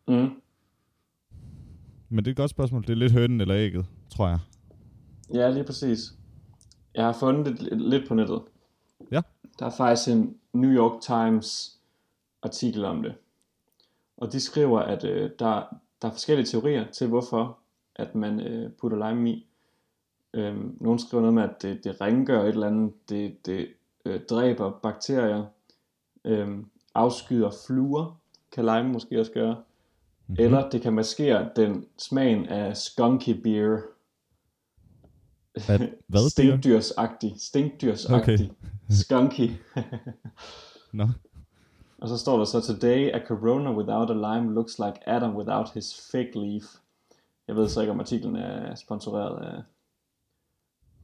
[0.08, 0.30] mm.
[2.10, 2.82] Men det er et godt spørgsmål.
[2.82, 4.40] Det er lidt hønen eller ægget, tror jeg.
[5.34, 6.00] ja lige præcis.
[6.96, 8.42] Jeg har fundet det lidt- lidt på nettet.
[9.12, 9.22] Ja.
[9.60, 11.78] Der er faktisk en New York Times
[12.44, 13.16] artikel om det.
[14.18, 15.64] Og de skriver, at øh, der,
[16.02, 17.58] der er forskellige teorier til, hvorfor
[17.96, 19.47] at man øh, putter lime i.
[20.34, 23.68] Øhm, nogle skriver noget med, at det, det rengør et eller andet, det, det
[24.06, 25.46] øh, dræber bakterier,
[26.26, 26.66] øhm,
[26.96, 28.20] afskyder fluer,
[28.52, 29.64] kan lime måske også gøre.
[30.28, 30.36] Mhm.
[30.40, 33.82] Eller det kan maskere den smagen af skunky beer.
[35.66, 36.30] Hvad, hvad?
[36.30, 37.34] Stinkdyrsagtig.
[37.38, 38.34] Stinkdyrsagtig.
[38.34, 38.48] Okay.
[39.02, 39.52] Skunky.
[40.94, 41.08] Nå,
[41.98, 45.70] Og så står der så, Today a corona without a lime looks like Adam without
[45.74, 46.64] his fig leaf.
[47.48, 49.64] Jeg ved så ikke, om artiklen er sponsoreret af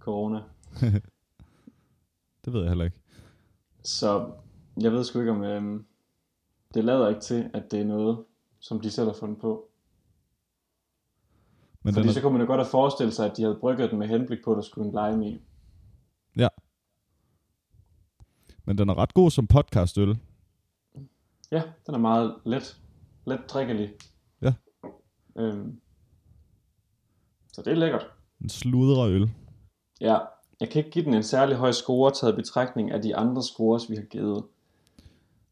[0.03, 0.41] corona.
[2.45, 2.99] det ved jeg heller ikke.
[3.83, 4.31] Så
[4.81, 5.85] jeg ved sgu ikke, om øhm,
[6.73, 8.25] det lader ikke til, at det er noget,
[8.59, 9.69] som de selv har fundet på.
[11.83, 13.57] Men Fordi den så er, kunne man jo godt have forestillet sig, at de havde
[13.59, 15.41] brygget den med henblik på, at der skulle en lime i.
[16.35, 16.47] ja.
[18.65, 20.17] Men den er ret god som podcastøl.
[21.51, 22.81] Ja, den er meget let,
[23.25, 23.93] let drikkelig.
[24.41, 24.53] Ja.
[25.37, 25.81] Øhm,
[27.53, 28.07] så det er lækkert.
[28.41, 29.31] En sludre øl.
[30.03, 30.17] Ja,
[30.59, 33.43] jeg kan ikke give den en særlig høj score, taget i betragtning af de andre
[33.43, 34.43] scores, vi har givet.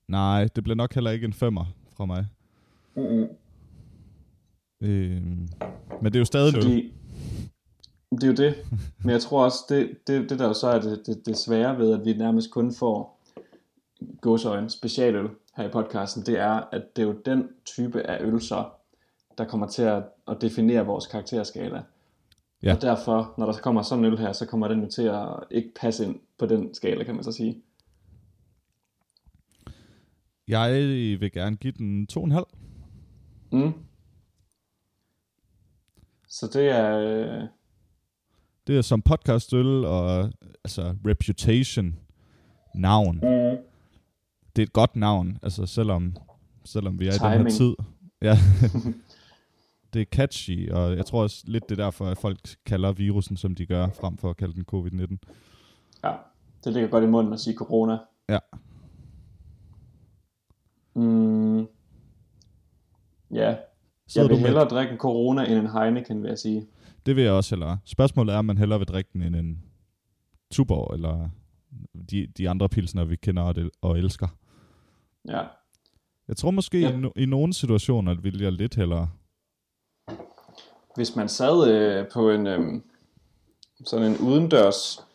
[0.07, 1.65] Nej, det bliver nok heller ikke en femmer
[1.97, 2.27] fra mig.
[2.95, 3.27] Mm-mm.
[4.81, 5.47] Øhm,
[6.01, 6.53] men det er jo stadig.
[6.53, 6.93] Fordi,
[8.11, 8.55] det er jo det.
[9.03, 11.77] Men jeg tror også, det, det, det der jo så er det, det, det svære
[11.77, 13.21] ved, at vi nærmest kun får
[14.21, 18.41] gåsøjne specialøl her i podcasten, det er, at det er jo den type af øl
[18.41, 18.65] så,
[19.37, 21.83] der kommer til at, at definere vores karakterskala.
[22.63, 22.75] Ja.
[22.75, 25.27] Og derfor, når der kommer sådan en øl her, så kommer den jo til at
[25.51, 27.61] ikke passe ind på den skala, kan man så sige.
[30.47, 30.73] Jeg
[31.19, 32.43] vil gerne give den 2,5.
[33.51, 33.73] Mm.
[36.27, 36.97] Så det er...
[36.97, 37.43] øh,
[38.67, 40.31] Det er som podcastøl og
[40.63, 41.95] altså reputation
[42.75, 43.15] navn.
[43.15, 43.57] Mm.
[44.55, 46.15] Det er et godt navn, altså selvom,
[46.65, 47.51] selvom vi er i den her Timing.
[47.57, 47.75] tid.
[48.21, 48.37] Ja.
[49.93, 53.37] det er catchy, og jeg tror også lidt det er derfor, at folk kalder virusen,
[53.37, 55.17] som de gør, frem for at kalde den covid-19.
[56.03, 56.13] Ja,
[56.63, 57.97] det ligger godt i munden at sige corona.
[58.29, 58.39] Ja.
[60.95, 61.59] Mm.
[63.31, 63.55] Ja,
[64.07, 66.67] Sidder jeg vil med, hellere drikke en corona end en Heineken, vil jeg sige.
[67.05, 67.77] det vil jeg også hellere.
[67.85, 69.61] Spørgsmålet er, om man hellere vil drikke den end en
[70.51, 71.29] Tuborg, eller
[72.11, 74.27] de, de andre pilsner, vi kender og, og elsker.
[75.27, 75.41] Ja,
[76.27, 76.89] Jeg tror måske, Ja.
[76.89, 76.97] ja.
[76.97, 79.09] i, no- i nogle situationer vil jeg lidt hellere.
[80.95, 82.81] Hvis man sad øh, på en øh,
[83.85, 85.07] sådan en udendørs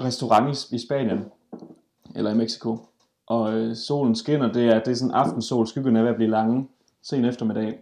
[0.00, 1.24] restaurant i, i Spanien
[2.14, 2.78] eller i Mexico,
[3.26, 6.30] og øh, solen skinner, det er, det er sådan aftensol, skyggerne er ved at blive
[6.30, 6.68] lange,
[7.02, 7.78] sen eftermiddag,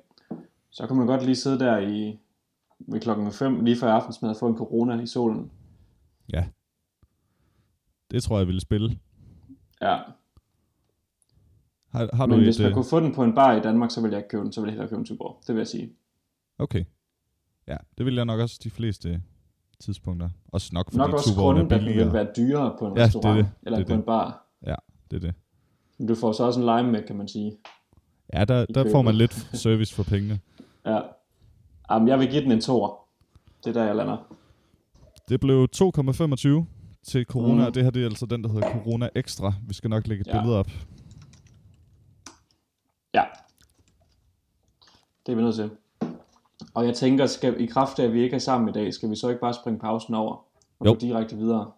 [0.70, 2.18] så kan man godt lige sidde der i
[2.78, 5.50] ved klokken 5, lige før aftensmad, og få en corona i solen.
[6.32, 6.46] Ja.
[8.10, 8.98] Det tror jeg ville spille.
[9.82, 9.98] Ja,
[11.90, 13.60] Har, har du men et, hvis man øh, kunne få den på en bar i
[13.60, 15.54] Danmark, så ville jeg ikke købe den, så ville jeg hellere købe en Tuborg, det
[15.54, 15.92] vil jeg sige.
[16.58, 16.84] Okay.
[17.68, 19.22] Ja, det vil jeg nok også de fleste
[19.80, 20.28] tidspunkter.
[20.48, 23.00] Også nok fordi Nok også er grunden, at den vil være dyrere på en Ja,
[23.02, 23.48] det restaurant, det.
[23.62, 23.98] eller Det på det.
[23.98, 24.46] en bar.
[25.10, 25.34] Det er det.
[25.98, 27.56] Men du får så også en lime med, kan man sige.
[28.34, 29.32] Ja, der, der får man lidt
[29.64, 30.38] service for pengene.
[30.86, 31.00] Ja.
[31.90, 32.96] Jamen, jeg vil give den en toer.
[33.64, 34.34] Det er der, jeg lander.
[35.28, 36.64] Det blev 2,25
[37.02, 37.60] til Corona, Mm.
[37.66, 39.52] og det her det er altså den, der hedder Corona Extra.
[39.68, 40.36] Vi skal nok lægge et Ja.
[40.36, 40.40] ja.
[40.42, 40.70] billede op.
[45.30, 45.70] Det er vi nødt til.
[46.74, 49.10] Og jeg tænker, skal, i kraft af, at vi ikke er sammen i dag, skal
[49.10, 50.32] vi så ikke bare springe pausen over
[50.80, 50.90] og Jo.
[50.90, 51.70] gå direkte videre?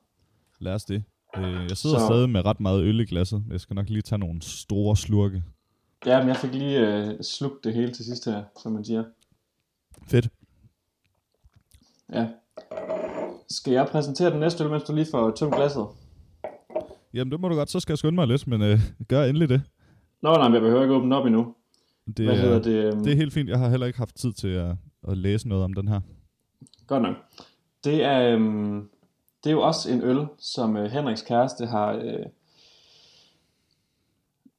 [0.58, 1.04] Lad os det.
[1.36, 3.44] Øh, jeg sidder Så- stadig med ret meget øl i glasset.
[3.50, 5.42] Jeg skal nok lige tage nogle store slurke.
[6.06, 6.78] Ja, men jeg fik lige
[7.08, 9.04] øh, slugt det hele til sidst her, som man siger.
[10.08, 10.28] Fedt.
[12.12, 12.28] Ja.
[13.50, 15.86] Skal jeg præsentere den næste øl, mens du lige får tømt glasset?
[17.14, 17.70] Jamen, det må du godt.
[17.70, 18.78] Så skal jeg skynde mig lidt, men øh,
[19.08, 19.62] gør endelig det.
[20.22, 21.54] Nå, nej, jeg behøver ikke åbne op endnu.
[22.06, 22.84] Det, Hvad er, hedder det?
[22.92, 23.48] øhm, det er helt fint.
[23.48, 24.74] Jeg har heller ikke haft tid til at,
[25.08, 26.00] at læse noget om den her.
[26.86, 27.16] Godt nok.
[27.84, 28.88] Det er, øhm,
[29.44, 32.26] det er jo også en øl, som øh, Henriks kæreste har, øh,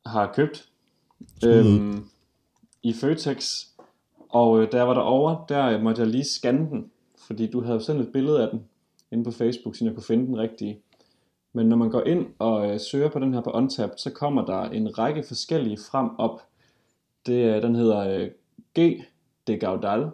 [0.05, 0.69] har købt
[1.45, 2.05] øhm,
[2.83, 3.65] i Føtex.
[4.29, 6.91] Og øh, da jeg var derovre, der måtte jeg lige scanne den,
[7.27, 8.63] fordi du havde sendt et billede af den
[9.11, 10.79] inde på Facebook, så jeg kunne finde den rigtige.
[11.53, 14.45] Men når man går ind og øh, søger på den her på OnTap, så kommer
[14.45, 16.41] der en række forskellige frem op.
[17.25, 18.29] Det, er- den hedder øh,
[18.79, 19.01] G
[19.47, 20.09] de Gaudal.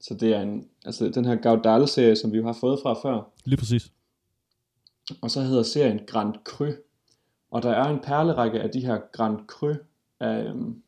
[0.00, 3.30] Så det er en, altså den her Gaudal-serie, som vi jo har fået fra før.
[3.44, 3.92] Lige præcis.
[5.22, 6.66] Og så hedder serien Grand Cru.
[7.50, 9.74] Og der er en perlerække af de her Grand Cru.
[10.20, 10.82] Af, øhm,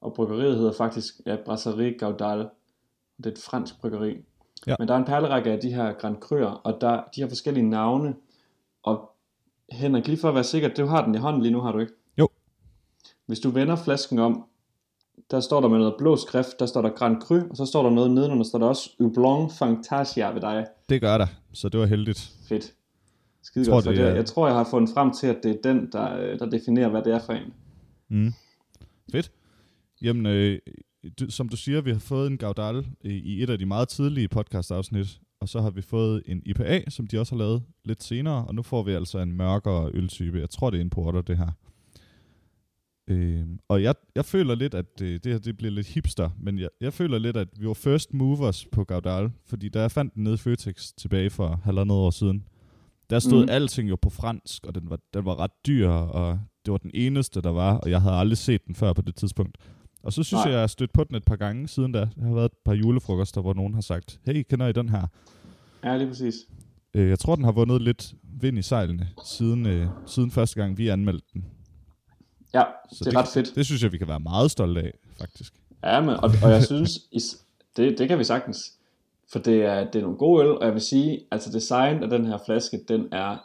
[0.00, 2.38] og bryggeriet hedder faktisk ja, Brasserie Gaudal.
[3.16, 4.16] Det er et fransk bryggeri.
[4.66, 4.74] Ja.
[4.78, 7.68] Men der er en perlerække af de her Grand Cru'er, og der, de har forskellige
[7.70, 8.14] navne.
[8.82, 9.10] Og
[9.70, 11.78] Henrik, lige for at være sikker, du har den i hånden lige nu, har du
[11.78, 11.92] ikke?
[13.26, 14.44] Hvis du vender flasken om,
[15.30, 17.82] der står der med noget blå skrift, der står der Grand Cru, og så står
[17.82, 20.66] der noget nedenunder, der står der også Ublon Fantasia ved dig.
[20.88, 22.32] Det gør der, så det var heldigt.
[22.48, 22.72] Fedt.
[23.42, 25.50] Skide Tror, godt, for det er- jeg tror, jeg har fundet frem til, at det
[25.50, 27.52] er den, der, øh, der definerer, hvad det er for en.
[28.08, 28.32] Mm.
[29.12, 29.30] Fedt.
[30.02, 30.58] Jamen, øh,
[31.20, 33.88] du, som du siger, vi har fået en Gaudal i, i et af de meget
[33.88, 38.02] tidlige podcast-afsnit, og så har vi fået en IPA, som de også har lavet lidt
[38.02, 40.38] senere, og nu får vi altså en mørkere øltype.
[40.40, 41.48] Jeg tror, det er en porter, det her.
[43.08, 46.58] Øh, og jeg, jeg føler lidt, at det, det her det bliver lidt hipster, men
[46.58, 50.14] jeg, jeg føler lidt, at vi var first movers på Gaudal, fordi da jeg fandt
[50.14, 52.44] den nede i Føtex tilbage for halvandet år siden,
[53.10, 53.50] der stod mm.
[53.50, 56.90] alting jo på fransk, og den var, den var ret dyr, og det var den
[56.94, 59.58] eneste, der var, og jeg havde aldrig set den før på det tidspunkt.
[60.02, 60.44] Og så synes Nej.
[60.44, 62.00] jeg, jeg har stødt på den et par gange siden da.
[62.00, 65.06] Der har været et par julefrokoster, hvor nogen har sagt, hey, kender I den her?
[65.84, 66.34] Ja, lige præcis.
[66.94, 70.78] Øh, jeg tror, den har vundet lidt vind i sejlene, siden, øh, siden første gang,
[70.78, 71.44] vi anmeldte den.
[72.54, 73.54] Ja, så det er det, ret fedt.
[73.54, 75.54] Det synes jeg, vi kan være meget stolte af, faktisk.
[75.84, 76.90] Ja, men, og, og jeg synes,
[77.76, 78.72] det, det kan vi sagtens.
[79.32, 82.10] For det er, det er nogle gode øl, og jeg vil sige, altså design af
[82.10, 83.36] den her flaske, den er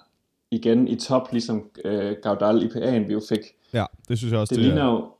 [0.51, 3.39] igen i top, ligesom øh, Gaudal IPA'en, vi jo fik.
[3.73, 4.91] Ja, det synes jeg også, det, det ligner er.
[4.91, 5.11] jo,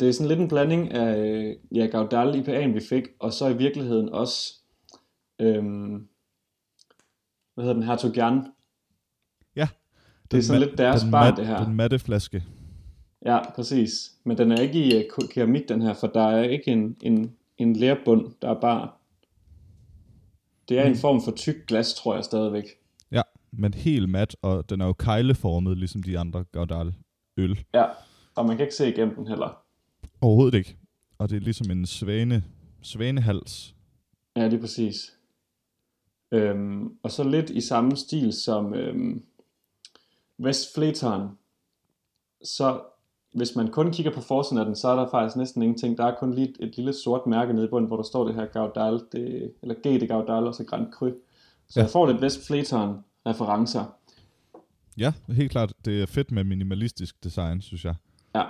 [0.00, 3.56] det er sådan lidt en blanding af ja, Gaudal IPA'en, vi fik, og så i
[3.56, 4.54] virkeligheden også,
[5.38, 6.08] øhm,
[7.54, 8.46] hvad hedder den, her Togian.
[10.32, 11.64] Det er sådan lidt deres barn, det her.
[11.64, 12.44] Den matte flaske.
[13.26, 14.12] Ja, præcis.
[14.24, 17.32] Men den er ikke i uh, keramik, den her, for der er ikke en, en,
[17.58, 18.88] en lærbund, der er bare
[20.68, 20.90] det er mm.
[20.90, 22.64] en form for tyk glas, tror jeg stadigvæk.
[23.10, 26.94] Ja, men helt mat, og den er jo kejleformet, ligesom de andre Gaudal
[27.36, 27.64] øl.
[27.74, 27.84] Ja,
[28.34, 29.62] og man kan ikke se igennem den heller.
[30.20, 30.76] Overhovedet ikke.
[31.18, 32.44] Og det er ligesom en svane,
[32.82, 33.74] svanehals.
[34.36, 35.12] Ja, det er præcis.
[36.32, 39.22] Øhm, og så lidt i samme stil som øhm,
[40.42, 41.28] Westfleton,
[42.44, 42.80] så
[43.34, 45.98] hvis man kun kigger på forsiden af den, så er der faktisk næsten ingenting.
[45.98, 48.26] Der er kun lige et, et lille sort mærke nede i bunden, hvor der står
[48.26, 51.10] det her Gaudal, det, eller G de Gaudal, og så Grand Cru.
[51.68, 51.84] Så ja.
[51.84, 53.84] jeg får lidt West Fleton referencer.
[54.98, 55.72] Ja, helt klart.
[55.84, 57.94] Det er fedt med minimalistisk design, synes jeg.
[58.34, 58.44] Ja,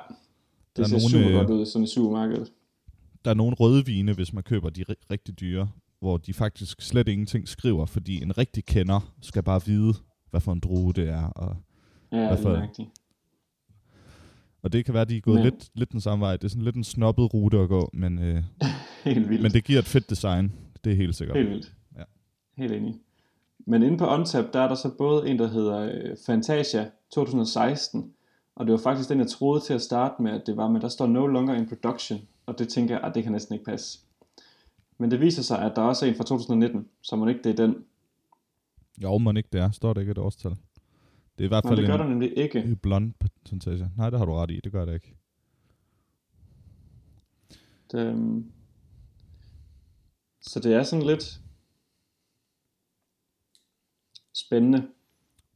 [0.77, 2.53] det der ser nogle, super godt ud sådan i supermarkedet.
[3.25, 5.71] Der er nogle rødvine, hvis man køber de rigtig dyre,
[6.01, 9.95] hvor de faktisk slet ingenting skriver, fordi en rigtig kender skal bare vide,
[10.31, 11.57] hvad for en drue det er, og
[12.13, 12.89] ja, det er rigtigt.
[14.63, 16.37] Og det kan være, at de er gået men, lidt, lidt den samme vej.
[16.37, 18.43] Det er sådan lidt en snobbet rute at gå, men, øh,
[19.05, 19.43] helt vildt.
[19.43, 20.53] men det giver et fedt design.
[20.85, 21.37] Det er helt sikkert.
[21.37, 21.73] Helt vildt.
[21.97, 22.03] Ja.
[22.57, 23.01] Helt enig.
[23.67, 28.13] Men inde på OnTap, der er der så både en, der hedder øh, Fantasia 2016,
[28.55, 30.83] og det var faktisk den, jeg troede til at starte med, at det var, men
[30.83, 33.65] der står no longer in production, og det tænker jeg, at det kan næsten ikke
[33.65, 33.99] passe.
[34.99, 37.61] Men det viser sig, at der også er en fra 2019, så må ikke det
[37.61, 37.77] er den.
[39.03, 39.71] Jo, man ikke det er.
[39.71, 40.57] Står det ikke et årstal?
[41.43, 42.79] Det er i hvert fald det gør en, der nemlig ikke.
[42.83, 43.91] Blond patentage.
[43.97, 44.61] Nej, det har du ret i.
[44.65, 45.17] Det gør det ikke.
[47.93, 48.53] Det, øhm,
[50.41, 51.41] så det er sådan lidt
[54.35, 54.89] spændende.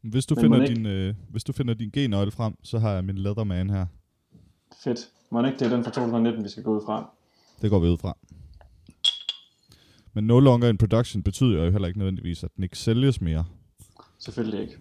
[0.00, 3.18] Hvis du, finder din, øh, hvis du finder din G-nøgle frem, så har jeg min
[3.18, 3.86] Leatherman her.
[4.84, 5.10] Fedt.
[5.30, 7.10] Må ikke det er den fra 2019, vi skal gå ud fra?
[7.62, 8.16] Det går vi ud fra.
[10.12, 13.44] Men no longer in production betyder jo heller ikke nødvendigvis, at den ikke sælges mere.
[14.18, 14.78] Selvfølgelig ikke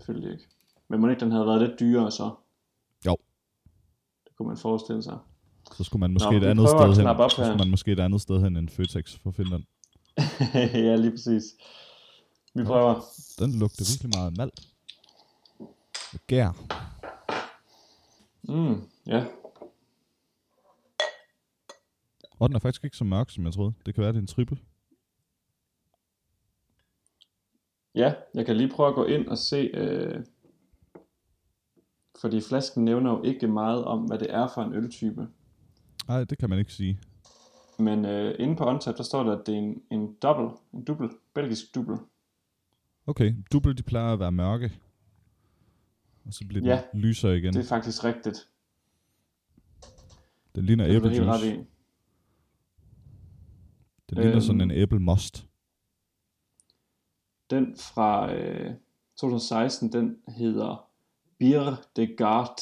[0.00, 0.44] selvfølgelig ikke.
[0.88, 2.34] Men må ikke den havde været lidt dyrere så?
[3.06, 3.16] Jo.
[4.24, 5.18] Det kunne man forestille sig.
[5.72, 6.94] Så skulle man måske Nå, et andet sted hen.
[6.94, 9.62] Så skulle man måske et andet sted hen end Føtex for Finland.
[10.88, 11.44] ja, lige præcis.
[12.54, 13.00] Vi prøver.
[13.38, 14.60] Den lugter virkelig meget malt.
[16.26, 16.50] Gær.
[18.42, 19.24] Mm, ja.
[22.38, 23.72] Og den er faktisk ikke så mørk, som jeg troede.
[23.86, 24.58] Det kan være, det er en triple.
[27.94, 30.24] Ja, jeg kan lige prøve at gå ind og se, øh,
[32.20, 35.28] fordi flasken nævner jo ikke meget om, hvad det er for en øltype.
[36.08, 37.00] Nej, det kan man ikke sige.
[37.78, 40.84] Men øh, inde på OnTap, der står der, at det er en, en dobbelt, en
[40.84, 41.96] dubbel, belgisk dubbel.
[43.06, 44.72] Okay, dubbel de plejer at være mørke.
[46.26, 47.52] Og så bliver ja, den lysere igen.
[47.52, 48.48] det er faktisk rigtigt.
[50.54, 51.66] Det ligner æblejuice.
[54.10, 55.49] Det ligner øhm, sådan en æblemost.
[57.50, 58.74] Den fra øh,
[59.16, 60.86] 2016, den hedder
[61.38, 62.60] Bier de Gart.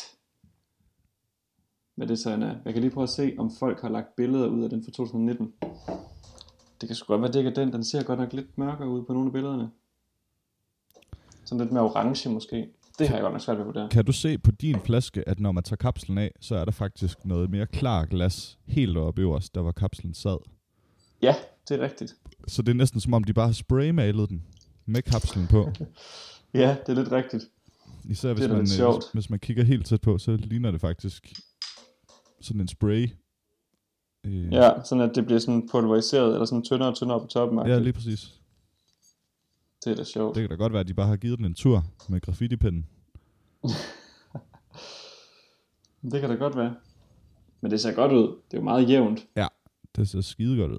[1.95, 2.55] Hvad det så er.
[2.64, 4.91] Jeg kan lige prøve at se, om folk har lagt billeder ud af den fra
[4.91, 5.53] 2019.
[6.80, 7.72] Det kan sgu godt være, det ikke er den.
[7.72, 9.70] Den ser godt nok lidt mørkere ud på nogle af billederne.
[11.45, 12.68] Sådan lidt mere orange måske.
[12.99, 13.89] Det har jeg godt nok svært ved at vurdere.
[13.89, 16.72] Kan du se på din flaske, at når man tager kapslen af, så er der
[16.72, 20.39] faktisk noget mere klar glas helt oppe øverst, der var kapslen sad?
[21.22, 21.34] Ja,
[21.68, 22.16] det er rigtigt.
[22.49, 24.43] Så det er næsten som om, de bare har spraymalet den
[24.89, 25.72] med kapslen på.
[26.55, 27.45] ja, det er lidt rigtigt.
[28.05, 31.32] Især hvis, man, øh, hvis man kigger helt tæt på, så ligner det faktisk
[32.41, 33.09] sådan en spray.
[34.24, 34.53] Øh.
[34.53, 37.59] Ja, sådan at det bliver sådan pulveriseret, eller sådan tyndere og tyndere på toppen.
[37.66, 38.34] Ja, lige præcis.
[39.84, 40.34] Det er da sjovt.
[40.34, 42.86] Det kan da godt være, at de bare har givet den en tur med graffitipinden.
[46.12, 46.74] Det kan da godt være.
[47.61, 48.26] Men det ser godt ud.
[48.26, 49.26] Det er jo meget jævnt.
[49.97, 50.78] Det ser skide godt ud.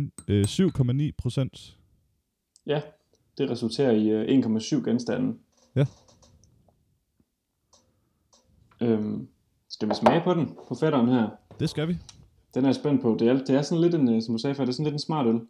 [0.00, 1.76] N- øh, 7,9 procent.
[2.66, 2.82] Ja,
[3.38, 5.38] det resulterer i øh, 1,7 genstande.
[5.76, 5.86] Ja.
[8.80, 9.28] Øhm,
[9.68, 11.28] skal vi smage på den, på fætteren her?
[11.60, 11.98] Det skal vi.
[12.54, 13.16] Den er jeg spændt på.
[13.18, 14.84] Det er, det er sådan lidt en, øh, som du sagde før, det er sådan
[14.84, 15.40] lidt en smart øl.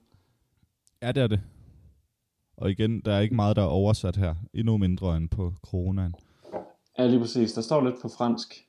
[1.02, 1.40] Ja, det er det.
[2.56, 4.34] Og igen, der er ikke meget, der er oversat her.
[4.54, 6.14] Endnu mindre end på coronaen.
[6.98, 7.52] Ja, lige præcis.
[7.52, 8.66] Der står lidt på fransk.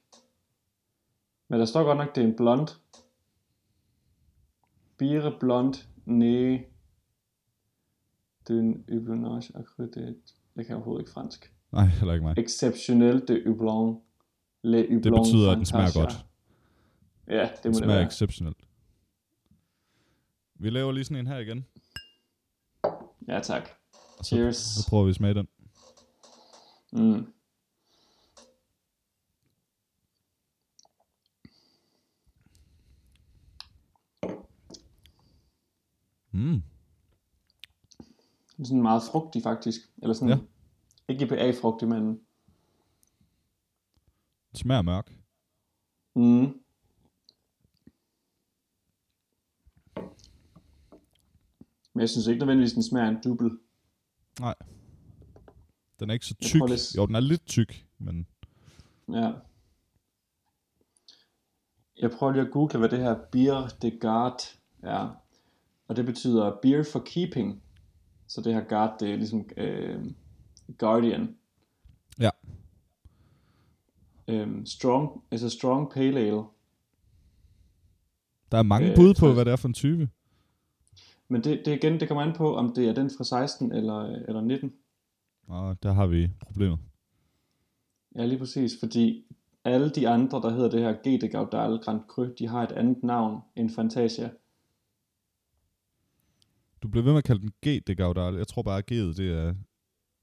[1.49, 2.67] Men der står godt nok, det er en blond.
[5.01, 5.73] Bire blond
[6.05, 6.57] næ.
[8.47, 10.13] Den hyblanage accrédité.
[10.55, 11.53] Jeg kan overhovedet ikke fransk.
[11.71, 12.35] Nej, heller ikke mig.
[12.37, 14.01] Exceptionnel de houblon.
[14.63, 16.25] Le houblon Det betyder, at den smager godt.
[17.27, 18.07] Ja, det Den må det smager være.
[18.07, 18.57] exceptionelt.
[20.55, 21.65] Vi laver lige sådan en her igen.
[23.27, 23.69] Ja, tak.
[24.19, 24.55] Og så, Cheers.
[24.55, 25.47] så prøver vi at smage den.
[26.93, 27.33] Mm.
[36.31, 36.55] Mm.
[38.59, 39.81] Er sådan meget frugtig faktisk.
[40.01, 41.13] Eller sådan, Ja.
[41.13, 42.03] ikke IPA-frugtig, men...
[44.51, 45.11] Den smager mørk.
[46.15, 46.61] Mm.
[51.93, 53.59] Men jeg synes ikke nødvendigvis, den smager en dubbel.
[54.39, 54.55] Nej.
[55.99, 56.61] Den er ikke så tyk.
[56.67, 58.27] lige- Jo, den er lidt tyk, men
[59.09, 59.31] Ja.
[61.97, 64.43] Jeg prøver lige at google, hvad det her beer de garde
[64.83, 65.15] er.
[65.91, 67.61] Og det betyder beer for keeping.
[68.27, 70.05] Så det her guard, det er ligesom øh,
[70.77, 71.35] guardian.
[72.19, 72.29] Ja.
[74.27, 76.43] Øhm, strong, altså strong pale ale.
[78.51, 80.09] der er mange Øh, bud på, så- hvad det er for en type.
[81.27, 84.01] Men det, det igen, det kommer an på, om det er den fra 16 eller,
[84.05, 84.73] eller 19.
[85.47, 86.79] Og der har vi problemet.
[88.15, 89.25] Ja, lige præcis, fordi
[89.63, 92.71] alle de andre, der hedder det her G de Gaudal Grand Cru, de har et
[92.71, 94.29] andet navn end Fantasia.
[96.83, 98.35] Du bliver ved med at kalde den G, det Gaudal.
[98.35, 99.53] Jeg tror bare, at G'et, det er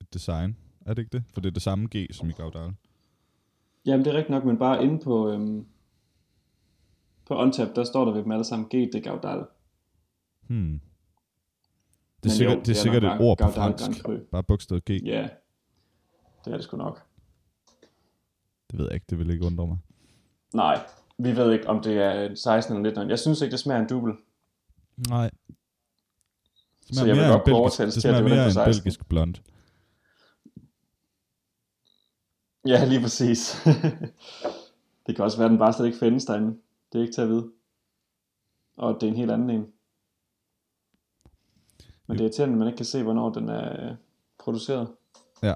[0.00, 0.56] et design.
[0.86, 1.24] Er det ikke det?
[1.34, 2.74] For det er det samme G som i Gaudal.
[3.86, 5.66] Jamen, det er rigtigt nok, men bare inde på, øhm,
[7.26, 9.44] på OnTap, der står der ved dem alle sammen G de Gaudal.
[10.46, 10.80] Hmm.
[12.22, 13.90] Det Men er sikkert, jo, det er det er sikkert et ord på fransk.
[14.30, 14.90] Bare bogstavet G.
[14.90, 15.28] Ja,
[16.44, 17.02] det er det sgu nok.
[18.70, 19.78] Det ved jeg ikke, det vil ikke undre mig.
[20.54, 20.86] Nej,
[21.18, 23.10] vi ved ikke, om det er 16 eller 19.
[23.10, 24.14] Jeg synes ikke, det smager en dubbel.
[25.08, 25.30] Nej.
[26.92, 28.74] Så jeg vil godt kunne overtales det til, at det var den en 16.
[28.74, 29.34] belgisk blond.
[32.66, 33.62] Ja, lige præcis.
[35.06, 36.58] det kan også være, at den bare slet ikke findes derinde.
[36.92, 37.50] Det er ikke til at vide.
[38.76, 39.66] Og det er en helt anden en.
[42.06, 43.96] Men det er irriterende, at man ikke kan se, hvornår den er øh,
[44.38, 44.88] produceret.
[45.42, 45.54] Ja.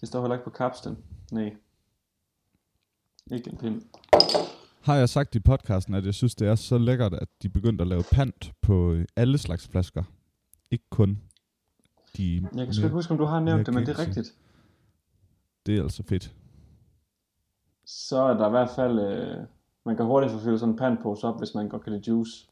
[0.00, 0.98] Det står heller ikke på kapslen.
[1.32, 1.56] Nej.
[3.30, 3.82] Ikke en pind.
[4.80, 7.82] Har jeg sagt i podcasten, at jeg synes, det er så lækkert, at de begyndte
[7.82, 10.02] at lave pant på øh, alle slags flasker.
[10.70, 11.18] Ikke kun
[12.16, 12.48] de...
[12.56, 14.34] Jeg kan sgu ikke huske, om du har nævnt det, men det er rigtigt.
[15.66, 16.34] Det er altså fedt.
[17.84, 18.98] Så er der i hvert fald...
[18.98, 19.36] Øh,
[19.86, 22.46] man kan hurtigt få fyldt sådan en pandpose op, hvis man godt kan lide juice.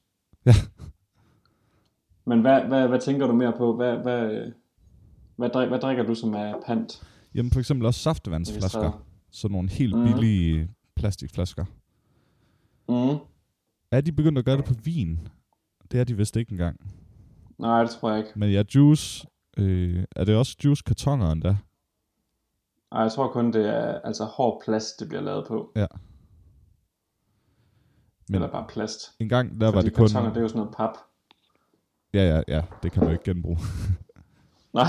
[0.47, 0.55] Ja.
[2.31, 3.76] Men hvad, hvad, hvad tænker du mere på?
[3.76, 4.53] Hvad, hvad,
[5.37, 7.03] hvad, drik, hvad drikker du som er pant?
[7.35, 9.05] Jamen for eksempel også saftevandsflasker.
[9.31, 10.05] Sådan nogle helt Mhm.
[10.07, 11.64] billige plastikflasker.
[12.89, 13.18] Mm.
[13.91, 15.28] Er de begyndt at gøre det på vin?
[15.93, 16.80] Det er de vist ikke engang.
[17.59, 18.39] Nej, det tror jeg ikke.
[18.39, 19.26] Men ja, juice...
[19.57, 21.57] Øh, er det også juice kartoner endda?
[22.93, 25.72] Nej, jeg tror kun, det er altså hård plast, det bliver lavet på.
[25.76, 25.86] Ja.
[28.28, 29.01] Men, Eller bare plast.
[29.20, 30.07] En gang, der var Fordi det kun...
[30.07, 30.97] kartoner, det er jo sådan noget pap.
[32.14, 32.62] Ja, ja, ja.
[32.82, 33.59] Det kan du ikke genbruge.
[34.74, 34.84] Nej,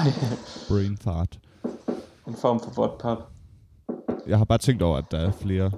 [0.70, 1.40] Brain fart.
[2.28, 3.18] en form for vådt pap.
[4.28, 5.72] Jeg har bare tænkt over, at der er flere,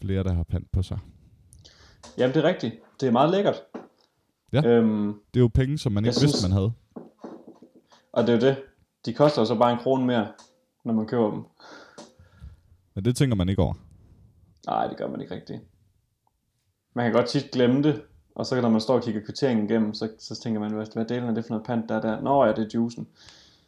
[0.00, 0.98] flere der har pant på sig.
[2.18, 2.74] Jamen, det er rigtigt.
[3.00, 3.62] Det er meget lækkert.
[4.52, 4.66] Ja.
[4.66, 6.72] Øhm, Det er jo penge, som man Jeg ikke vidste, synes- man havde.
[8.12, 8.56] og det er jo det.
[9.06, 10.28] De koster jo så bare en krone mere,
[10.84, 11.42] når man køber dem.
[12.94, 13.74] Men det tænker man ikke over.
[14.66, 15.60] Nej, det gør man ikke rigtigt.
[16.94, 18.02] Man kan godt tit glemme det,
[18.34, 21.04] og så når man står og kigger kvitteringen igennem, så, så tænker man, hvad, hvad
[21.04, 22.20] delen er det for noget pant, der er der?
[22.20, 23.06] Nå ja, det er juicen.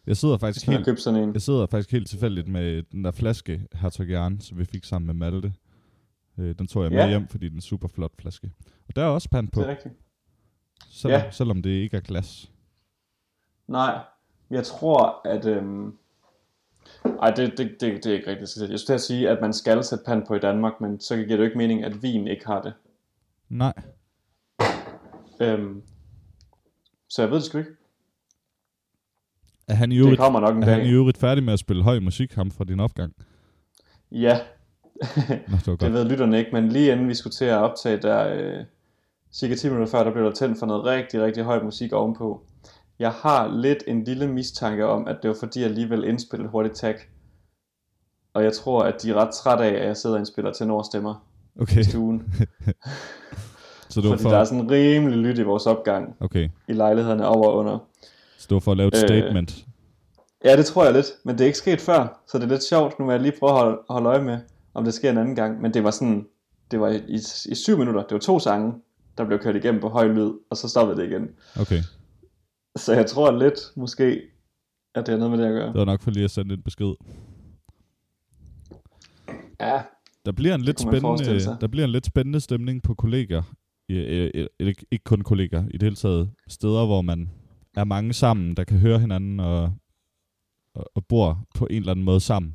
[0.06, 1.32] Jeg sidder faktisk helt, købt sådan en.
[1.32, 4.06] jeg sidder faktisk helt tilfældigt med den der flaske Hertog
[4.40, 5.52] som vi fik sammen med Malte.
[6.38, 7.08] Øh, den tog jeg med Ja.
[7.08, 8.50] hjem, fordi den er super flot flaske.
[8.88, 9.94] Og der er også pant på, Det er rigtigt.
[10.90, 11.30] selvom, Ja.
[11.30, 12.50] selvom det ikke er glas.
[13.66, 13.98] Nej,
[14.50, 15.46] jeg tror, at...
[15.46, 15.94] Øhm...
[17.22, 18.40] Ej, det, det, det, det er ikke rigtigt.
[18.40, 21.14] Jeg skulle til at sige, at man skal sætte pant på i Danmark, men så
[21.16, 22.74] giver det jo ikke mening, at vin ikke har det.
[23.48, 23.72] Nej,
[25.40, 25.82] Øhm...
[27.08, 27.70] Så jeg ved det sgu ikke.
[29.68, 30.92] er han i Det øvrigt, kommer nok en er han i dag.
[30.92, 33.12] øvrigt færdig med at spille høj musik, ham fra din opgang?
[34.10, 34.40] Ja,
[35.48, 38.34] Nå, det det ved lytterne ikke, men lige inden vi skulle til at optage, der
[38.34, 38.64] øh,
[39.32, 42.42] cirka 10 minutter før, der blev der tændt for noget rigtig, rigtig høj musik ovenpå.
[42.98, 46.74] Jeg har lidt en lille mistanke om, at det var fordi, jeg alligevel indspillede hurtigt
[46.74, 46.94] tag.
[48.34, 51.26] Og jeg tror, at de er ret trætte af, at jeg sidder og indspiller tenorstemmer
[51.60, 52.22] Okay, i stuen.
[53.88, 56.48] så det var fordi der er for, sådan rimelig lyt i vores opgang okay.
[56.68, 57.78] i lejlighederne over og under.
[58.38, 59.64] Så det var for at lave et Øh, statement.
[60.44, 62.62] Ja, det tror jeg lidt, men det er ikke sket før, så det er lidt
[62.62, 62.98] sjovt.
[62.98, 64.38] Nu vil jeg lige prøve at holde, holde øje med,
[64.76, 65.60] om det sker en anden gang.
[65.60, 66.26] Men det var sådan,
[66.70, 67.18] det var i, i,
[67.50, 68.72] i syv minutter, det var to sange,
[69.18, 71.28] der blev kørt igennem på høj lyd, og så stoppede det igen.
[71.60, 71.80] Okay,
[72.76, 74.20] Så jeg tror lidt, måske,
[74.94, 75.66] at det har noget med det at gøre.
[75.66, 76.94] det var nok for lige at sende en besked.
[79.60, 79.82] Ja,
[80.26, 83.42] Der bliver en lidt spændende, der bliver en lidt spændende stemning på kolleger.
[83.88, 87.30] Ikke kun kolleger, i det hele taget steder, hvor man
[87.76, 89.72] er mange sammen, der kan høre hinanden og,
[90.74, 92.54] og, og bor på en eller anden måde sammen.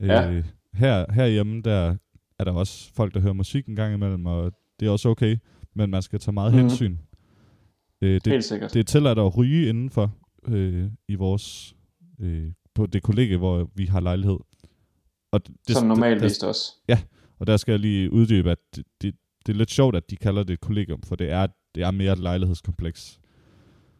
[0.00, 0.30] Ja.
[0.30, 0.44] Øh,
[0.74, 1.96] her, herhjemme, der
[2.38, 5.36] er der også folk, der hører musik en gang imellem, og det er også okay,
[5.74, 6.60] men man skal tage meget Mhm.
[6.60, 6.96] hensyn.
[8.02, 8.74] Øh, det, helt sikkert.
[8.74, 10.14] det er tilladt at ryge indenfor
[10.48, 11.76] øh, i vores
[12.20, 14.38] øh, på det kollega, hvor vi har lejlighed.
[15.32, 16.72] Og det, Som det, normalvis der, også.
[17.38, 19.14] og der skal jeg lige uddybe, at det, det,
[19.46, 21.90] det er lidt sjovt, at de kalder det et kollegium, for det er, det er
[21.90, 23.20] mere et lejlighedskompleks.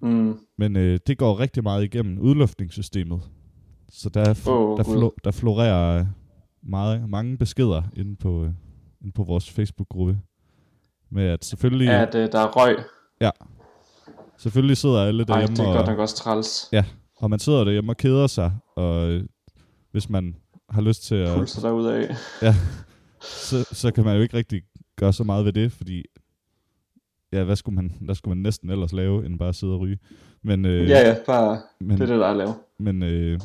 [0.03, 0.39] Mm.
[0.59, 3.21] Men øh, det går rigtig meget igennem udluftningssystemet.
[3.89, 6.07] Så der, oh, der, flo, der florerer
[6.63, 8.51] meget, mange beskeder inde på, øh,
[9.01, 10.19] inde på vores Facebook-gruppe.
[11.11, 12.03] Med at selvfølgelig, ja.
[12.03, 12.77] At øh, der er røg.
[14.39, 16.69] selvfølgelig sidder alle Ej, derhjemme det er godt nok også træls.
[16.73, 16.85] Ja,
[17.17, 19.25] og man sidder derhjemme og keder sig, og øh,
[19.91, 20.37] hvis man
[20.71, 22.09] har lyst til at, Pulser derudad.
[23.21, 24.63] så, så kan man jo ikke rigtig
[24.97, 26.05] gøre så meget ved det, fordi
[27.33, 29.99] ja, hvad skulle man, hvad skulle man næsten ellers lave, end bare sidde og ryge.
[30.43, 32.55] Men, øh, Ja, ja, bare, men, det er det, der er at lave.
[32.79, 33.41] men øh,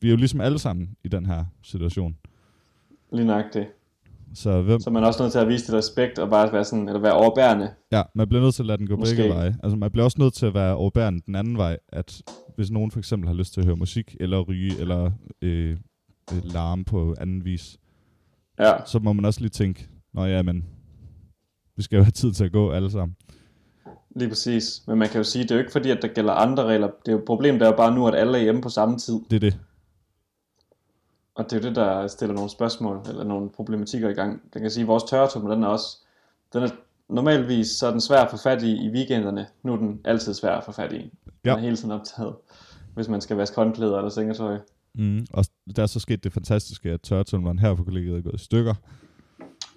[0.00, 2.16] vi er jo ligesom alle sammen i den her situation.
[3.12, 3.66] Lige nok det.
[4.34, 6.64] Så hvem, Så man er også nødt til at vise lidt respekt og bare være
[6.64, 7.70] sådan, eller være overbærende.
[7.92, 9.16] ja, man bliver nødt til at lade den gå Måske.
[9.16, 9.56] begge veje.
[9.62, 12.22] Altså man bliver også nødt til at være overbærende den anden vej, at
[12.56, 15.10] hvis nogen for eksempel har lyst til at høre musik, eller ryge, eller
[15.42, 15.76] øh,
[16.32, 17.76] øh, larme på anden vis,
[18.58, 20.64] Ja, så må man også lige tænke, nå ja, men
[21.76, 23.16] vi skal jo have tid til at gå alle sammen.
[24.16, 24.82] lige præcis.
[24.86, 26.86] Men man kan jo sige, det er jo ikke fordi, at der gælder andre regler.
[27.06, 29.14] Det er jo problemet er jo bare nu, at alle er hjemme på samme tid.
[29.30, 29.58] Det er det.
[31.36, 34.42] Og det er jo det, der stiller nogle spørgsmål, eller nogle problematikker i gang.
[34.54, 35.98] Jeg kan sige, at vores tørretummel, den er også,
[36.52, 36.68] den er
[37.08, 39.46] normalvis så er den svær at få fat i i weekenderne.
[39.62, 40.98] Nu er den altid svær at få fat i.
[40.98, 41.10] Den
[41.44, 41.54] Ja.
[41.54, 42.34] er hele tiden optaget,
[42.94, 44.58] hvis man skal vaske håndklæder eller sengetøj.
[44.94, 45.26] Mm.
[45.32, 45.44] Og
[45.76, 48.74] der er så sket det fantastiske, at tørretumleren her på kollegiet er gået i stykker.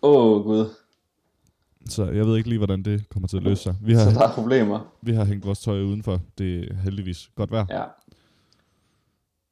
[0.02, 0.66] Åh oh, gud,
[1.90, 3.76] Så jeg ved ikke lige, hvordan det kommer til at løse sig.
[3.82, 4.80] Vi så har, der er problemer.
[5.02, 6.20] vi har hængt vores tøj udenfor.
[6.38, 7.66] Det er heldigvis godt vejr.
[7.70, 7.84] Ja,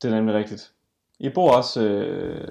[0.01, 0.71] det er nemlig rigtigt.
[1.19, 2.47] I bor også øh,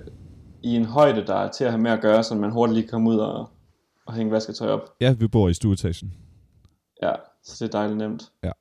[0.63, 2.85] i en højde, der er til at have med at gøre, så man hurtigt lige
[2.85, 3.49] kan komme ud og,
[4.07, 4.95] og hænge vasketøj op.
[5.01, 6.15] Ja, vi bor i stueetagen.
[7.03, 7.13] Ja,
[7.43, 8.33] så det er dejligt nemt.
[8.45, 8.53] Ja.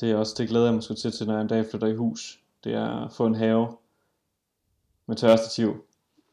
[0.00, 1.86] Det er også, det glæder jeg mig sgu til, til, når jeg en dag flytter
[1.86, 2.40] i hus.
[2.64, 3.68] Det er at få en have
[5.06, 5.84] med tørrestativ,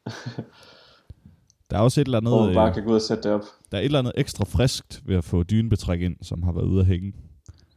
[1.69, 3.23] Der er også et eller andet, hvor man bare øh, kan gå ud og sætte
[3.23, 3.41] det op.
[3.71, 6.65] der er et eller andet ekstra friskt ved at få dynebetræk ind, som har været
[6.65, 7.13] ude at hænge.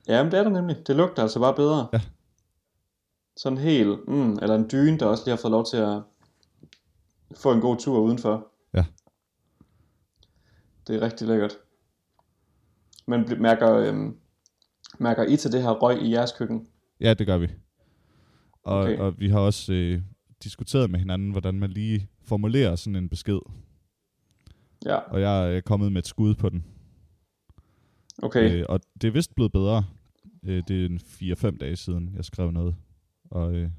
[0.09, 0.77] Ja, men det er der nemlig.
[0.87, 1.87] Det lugter altså bare bedre.
[1.93, 2.01] Ja.
[3.37, 6.03] Sådan en hel, mm, eller en dyne, der også lige har fået lov til at
[7.37, 8.47] få en god tur udenfor.
[8.75, 8.85] Ja.
[10.87, 11.59] Det er rigtig lækkert.
[13.07, 14.17] Men mærker, øhm,
[14.99, 16.69] mærker I til det her røg i jeres køkken?
[17.01, 17.49] Ja, det gør vi.
[18.63, 18.99] Og, okay.
[18.99, 20.03] og vi har også øh,
[20.43, 23.39] diskuteret med hinanden, hvordan man lige formulerer sådan en besked.
[24.85, 26.65] Ja, Og jeg er kommet med et skud på den.
[28.23, 28.53] okay.
[28.53, 29.85] Øh, og det er vist blevet bedre.
[30.45, 31.01] Øh, det er en
[31.55, 32.77] 4-5 dage siden, jeg skrev noget.
[33.31, 33.71] Og øh,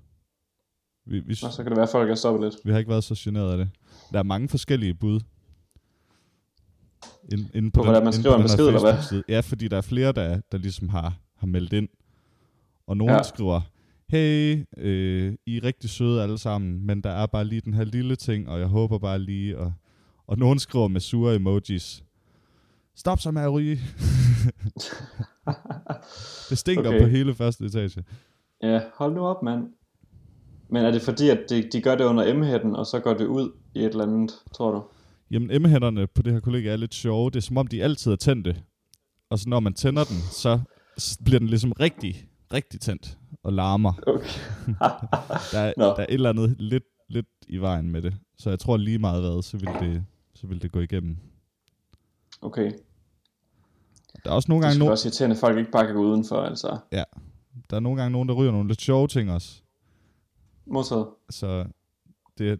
[1.06, 2.56] vi, vi, Og så kan det være, at folk er stoppet lidt.
[2.66, 3.70] vi har ikke været så generet af det.
[4.14, 5.20] Der er mange forskellige bud.
[7.32, 8.93] Ind, inde På hvordan man skriver en besked, eller hvad?
[8.93, 9.24] Facebook-side.
[9.28, 11.89] Ja, fordi der er flere, der, der ligesom har, har meldt ind.
[12.88, 13.24] Og nogen Ja.
[13.24, 13.62] skriver,
[14.10, 17.84] hey, øh, I er rigtig søde alle sammen, men der er bare lige den her
[17.84, 19.74] lille ting, og jeg håber bare lige, og,
[20.28, 22.04] og nogen skriver med sure emojis.
[22.95, 23.80] Stop så med at ryge.
[26.49, 27.02] det stinker okay.
[27.02, 28.04] på hele første etage.
[28.64, 29.68] Ja, hold nu op, mand.
[30.70, 33.26] Men er det fordi, at de, de gør det under M-hætten, og så går det
[33.26, 34.84] ud i et eller andet, tror du?
[35.32, 37.30] Jamen, emmehænderne på det her kollega er lidt sjove.
[37.30, 38.55] Det er som om, de altid er tændte.
[39.30, 40.59] Og så når man tænder den, så
[41.26, 43.93] bliver den ligesom rigtig, rigtig tændt og larmer.
[44.07, 44.30] Okay.
[45.51, 48.14] Der er, der er et eller andet lidt, lidt i vejen med det.
[48.38, 50.05] Så jeg tror lige meget hvad, så vil det,
[50.36, 51.18] så vil det gå igennem.
[52.41, 52.72] Okay.
[54.26, 55.95] Der er også nogle Det gange, skal no- også irriterende, at folk ikke bare kan
[55.95, 56.78] gå udenfor, altså.
[57.70, 59.62] Der er nogle gange nogen, der ryger nogle lidt sjove ting også.
[60.66, 61.08] Modtaget.
[61.30, 61.66] Så
[62.38, 62.60] det,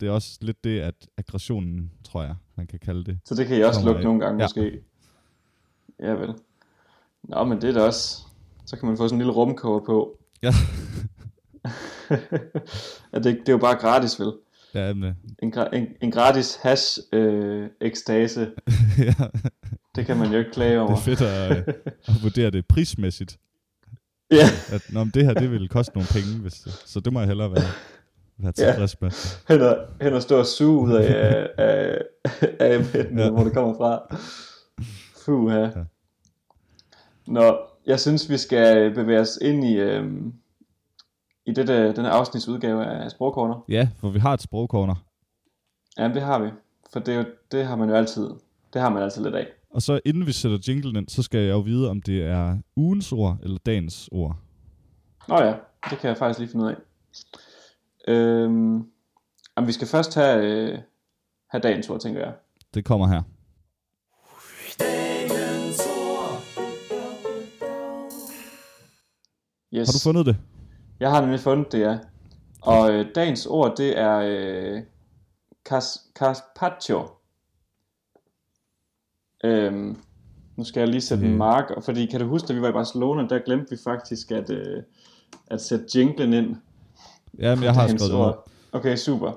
[0.00, 3.18] det er også lidt det, at aggressionen, tror jeg, man kan kalde det.
[3.24, 4.44] Så det kan I også lukke nogle gange Ja.
[4.44, 4.80] måske.
[6.00, 6.34] Ja vel.
[7.22, 8.22] Nå, men det er da også...
[8.66, 10.18] Så kan man få sådan en lille rumkoger på.
[10.42, 10.50] Ja.
[13.12, 14.32] ja, det, det er jo bare gratis, vel?
[14.74, 18.40] Ja, men, En, en, en gratis hash øh, ekstase.
[18.98, 19.14] ja,
[19.96, 20.88] Det kan man jo ikke klage over.
[20.90, 21.74] det er fedt at, øh,
[22.06, 23.38] at vurdere det prismæssigt.
[24.30, 27.12] Ja, At nå, men det her, det vil koste nogle penge, hvis det, så det
[27.12, 27.62] må jeg hellere være,
[28.38, 28.72] være Ja.
[28.72, 29.10] tilfreds med.
[29.48, 32.02] hen og, hen og stå og suge ud af, af,
[32.60, 33.24] af mænden, Ja.
[33.24, 33.30] ja.
[33.30, 34.16] hvor det kommer fra.
[35.24, 35.60] Fuh, ja.
[35.60, 35.70] Ja.
[37.26, 40.32] Nå, jeg synes, vi skal bevæge os ind i, øhm,
[41.46, 43.64] i dette, denne afsnitsudgave af Sprogkorner.
[43.68, 44.94] Ja, for vi har et sprogkorner.
[45.98, 46.50] Ja, det har vi.
[46.92, 48.30] For det, er jo, det har man jo altid.
[48.72, 49.46] Det har man altid lidt af.
[49.76, 52.58] Og så inden vi sætter jinglen ind, så skal jeg jo vide, om det er
[52.76, 54.36] ugens ord eller dagens ord.
[55.28, 55.54] Nå ja,
[55.90, 56.76] det kan jeg faktisk lige finde ud af.
[58.08, 58.90] Øhm,
[59.56, 60.78] jamen, vi skal først have, øh,
[61.50, 62.34] have dagens ord, tænker jeg.
[62.74, 63.22] Det kommer her.
[69.74, 69.88] Yes.
[69.88, 70.36] Har du fundet det?
[71.00, 71.98] Jeg har nemlig fundet det, ja.
[72.62, 74.82] Og øh, dagens ord, det er øh,
[75.68, 77.08] cas, carpaccio.
[79.44, 79.96] Øhm,
[80.56, 82.68] nu skal jeg lige sætte en mark, og fordi kan du huske, da vi var
[82.68, 84.82] i Barcelona, der glemte vi faktisk at, øh,
[85.46, 86.56] at sætte jinglen ind.
[87.38, 88.52] Jamen, jeg har skrevet det.
[88.72, 89.32] Okay, super.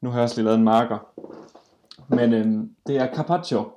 [0.00, 0.98] Nu har jeg også lige lavet en marker.
[2.08, 3.70] Men øhm, det er carpaccio,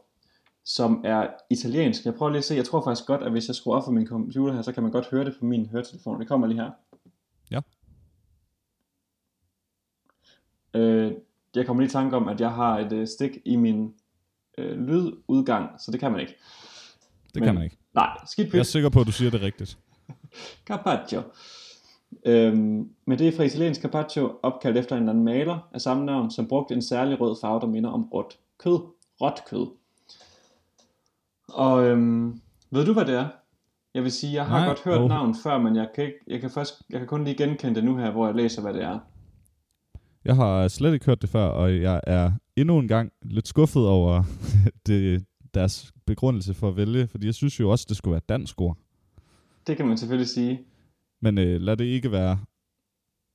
[0.66, 2.06] som er italiensk.
[2.06, 3.92] Jeg prøver lige at se, jeg tror faktisk godt, at hvis jeg skruer op for
[3.92, 6.20] min computer her, så kan man godt høre det på min høretelefon.
[6.20, 6.72] Det kommer lige her.
[7.52, 7.60] Ja.
[10.74, 11.14] Øh,
[11.56, 13.94] jeg kommer lige i tanke om, at jeg har et øh, stik i min
[14.58, 16.36] øh, lydudgang, så det kan man ikke.
[17.34, 17.78] Det Men- kan man ikke.
[17.93, 18.68] Nej, skidt Jeg er pyt.
[18.68, 19.78] sikker på, at du siger det rigtigt.
[20.68, 21.22] Carpaccio.
[22.26, 26.06] Øhm, men det er fra italiensk carpaccio, opkaldt efter en eller anden maler af samme
[26.06, 28.80] navn, som brugte en særlig rød farve, der minder om råt kød.
[29.22, 29.68] Råt kød.
[31.49, 32.41] Og øhm,
[32.72, 33.28] ved du, hvad det er?
[33.93, 35.10] Jeg vil sige, jeg har Nej, godt hørt oh.
[35.10, 37.84] navnet før, men jeg kan, ikke, jeg, kan først, jeg kan kun lige genkende det
[37.84, 38.99] nu her, hvor jeg læser, hvad det er.
[40.26, 43.88] Jeg har slet ikke hørt det før, og jeg er endnu en gang lidt skuffet
[43.88, 44.24] over
[44.88, 48.30] det, deres begrundelse for at vælge, fordi jeg synes jo også, det skulle være et
[48.30, 48.78] dansk ord.
[49.68, 50.62] Det kan man selvfølgelig sige.
[51.20, 52.39] Men øh, lad det ikke være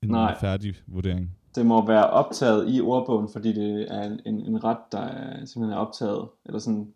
[0.02, 0.38] en Nej.
[0.40, 1.36] færdig vurdering.
[1.54, 5.44] Det må være optaget i ordbogen, fordi det er en, en, en ret, der er,
[5.44, 6.92] simpelthen er optaget, eller sådan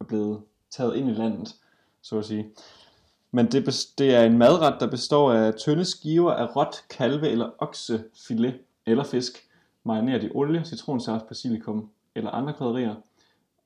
[0.00, 0.40] er blevet
[0.70, 1.54] taget ind i landet,
[2.02, 2.46] så at sige.
[3.32, 3.66] Men det,
[3.98, 9.04] det er en madret, der består af tynde skiver af råt, kalve eller oksefilet eller
[9.04, 9.49] fisk,
[9.84, 12.94] marineret i olie, citronsaft, basilikum eller andre krydderier,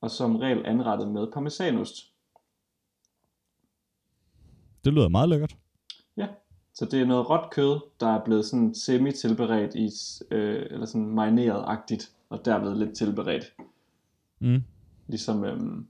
[0.01, 2.11] og som regel anrettet med parmesanost.
[4.85, 5.57] Det lyder meget lækkert.
[6.17, 6.27] Ja,
[6.73, 9.89] så det er noget råt kød, der er blevet sådan semi-tilberedt i,
[10.31, 13.53] øh, eller sådan marineret-agtigt, og derved lidt tilberedt.
[14.39, 14.63] Mm.
[15.07, 15.87] Ligesom, øhm,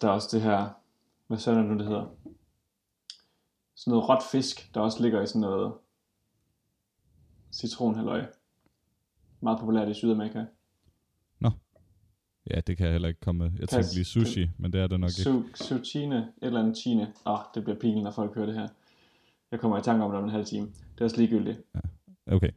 [0.00, 0.68] der er også det her,
[1.26, 2.06] hvad sådan er det nu, det hedder?
[3.74, 5.72] Sådan noget råt fisk, der også ligger i sådan noget
[7.52, 8.24] citronhalløj.
[9.40, 10.44] Meget populært i Sydamerika.
[12.54, 13.50] Ja, det kan jeg heller ikke komme med.
[13.60, 15.30] Jeg tænkte lige sushi, men det er det nok ikke.
[15.30, 17.12] Su- Suchine, et eller andet chine.
[17.26, 18.68] Åh, oh, det bliver pinligt, når folk hører det her.
[19.50, 20.66] Jeg kommer i tanke om det om en halv time.
[20.66, 21.60] Det er også ligegyldigt.
[22.26, 22.50] Okay.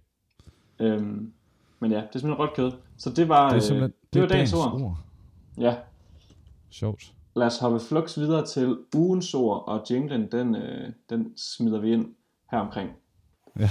[0.79, 1.33] Øhm,
[1.79, 2.71] men ja, det er simpelthen råt kød.
[2.97, 4.81] Så det var, Det øh, simpelthen det var dagens ord.
[4.81, 4.97] ord.
[5.57, 5.75] Ja,
[6.69, 7.13] Sjovt.
[7.35, 11.93] lad os hoppe flux videre til ugens ord, og jinglen, den, øh, den smider vi
[11.93, 12.15] ind
[12.51, 12.89] her omkring.
[13.59, 13.69] Ja.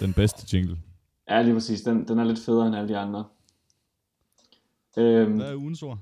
[0.00, 0.78] Den bedste jingle.
[1.30, 1.82] Ja, lige præcis.
[1.82, 3.24] Den, den er lidt federe end alle de andre.
[4.98, 5.98] Øhm, Hvad er ugens ord?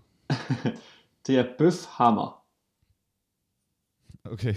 [1.26, 2.42] det er bøfhammer.
[4.24, 4.54] Okay.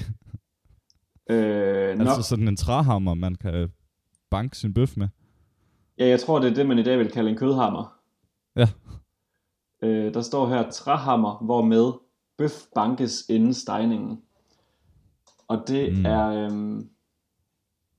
[1.30, 3.72] Øh, nok, Altså sådan en træhammer, man kan
[4.30, 5.08] banke sin bøf med.
[5.98, 8.00] ja, jeg tror, det er det, man i dag vil kalde en kødhammer.
[8.56, 8.68] Ja.
[9.82, 11.94] Øh, der står her træhammer, hvormed
[12.38, 14.22] bøf bankes inden stejningen.
[15.50, 16.00] Og det Mm.
[16.00, 16.06] mm.
[16.06, 16.90] er øhm,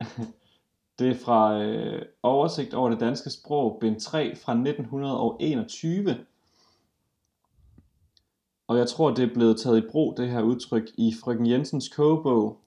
[0.98, 6.16] det er fra øh, oversigt over det danske sprog, bind 3 fra 1921.
[8.68, 11.88] Og jeg tror, det er blevet taget i brug, det her udtryk, i frøken Jensens
[11.88, 12.60] kogebog,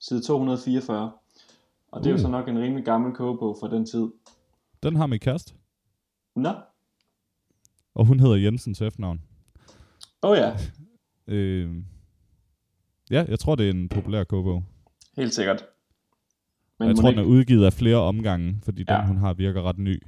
[0.00, 1.12] side 244.
[1.90, 2.20] Og det er jo Uh.
[2.22, 4.08] så nok en rimelig gammel kogebog fra den tid.
[4.82, 5.54] Den har min kæreste,
[6.36, 6.52] Nå,
[7.94, 9.22] og hun hedder Jensen til efternavn.
[10.22, 10.56] åh oh, ja,
[11.26, 11.70] Øh,
[13.10, 14.64] ja, jeg tror, det er en populær kogebog.
[15.16, 15.64] helt sikkert.
[16.78, 19.06] Men jeg tror, ikke- den er udgivet af flere omgange, fordi den, Ja.
[19.06, 20.02] hun har, virker ret ny.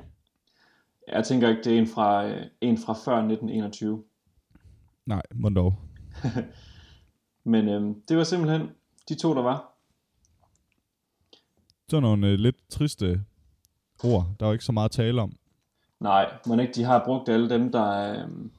[1.09, 4.05] Jeg tænker ikke, det er en fra, øh, en fra før 1921.
[5.07, 5.75] Nej, må dog.
[7.45, 8.69] Men øhm, det var simpelthen
[9.09, 9.67] de to, der var.
[11.93, 13.25] Var nogle øh, lidt triste
[14.05, 14.27] ord.
[14.41, 15.37] Der var ikke så meget at tale om.
[16.01, 18.51] Nej, men ikke de har brugt alle dem, der er, øhm,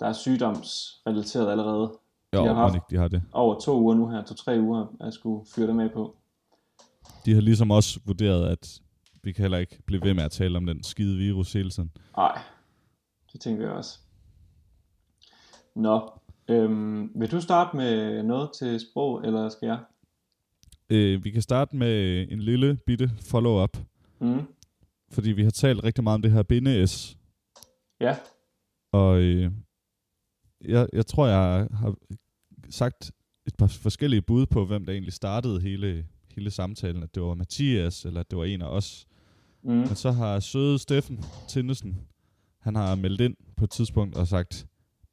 [0.00, 1.92] der er sygdomsrelateret allerede.
[2.34, 3.22] Jo, har har haft- ikke, de har det.
[3.32, 6.16] Over to uger nu her, to-tre uger, at jeg skulle fyre dem af på.
[7.24, 8.80] De har ligesom også vurderet, at
[9.22, 11.90] vi kan heller ikke blive ved med at tale om den skide virus hele tiden.
[12.16, 12.38] Nej,
[13.32, 13.98] det tænker jeg også.
[15.76, 16.10] Nå,
[16.48, 19.78] øhm, vil du starte med noget til sprog, eller skal jeg?
[20.90, 23.76] Øh, vi kan starte med en lille bitte follow-up,
[24.20, 24.46] Mm.
[25.10, 27.16] fordi vi har talt rigtig meget om det her binde-S,
[28.00, 28.16] Ja,
[28.92, 29.52] og øh,
[30.60, 31.94] jeg, jeg tror, jeg har
[32.72, 33.12] sagt
[33.46, 37.34] et par forskellige bud på, hvem der egentlig startede hele, hele samtalen, at det var
[37.34, 39.06] Mathias, eller at det var en af os.
[39.62, 39.70] mm.
[39.70, 41.96] Men så har søde Steffen Tindesen,
[42.58, 44.66] han har meldt ind på et tidspunkt og sagt,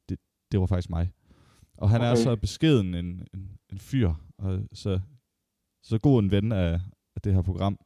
[0.10, 0.20] det,
[0.52, 1.12] det var faktisk mig.
[1.78, 2.12] Og han okay.
[2.12, 5.00] er så beskeden en, en, en fyr, og så,
[5.84, 6.80] så god en ven af,
[7.16, 7.80] af det her program,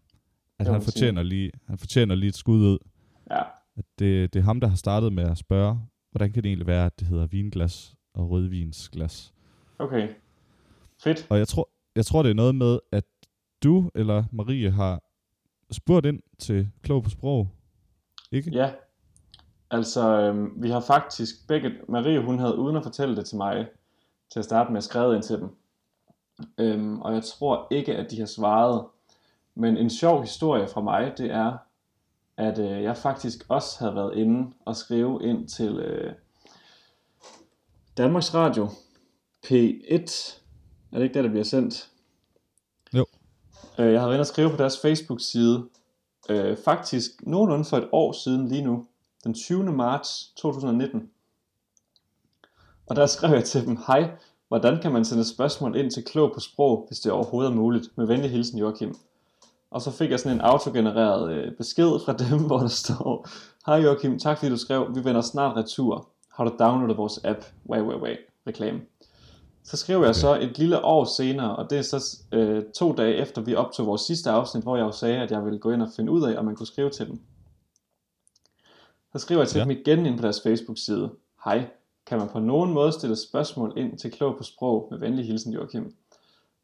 [0.59, 0.86] at han sige.
[0.86, 2.78] fortjener, lige, han fortjener lige et skud ud.
[3.32, 3.41] ja,
[3.76, 5.80] At det, det er ham, der har startet med at spørge,
[6.11, 9.34] hvordan kan det egentlig være, at det hedder vinglas og rødvinsglas.
[9.80, 10.09] Okay.
[11.03, 11.28] Fedt.
[11.30, 13.03] Og jeg tror, jeg tror, det er noget med, at
[13.63, 15.01] du eller Marie har
[15.71, 17.49] spurgt ind til Klog på Sprog.
[18.32, 18.51] Ikke?
[18.51, 18.71] Ja,
[19.71, 23.67] altså øhm, vi har faktisk begge, Marie hun havde uden at fortælle det til mig,
[24.32, 25.49] til at starte med skrevet ind til dem.
[26.57, 28.86] Øhm, og jeg tror ikke, at de har svaret.
[29.55, 31.57] Men en sjov historie fra mig, det er,
[32.38, 36.13] at øh, jeg faktisk også havde været inde og skrive ind til øh,
[37.97, 38.69] Danmarks Radio
[39.45, 40.39] P1.
[40.91, 41.89] Er det ikke det, der bliver sendt?
[42.93, 43.05] Jo.
[43.79, 45.69] Øh, jeg har været inde og skrive på deres Facebook-side,
[46.29, 48.85] øh, faktisk nogenlunde for et år siden lige nu,
[49.23, 49.63] den 20.
[49.63, 51.09] marts 2019.
[52.87, 54.11] Og der skrev jeg til dem, hej,
[54.47, 57.97] hvordan kan man sende spørgsmål ind til Klog på Sprog, hvis det overhovedet er muligt?
[57.97, 58.95] Med venlig hilsen Joachim.
[59.71, 63.27] Og så fik jeg sådan en autogenereret øh, besked fra dem, hvor der står,
[63.65, 66.09] hej Joachim, tak fordi du skrev, vi vender snart retur.
[66.33, 67.45] Har du downloadet vores app?
[67.69, 68.17] Wait, wait, wait.
[68.47, 68.81] Reklame.
[69.64, 70.20] Så skriver jeg Okay.
[70.20, 73.88] så et lille år senere, og det er så øh, to dage efter vi optog
[73.88, 76.24] vores sidste afsnit, hvor jeg jo sagde, at jeg ville gå ind og finde ud
[76.24, 77.20] af, om man kunne skrive til dem.
[79.11, 79.64] Så skriver jeg til Ja.
[79.64, 81.11] dem igen ind på deres Facebook-side.
[81.45, 81.68] Hej,
[82.05, 85.53] kan man på nogen måde stille spørgsmål ind til Klog på Sprog med venlig hilsen
[85.53, 85.95] Joachim?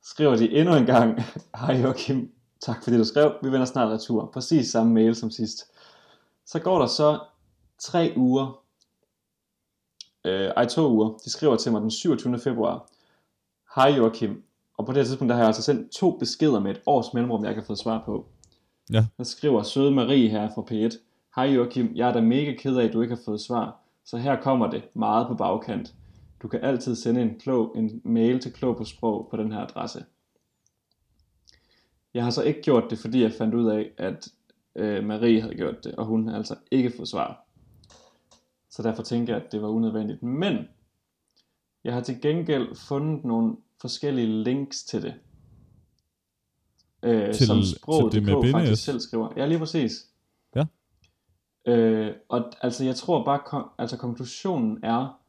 [0.04, 1.22] Skriver de endnu en gang,
[1.62, 2.32] hej Joachim,
[2.62, 4.30] tak fordi du skrev, vi vender snart retur.
[4.34, 5.72] Præcis samme mail som sidst.
[6.46, 7.20] Så går der så
[7.80, 8.59] tre uger,
[10.30, 12.40] øh, ej to uger, de skriver til mig den 27.
[12.40, 12.90] februar,
[13.76, 14.44] hej Joachim,
[14.78, 17.14] og på det her tidspunkt der har jeg altså sendt to beskeder med et års
[17.14, 18.26] mellemrum, jeg ikke har fået svar på.
[18.94, 19.06] Ja.
[19.18, 20.98] Der skriver søde Marie her fra P1,
[21.36, 24.18] hej Joachim, jeg er da mega ked af, at du ikke har fået svar, så
[24.18, 25.94] her kommer det meget på bagkant.
[26.42, 29.60] Du kan altid sende en, klog, en mail til Klog på Sprog på den her
[29.60, 30.06] adresse.
[32.14, 34.28] Jeg har så ikke gjort det, fordi jeg fandt ud af, at
[34.76, 37.46] øh, Marie havde gjort det, og hun havde altså ikke fået svar.
[38.80, 40.24] Så derfor tænker jeg, at det var unødvendigt.
[40.24, 40.58] Men
[41.84, 45.14] jeg har til gengæld fundet nogle forskellige links til det.
[47.04, 49.30] Øh, Til- som til sproget det med faktisk selv skriver.
[49.38, 49.92] Ja, lige præcis.
[50.56, 50.66] Ja.
[51.68, 55.20] Øh, og altså, jeg tror bare, kon- altså konklusionen er,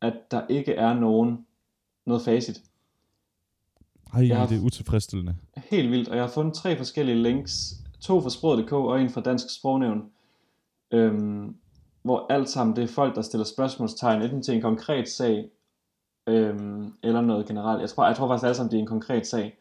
[0.00, 1.46] at der ikke er nogen
[2.06, 2.62] noget facit.
[4.14, 5.36] Ej, Jeg har- det er utilfredsstillende.
[5.56, 7.74] Helt vildt, og jeg har fundet tre forskellige links.
[8.00, 10.10] To fra sproget.dk og en fra Dansk Sprognævn.
[10.90, 11.56] Øhm,
[12.04, 15.50] hvor alt sammen det er folk, der stiller spørgsmålstegn enten til en konkret sag,
[16.26, 17.80] øhm, eller noget generelt.
[17.80, 19.58] Jeg tror, jeg tror faktisk alle sammen, det er en konkret sag.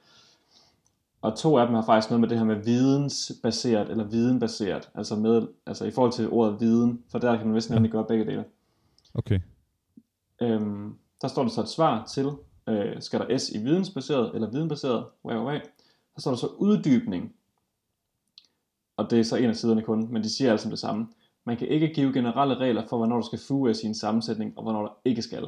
[1.22, 5.16] Og to af dem har faktisk noget med det her med vidensbaseret, eller videnbaseret, altså,
[5.16, 8.26] med, altså i forhold til ordet viden, for der kan man vist nemlig gøre begge
[8.26, 8.46] dele.
[9.14, 9.40] Okay.
[10.42, 12.32] Øhm, der står der så et svar til,
[12.68, 15.64] øh, skal der S i vidensbaseret eller videnbaseret, wait, wait.
[16.16, 17.34] Så står der så uddybning,
[18.98, 21.08] og det er så en af siderne kun, men de siger altså det samme.
[21.46, 24.58] Man kan ikke give generelle regler for, hvornår der skal fuge S i en sammensætning,
[24.58, 25.48] og hvornår der ikke skal.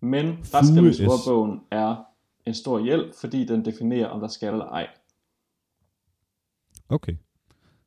[0.00, 1.96] Men retskrivningsordbogen er
[2.46, 4.88] en stor hjælp, fordi den definerer, om der skal eller ej.
[6.88, 7.16] Okay.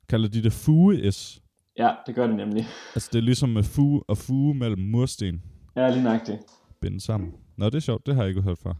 [0.09, 1.41] Kalder de det fuge-s?
[1.77, 2.65] Ja, det gør det nemlig.
[2.95, 5.43] Altså, det er ligesom med fuge og fuge mellem mursten
[5.75, 6.39] Ja, lige nøjagtigt.
[6.81, 7.33] bindet sammen.
[7.57, 8.05] Nå, det er sjovt.
[8.05, 8.73] Det har jeg ikke hørt før.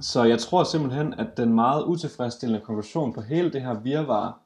[0.00, 4.40] Så jeg tror simpelthen, at den meget utilfredsstillende konklusion på hele det her virvar,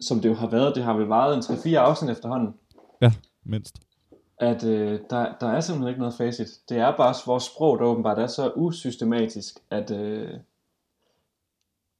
[0.00, 2.54] som det jo har været, det har vel varet en 3-4 afsnit efterhånden,
[3.02, 3.12] Ja,
[3.44, 3.78] mindst.
[4.38, 6.48] at øh, der, der er simpelthen ikke noget facit.
[6.68, 10.30] Det er bare vores sprog, der åbenbart er så usystematisk, at, øh,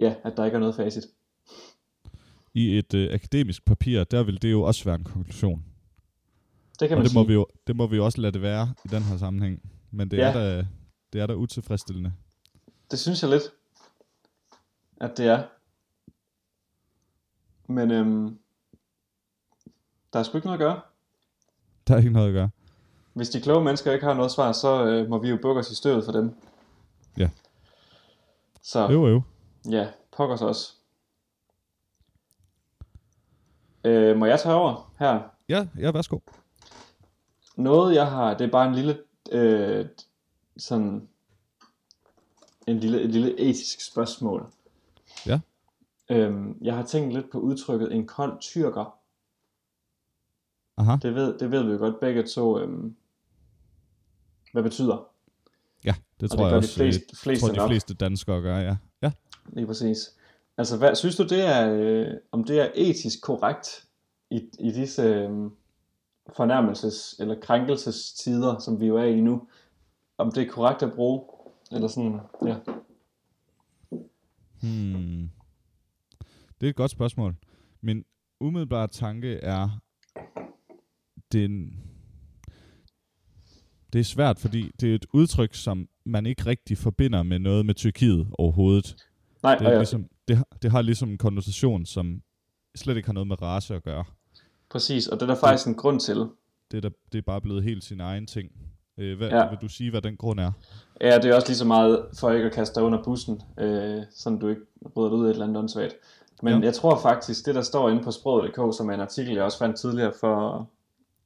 [0.00, 1.04] ja, at der ikke er noget facit.
[2.54, 5.64] I et øh, akademisk papir, der vil det jo også være en konklusion.
[6.80, 7.28] Det kan Og man det må, sige.
[7.28, 9.62] vi jo, det må vi jo også lade det være i den her sammenhæng.
[9.90, 10.28] Men det, Ja.
[10.28, 10.66] er, da,
[11.12, 12.12] det er da utilfredsstillende.
[12.90, 13.42] Det synes jeg lidt,
[15.00, 15.42] at det er.
[17.66, 18.38] Men øhm,
[20.12, 20.80] der er sgu ikke noget at gøre.
[21.88, 22.50] Der er ikke noget at gøre.
[23.12, 25.70] Hvis de kloge mennesker ikke har noget svar, så øh, må vi jo bukke os
[25.70, 26.34] i støvet for dem.
[27.18, 27.30] Ja.
[28.62, 29.22] Så Jo, jo.
[29.70, 30.72] ja, pokkers også.
[33.84, 35.20] Øh, må jeg tage over her?
[35.48, 36.18] Ja, ja, værsgo.
[37.56, 38.98] Noget jeg har, det er bare en lille,
[39.32, 39.86] øh,
[40.56, 41.08] sådan,
[42.66, 44.52] en lille, et lille etisk spørgsmål.
[46.10, 48.98] Øhm, jeg har tænkt lidt på udtrykket en kold tyrker.
[50.76, 50.96] Aha.
[51.02, 52.96] Det ved, det ved vi jo godt begge to, øhm,
[54.52, 55.08] hvad betyder.
[55.84, 56.74] Ja, det Og tror det jeg gør de også.
[56.74, 57.70] fleste, jeg fleste tror, de nok.
[57.70, 58.76] fleste danskere gør, ja.
[59.02, 59.12] Ja,
[59.48, 60.16] Lige præcis.
[60.58, 63.88] Altså, hvad, synes du, det er, øh, om det er etisk korrekt
[64.30, 65.50] i, i disse øh,
[66.30, 69.48] fornærmelses- eller krænkelsestider, som vi jo er i nu?
[70.18, 71.22] Om det er korrekt at bruge?
[71.72, 72.56] Eller sådan, ja.
[74.60, 75.30] Hmm.
[76.64, 77.36] Det er et godt spørgsmål.
[77.82, 78.04] Min
[78.40, 79.80] umiddelbare tanke er,
[81.32, 81.80] den,
[83.92, 87.66] det er svært, fordi det er et udtryk, som man ikke rigtig forbinder med noget
[87.66, 88.96] med Tyrkiet overhovedet.
[89.42, 92.22] Nej, Det, er ja, ligesom, det, har, det har ligesom en konnotation, som
[92.76, 94.04] slet ikke har noget med race at gøre.
[94.70, 95.08] præcis.
[95.08, 96.16] Og det er der faktisk en grund til.
[96.70, 98.52] Det er, der, det er bare blevet helt sin egen ting.
[98.98, 99.48] Øh, hvad, ja.
[99.48, 100.52] Vil du sige, hvad den grund er?
[101.00, 104.02] Ja, det er også lige så meget for ikke at kaste dig under bussen, øh,
[104.10, 104.62] sådan du ikke
[104.94, 105.94] bryder dig ud af et eller andet åndssvagt.
[106.44, 106.64] Men ja.
[106.64, 109.58] Jeg tror faktisk, det der står inde på sproget.dk, som er en artikel, jeg også
[109.58, 110.70] fandt tidligere, for,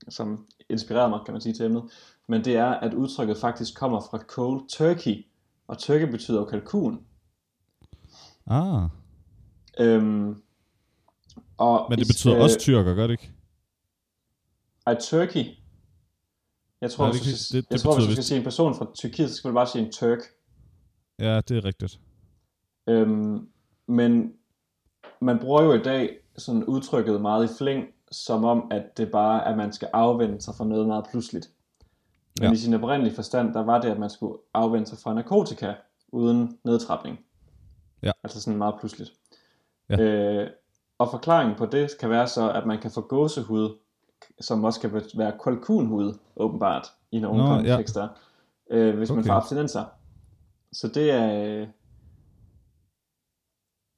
[0.08, 1.82] som inspirerede mig, kan man sige, til emnet,
[2.26, 5.26] men det er, at udtrykket faktisk kommer fra cold turkey,
[5.68, 7.04] og turkey betyder jo kalkun.
[8.46, 8.88] Ah,
[9.80, 10.42] Øhm,
[11.58, 13.30] og men det betyder øh, også tyrker, gør det ikke?
[14.86, 15.44] Ej, turkey.
[16.80, 18.38] Jeg tror, Nej, hvis det kan- skal, det- jeg det tror, hvis du skal sige
[18.38, 20.18] en person fra Tyrkiet, så skal du bare sige en turk.
[21.18, 22.00] Ja, det er rigtigt.
[22.88, 23.48] Øhm,
[23.88, 24.32] men
[25.20, 29.40] man bruger jo i dag sådan udtrykket meget i flæng, som om, at det bare
[29.44, 31.50] er, at man skal afvende sig fra noget meget pludseligt.
[32.40, 32.52] Men Ja.
[32.52, 35.74] i sin oprindelige forstand, der var det, at man skulle afvende sig fra narkotika
[36.08, 37.18] uden nedtrapning.
[38.02, 38.12] Ja.
[38.24, 39.10] Altså sådan meget pludseligt.
[39.90, 40.00] Ja.
[40.00, 40.50] Øh,
[40.98, 43.78] og forklaringen på det kan være så, at man kan få gåsehud,
[44.40, 47.56] som også kan være kolkunhud, åbenbart, i nogle Nå, ja.
[47.56, 48.08] kontekster,
[48.70, 49.26] øh, hvis man Okay.
[49.28, 49.84] får abstinenser.
[50.72, 51.68] Så det er, øh,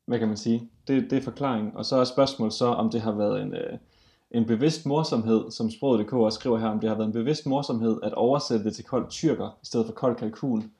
[0.06, 1.76] hvad kan man sige, det, det er forklaringen.
[1.76, 3.78] Og så er spørgsmålet så, om det har været en, øh,
[4.30, 7.98] en bevidst morsomhed, som sproget.dk også skriver her, om det har været en bevidst morsomhed
[8.02, 10.70] at oversætte det til kold tyrker, i stedet for kold kalkun,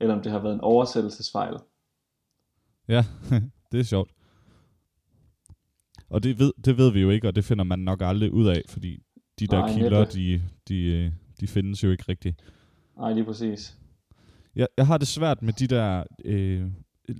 [0.00, 1.54] eller om det har været en oversættelsesfejl.
[2.88, 3.04] Ja,
[3.72, 4.10] det er sjovt.
[6.08, 8.46] Og det ved, det ved vi jo ikke, og det finder man nok aldrig ud
[8.46, 9.02] af, fordi
[9.38, 12.42] de der Nej, kilder, de, de, øh, de findes jo ikke rigtigt.
[12.96, 13.76] Nej, lige præcis.
[14.56, 16.66] Jeg, jeg har det svært med de der øh,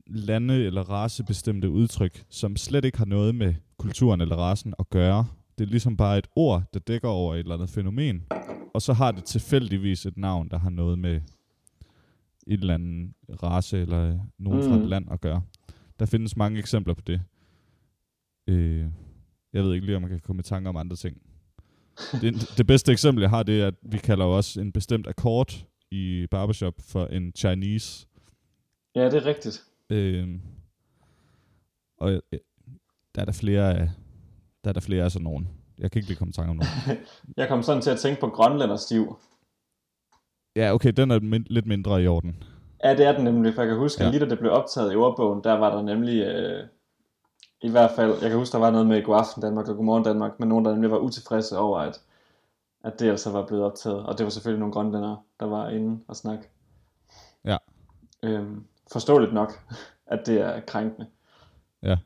[0.07, 5.26] lande- eller racebestemte udtryk, som slet ikke har noget med kulturen eller racen at gøre.
[5.59, 8.22] Det er ligesom bare et ord, der dækker over et eller andet fænomen,
[8.74, 11.20] og så har det tilfældigvis et navn, der har noget med
[12.47, 13.12] et eller andet
[13.43, 14.68] race eller nogen mm.
[14.68, 14.82] fra Mm.
[14.82, 15.43] et land at gøre.
[15.99, 17.20] Der findes mange eksempler på det.
[18.47, 18.86] Øh,
[19.52, 21.16] jeg ved ikke lige, om man kan komme i tanke om andre ting.
[22.20, 25.66] Det, det bedste eksempel, jeg har, det er, at vi kalder også en bestemt akkord
[25.90, 28.06] i barbershop for en Chinese.
[28.94, 29.62] Ja, det er rigtigt.
[29.90, 30.28] Øh,
[31.98, 32.20] og øh,
[33.14, 33.90] der er der flere af,
[34.64, 35.48] der er der flere af sådan nogen.
[35.78, 36.98] Jeg kan ikke lige komme i tanke om nogen.
[37.36, 39.16] Jeg kom sådan til at tænke på grønlænderstiv.
[40.56, 42.42] Ja, okay, den er min, lidt mindre i orden.
[42.84, 44.10] Ja, det er den nemlig, for jeg kan huske, at Ja.
[44.10, 46.66] lige da det blev optaget i ordbogen, der var der nemlig, øh,
[47.62, 50.04] i hvert fald, jeg kan huske, der var noget med God aften Danmark og Godmorgen
[50.04, 52.00] Danmark, men nogen, der nemlig var utilfredse over, at,
[52.84, 56.00] at det altså var blevet optaget, og det var selvfølgelig nogle grønlændere, der var inde
[56.08, 56.48] og snakke.
[57.44, 57.56] Ja.
[58.22, 59.52] Øhm, forståeligt nok,
[60.12, 61.06] at det er krænkende.
[61.82, 61.96] Ja.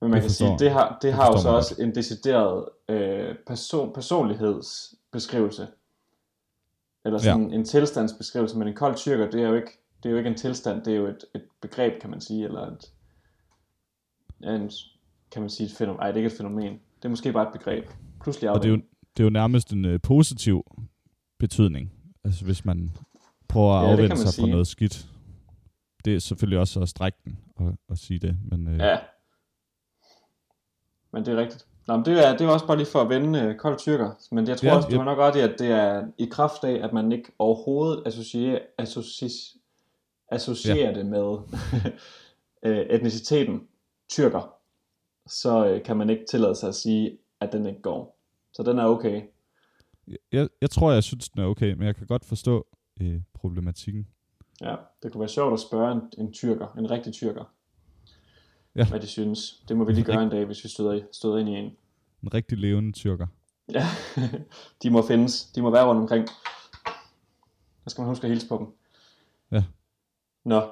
[0.00, 2.64] Men man Det kan sige, det har, det det har jo så også en decideret
[2.88, 5.66] øh, person, personlighedsbeskrivelse.
[7.04, 7.54] Eller sådan ja.
[7.56, 9.70] en tilstandsbeskrivelse, men en kold tyrker, det er jo ikke,
[10.02, 12.44] det er jo ikke en tilstand, det er jo et, et begreb, kan man sige,
[12.44, 12.92] eller et,
[14.42, 14.70] ja, en,
[15.30, 16.00] kan man sige et fænomen.
[16.00, 16.72] Ej, det er ikke et fænomen.
[16.72, 17.84] Det er måske bare et begreb.
[18.22, 18.80] Pludselig Og det er jo,
[19.16, 20.62] det er jo nærmest en øh, positiv
[21.38, 21.92] betydning.
[22.24, 22.90] Altså hvis man
[23.48, 24.50] prøver at Ja, afvende sig fra sige.
[24.50, 25.06] noget skidt.
[26.08, 28.38] Det er selvfølgelig også at strække den og, og sige det.
[28.50, 28.98] Men, øh, Ja.
[31.12, 31.66] Men det er rigtigt.
[31.86, 34.10] Nå, men det er, det er også bare lige for at vende øh, kold tyrker.
[34.30, 34.98] Men jeg tror Ja, også, du ja.
[34.98, 38.58] har nok ret i, at det er i kraft af, at man ikke overhovedet associerer,
[38.78, 39.28] associ,
[40.28, 40.94] associerer ja.
[40.94, 41.38] det med
[42.66, 43.66] øh, etniciteten
[44.08, 44.54] tyrker.
[45.26, 48.18] Så øh, kan man ikke tillade sig at sige, at den ikke går.
[48.52, 49.22] Så den er okay.
[50.32, 52.66] Jeg, jeg tror, jeg synes, den er okay, men jeg kan godt forstå
[53.00, 54.06] øh, problematikken.
[54.60, 57.44] Ja, det kunne være sjovt at spørge en, en tyrker, en rigtig tyrker,
[58.76, 58.88] Ja.
[58.88, 59.62] hvad de synes.
[59.68, 61.76] Det må vi lige gøre en dag, hvis vi støder, i- støder ind i en.
[62.22, 63.26] En rigtig levende tyrker.
[63.72, 63.86] Ja,
[64.82, 65.44] de må findes.
[65.44, 66.28] De må være rundt omkring.
[67.84, 68.66] Der skal man huske at hilse på dem.
[69.50, 69.64] Ja.
[70.44, 70.70] Nå.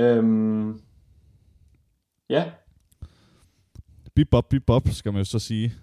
[0.00, 0.82] Øhm,
[2.28, 2.50] ja,
[4.14, 5.74] Bebop, bebop, skal man jo så sige.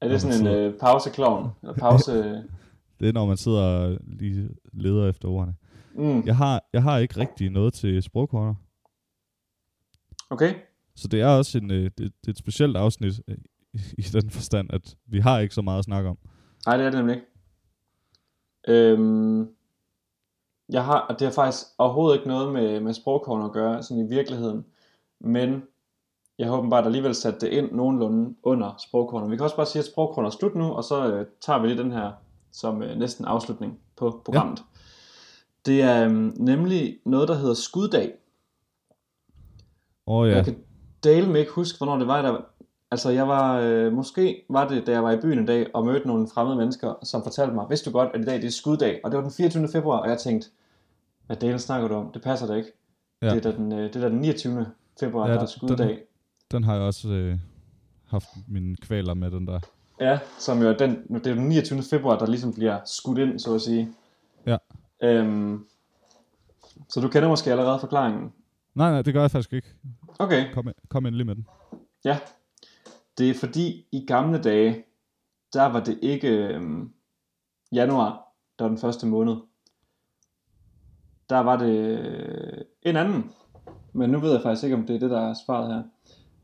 [0.00, 1.50] er det sådan en øh, pauseklovn?
[1.62, 2.12] Eller pause...
[3.00, 5.54] Det er, når man sidder og lige leder efter ordene.
[5.98, 8.54] Mm, Jeg har, jeg har ikke rigtig noget til sprogkorner.
[10.30, 10.54] okay.
[10.96, 13.36] Så det er også en, øh, det, det er et specielt afsnit øh,
[13.98, 16.18] i, den forstand, at vi har ikke så meget at snakke om.
[16.66, 17.26] Nej, det er det nemlig ikke.
[18.68, 19.48] Øhm,
[20.68, 24.04] jeg har, og det har faktisk overhovedet ikke noget med, med sprogkorn at gøre, sådan
[24.04, 24.64] i virkeligheden.
[25.20, 25.62] Men
[26.38, 29.30] jeg har åbenbart alligevel sat det ind nogenlunde under sprogkornet.
[29.30, 31.66] Vi kan også bare sige, at sprogkornet er slut nu, og så øh, tager vi
[31.68, 32.12] lige den her
[32.52, 34.58] som øh, næsten afslutning på programmet.
[34.58, 34.64] Ja.
[35.66, 38.12] Det er øhm, nemlig noget, der hedder skuddag.
[40.06, 40.30] Åh Ja.
[40.30, 40.56] ja, Jeg kan
[41.04, 42.40] dele med ikke huske, hvornår det var, der
[42.90, 45.86] Altså, jeg var, øh, måske var det, da jeg var i byen en dag og
[45.86, 48.50] mødte nogle fremmede mennesker, som fortalte mig, vidste du godt, at i dag det er
[48.50, 49.68] skuddag, og det var den 24.
[49.68, 50.48] februar, og jeg tænkte,
[51.26, 52.12] hvad delen snakker du om?
[52.12, 52.72] Det passer da ikke.
[53.22, 53.26] Ja.
[53.34, 54.66] Det, er da den, øh, det er da den 29.
[55.00, 55.88] februar, Ja, der er skuddag.
[55.88, 55.98] den-
[56.50, 57.38] den har jeg også øh,
[58.06, 59.60] haft mine kvaler med, den der.
[60.00, 61.82] Ja, som jo er den, det er den 29.
[61.82, 63.88] februar, der ligesom bliver skudt ind, så at sige.
[65.02, 65.66] Øhm,
[66.88, 68.32] så du kender måske allerede forklaringen.
[68.74, 69.74] Nej, nej, det gør jeg faktisk ikke.
[70.18, 70.52] Okay.
[70.54, 71.46] Kom, kom endelig med den.
[72.04, 72.18] Ja,
[73.18, 74.84] det er fordi i gamle dage,
[75.52, 76.92] der var det ikke øhm,
[77.72, 79.36] januar, der var den første måned.
[81.28, 83.32] Der var det øh, en anden.
[83.92, 85.82] Men nu ved jeg faktisk ikke, om det er det, der er svaret her.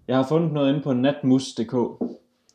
[0.09, 1.73] Jeg har fundet noget inde på natmus.dk,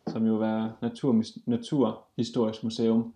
[0.07, 3.13] som jo er Naturmis- Naturhistorisk Museum.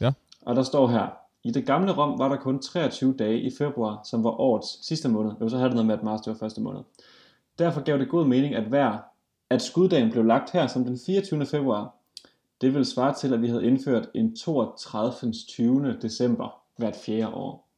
[0.00, 0.12] Ja.
[0.42, 1.08] Og der står her,
[1.44, 5.08] i det gamle Rom var der kun 23 dage i februar, som var årets sidste
[5.08, 5.32] måned.
[5.40, 6.80] Jo, så havde det noget med, at marts det var første måned.
[7.58, 8.98] Derfor gav det god mening, at hver
[9.50, 11.46] at skuddagen blev lagt her som den 24.
[11.46, 11.94] februar.
[12.60, 15.32] Det vil svare til, at vi havde indført en 32.
[15.48, 15.96] 20.
[16.02, 17.68] december hvert fjerde år.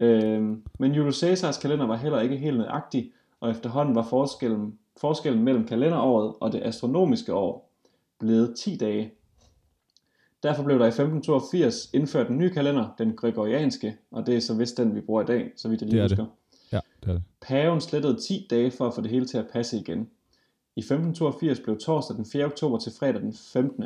[0.00, 5.44] Øhm, men Julius Caesars kalender var heller ikke helt nøjagtig, og efterhånden var forskellen, forskellen
[5.44, 7.70] mellem kalenderåret og det astronomiske år
[8.18, 9.12] blevet 10 dage.
[10.42, 14.54] Derfor blev der i 1582 indført en ny kalender, den gregorianske, og det er så
[14.54, 16.18] vist den, vi bruger i dag, så vidt jeg lige Det er det.
[16.18, 16.32] husker.
[16.72, 17.22] Ja, det er det.
[17.40, 20.10] Paven slettede 10 dage for at få det hele til at passe igen.
[20.76, 22.44] I 1582 blev torsdag den 4.
[22.44, 23.84] oktober til fredag den 15.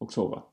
[0.00, 0.46] oktober.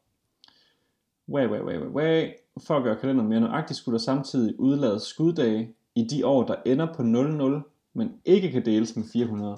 [1.29, 2.29] Way, way, way, way, way.
[2.67, 6.55] For at gøre kalenderen mere nøjagtig, skulle der samtidig udlades skuddage i de år, der
[6.65, 7.63] ender på 00,
[7.93, 9.57] men ikke kan deles med 400.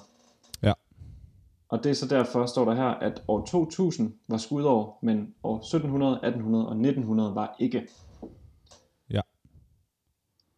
[1.69, 5.57] Og det er så derfor, står der her, at år 2000 var skudår, men år
[5.57, 7.87] 1700, 1800 og 1900 var ikke.
[9.09, 9.21] Ja.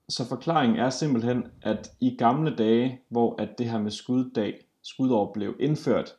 [0.09, 5.33] Så forklaringen er simpelthen, at i gamle dage, hvor at det her med skuddag, skudår
[5.33, 6.15] blev indført,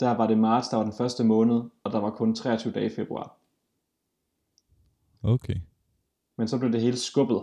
[0.00, 2.86] der var det marts, der var den første måned, og der var kun 23 dage
[2.86, 3.36] i februar.
[5.22, 5.56] Okay.
[6.36, 7.42] Men så blev det hele skubbet.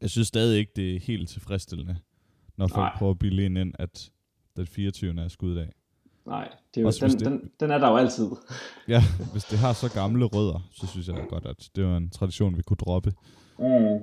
[0.00, 1.98] Jeg synes stadig ikke, det er helt tilfredsstillende,
[2.56, 2.98] når folk Nej.
[2.98, 4.12] prøver at bilde ind, at
[4.56, 5.22] den 24.
[5.24, 5.68] er skuddag.
[6.26, 8.28] Nej, det er jo, Også den, det- den, den er der jo altid.
[8.88, 9.02] Ja,
[9.32, 12.56] hvis det har så gamle rødder, så synes jeg godt, at det var en tradition,
[12.56, 13.12] vi kunne droppe.
[13.58, 13.98] Mm.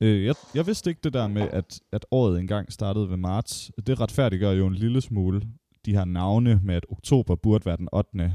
[0.00, 3.70] Øh, jeg, jeg vidste ikke det der med, at, at året engang startede ved marts.
[3.86, 5.42] Det retfærdiggør jo en lille smule
[5.84, 8.34] de her navne med, at oktober burde være den 8.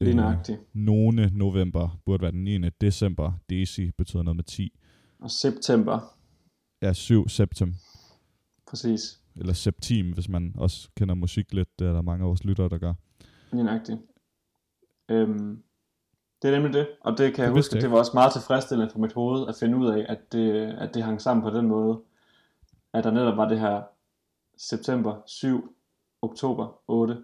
[0.00, 0.58] Lige nøjagtigt.
[0.72, 2.58] None november burde være den 9.
[2.80, 3.32] december.
[3.50, 4.78] Deci betyder noget med 10.
[5.20, 6.16] Og september,
[6.82, 7.76] Ja, 7 september.
[8.66, 9.20] præcis.
[9.36, 11.78] Eller septim, hvis man også kender musik lidt.
[11.78, 12.94] Det er der mange af vores lyttere, der gør.
[13.52, 13.98] Lige nøjagtigt.
[15.08, 15.62] Øhm,
[16.42, 18.10] det er nemlig det, og det kan jeg Det vidste huske, jeg det var også
[18.14, 21.42] meget tilfredsstillende for mit hoved at finde ud af, at det, at det hang sammen
[21.42, 22.00] på den måde,
[22.92, 23.82] at der netop var det her
[24.58, 25.74] september 7,
[26.22, 27.16] oktober 8,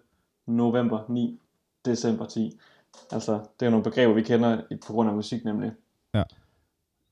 [0.47, 1.41] november 9,
[1.85, 2.59] december 10.
[3.13, 5.73] Altså, det er nogle begreber, vi kender i- på grund af musik nemlig.
[6.15, 6.23] Ja.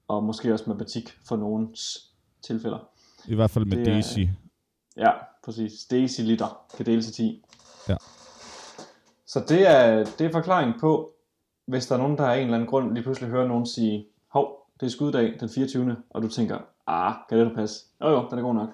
[0.09, 2.11] Og måske også matematik for nogens
[2.43, 2.89] tilfælder.
[3.29, 4.31] I hvert fald med Det Deci.
[4.97, 5.11] Ja,
[5.45, 5.73] præcis.
[5.85, 7.45] Deciliter kan deles til 10.
[7.89, 7.97] Ja.
[9.27, 11.13] Så det er, det er forklaring på,
[11.67, 14.07] hvis der er nogen, der af en eller anden grund lige pludselig hører nogen sige,
[14.33, 15.97] hov, det er skuddag den 24.
[16.11, 17.85] Og du tænker, ah, kan det da passe?
[18.01, 18.69] Jo jo, den er god nok.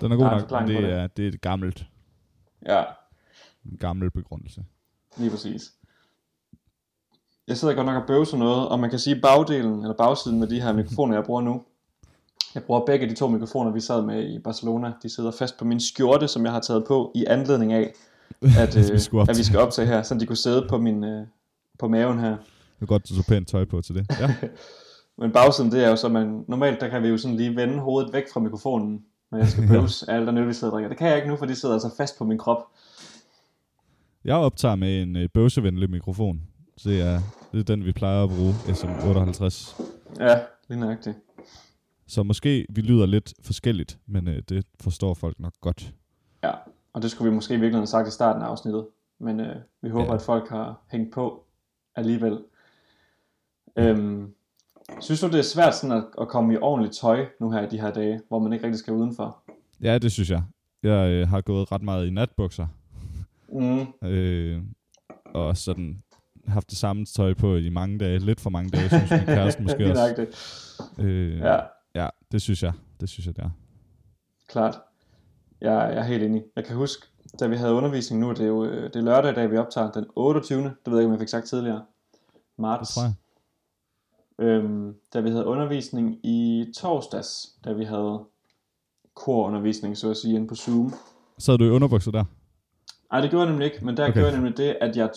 [0.00, 0.92] Den er god er nok, men det det.
[0.92, 1.86] er, det er et gammelt,
[2.66, 2.84] Ja,
[3.64, 4.64] en gammel begrundelse.
[5.16, 5.72] lige præcis.
[7.46, 10.46] Jeg sidder godt nok og bøvser noget, og man kan sige bagdelen, eller bagsiden med
[10.48, 11.64] de her mikrofoner, jeg bruger nu.
[12.58, 14.92] Jeg bruger begge de to mikrofoner, vi sad med i Barcelona.
[15.02, 17.82] De sidder fast på min skjorte, som jeg har taget på i anledning af,
[18.62, 21.26] at, Vi øh, at vi skal optage her, så de kunne sidde på, min, øh,
[21.78, 22.30] på maven her.
[22.30, 24.06] Det er godt, du så pænt tøj på til det.
[24.20, 24.34] Ja,
[25.20, 27.78] Men bagsiden, det er jo så, man, normalt der kan vi jo sådan lige vende
[27.78, 30.76] hovedet væk fra mikrofonen, når jeg skal bøvse af alt der øl, vi sidder og
[30.76, 30.88] drikker.
[30.88, 32.66] Det kan jeg ikke nu, for de sidder altså fast på min krop.
[34.24, 36.40] jeg optager med en øh, bøvsevenlig mikrofon.
[36.76, 37.20] Så det er,
[37.52, 39.82] det er den, vi plejer at bruge, SM58.
[40.20, 41.16] Ja, lige nøjagtigt.
[42.08, 45.92] Så måske vi lyder lidt forskelligt, men øh, det forstår folk nok godt.
[46.44, 46.50] Ja,
[46.92, 48.86] og det skulle vi måske i virkeligheden have sagt i starten af afsnittet.
[49.18, 50.14] Men øh, vi håber, Ja.
[50.14, 51.44] at folk har hængt på
[51.96, 52.38] alligevel.
[53.76, 54.32] Øhm,
[55.00, 57.68] synes du, det er svært sådan at, at komme i ordentligt tøj nu her i
[57.70, 59.42] de her dage, hvor man ikke rigtig skal udenfor?
[59.82, 60.42] Ja, det synes jeg.
[60.82, 62.66] Jeg øh, har gået ret meget i natbukser,
[63.52, 64.62] Mm, øh,
[65.24, 66.02] og sådan
[66.48, 68.18] haft det samme tøj på i mange dage.
[68.18, 70.26] Lidt for mange dage, synes min kæreste måske også.
[70.98, 71.58] Øh, Ja,
[71.94, 72.72] ja, det synes jeg.
[73.00, 73.50] Det synes jeg, det er.
[74.48, 74.78] klart.
[75.60, 76.44] Jeg, jeg er helt enig.
[76.56, 77.06] Jeg kan huske,
[77.40, 79.92] da vi havde undervisning nu, det er jo øh, det er lørdag, da vi optager
[79.92, 80.62] den 28.
[80.62, 81.84] Det ved jeg ikke, om jeg fik sagt tidligere.
[82.12, 82.94] Det Marts.
[82.94, 83.12] tror jeg.
[84.38, 88.24] Øhm, da vi havde undervisning i torsdags, da vi havde
[89.14, 90.94] korundervisning, så at sige, inde på Zoom.
[91.38, 92.24] Sad du i underbukser der?
[93.12, 94.12] Nej, det gjorde jeg nemlig ikke, men der Okay.
[94.12, 95.10] gjorde jeg nemlig det, at jeg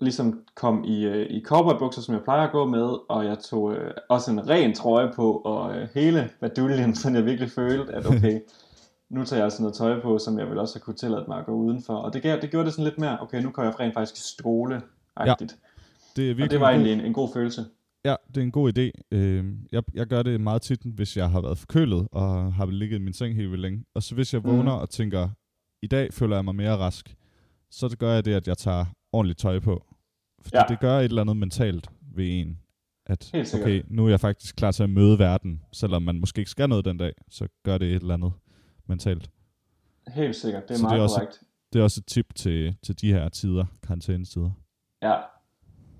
[0.00, 3.74] ligesom kom i, øh, i cowboybukser, som jeg plejer at gå med, og jeg tog
[3.74, 8.06] øh, også en ren trøje på, og øh, hele baduljen, så jeg virkelig følte, at
[8.06, 8.40] okay,
[9.10, 11.38] nu tager jeg altså noget tøj på, som jeg vil også have kunne tillade mig
[11.38, 11.94] at gå udenfor.
[11.94, 14.30] Og det, gav, det gjorde det sådan lidt mere, okay, nu kan jeg rent faktisk
[14.32, 14.82] stole
[15.16, 15.56] agtigt
[16.16, 16.32] Det er ja.
[16.32, 17.64] Og virkelig det var egentlig en, en god følelse.
[18.04, 19.16] Ja, det er en god idé.
[19.16, 22.98] Øh, jeg, jeg gør det meget tit, hvis jeg har været forkølet og har ligget
[22.98, 23.84] i min seng helt vildt længe.
[23.94, 25.28] Og så hvis jeg vågner og tænker,
[25.82, 27.16] i dag føler jeg mig mere rask,
[27.70, 29.87] så det gør jeg det, at jeg tager ordentligt tøj på.
[30.42, 30.62] Fordi ja.
[30.68, 32.58] Det gør et eller andet mentalt ved en.
[33.06, 36.50] At okay, nu er jeg faktisk klar til at møde verden, selvom man måske ikke
[36.50, 38.32] skal noget den dag, så gør det et eller andet
[38.86, 39.30] mentalt.
[40.08, 41.40] Helt sikkert, det er Så det er meget også- korrekt.
[41.72, 44.50] Det er også et tip til, til de her tider, karantænetider.
[45.02, 45.16] Ja.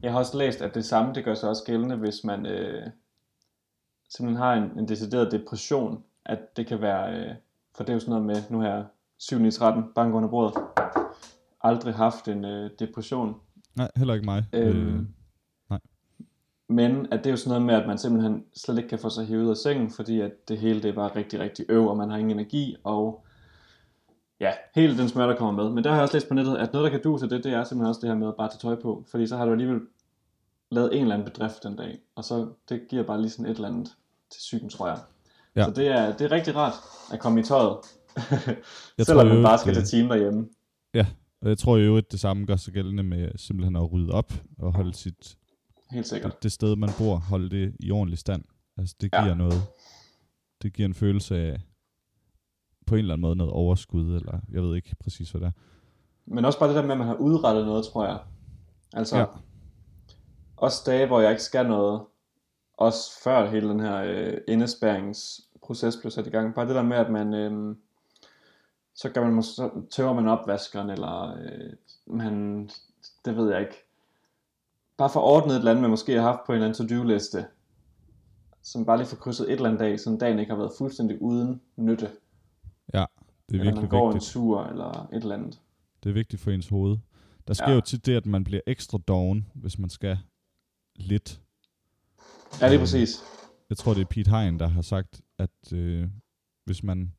[0.02, 2.86] Jeg har også læst, at det samme det gør sig også gældende, hvis man øh,
[4.10, 6.05] simpelthen har en, en decideret depression.
[6.27, 7.35] At det kan være, øh,
[7.77, 8.85] for det er jo sådan noget med, nu her
[9.19, 10.62] 7 i 13, bank under bordet,
[11.60, 13.35] aldrig haft en øh, depression.
[13.79, 14.45] Nej, heller ikke mig.
[14.53, 15.79] Øhm, Øh,
[16.69, 19.11] Men at det er jo sådan noget med, at man simpelthen slet ikke kan få
[19.11, 21.89] sig hævet ud af sengen, fordi at det hele det er bare rigtig, rigtig øv,
[21.89, 23.25] og man har ingen energi, og
[24.41, 25.73] ja, hele den smør, der kommer med.
[25.73, 27.45] Men der har jeg også læst på nettet, at noget, der kan du til det,
[27.45, 29.45] det er simpelthen også det her med at bare tage tøj på, fordi så har
[29.45, 29.81] du alligevel
[30.71, 33.55] lavet en eller anden bedrift den dag, og så det giver bare lige sådan et
[33.55, 33.89] eller andet
[34.31, 34.99] til psyken, tror jeg.
[35.57, 35.61] Ja.
[35.61, 35.65] Ja.
[35.67, 36.75] Så det er, det er rigtig rart
[37.13, 37.77] at komme i tøjet,
[38.99, 40.49] Jeg selvom tror man bare skal øh, tage time derhjemme.
[41.43, 44.32] Og jeg tror jo, at det samme gør sig gældende med simpelthen at rydde op
[44.59, 45.36] og holde sit,
[45.90, 46.32] Helt sikkert.
[46.32, 48.44] det, det sted, man bor, holde det i ordentlig stand.
[48.78, 49.23] Altså det Ja.
[49.23, 49.62] giver noget,
[50.62, 51.60] det giver en følelse af
[52.86, 55.52] på en eller anden måde noget overskud, eller jeg ved ikke præcis, hvad det er.
[56.27, 58.19] Men også bare det der med, at man har udrettet noget, tror jeg.
[58.93, 59.23] Altså, Ja.
[59.23, 59.27] ja.
[60.56, 62.02] også dage, hvor jeg ikke skal noget,
[62.78, 66.55] også før hele den her øh, indespæringsproces blev sat i gang.
[66.55, 67.77] Bare det der med, at man, øh,
[68.99, 71.73] så, gør man, måske- så tøver man opvaskeren, eller øh,
[72.07, 72.65] man,
[73.25, 73.75] det ved jeg ikke.
[74.97, 77.47] Bare for ordnet et eller andet, man måske har haft på en eller anden to-do-liste,
[78.62, 81.23] som bare lige får krydset et eller andet dag, så dagen ikke har været fuldstændig
[81.23, 82.11] uden nytte.
[82.95, 83.05] Ja,
[83.49, 84.31] det er eller man virkelig går vigtigt.
[84.37, 85.61] en tur, eller et eller andet.
[86.03, 86.97] Det er vigtigt for ens hoved.
[87.49, 87.75] Der sker Ja.
[87.75, 90.19] jo tit det, at man bliver ekstra doven, hvis man skal
[90.97, 91.41] lidt.
[92.61, 93.23] Ja, det er Øh, præcis.
[93.70, 96.09] Jeg tror, det er Pete Hein, der har sagt, at øh,
[96.65, 97.12] hvis man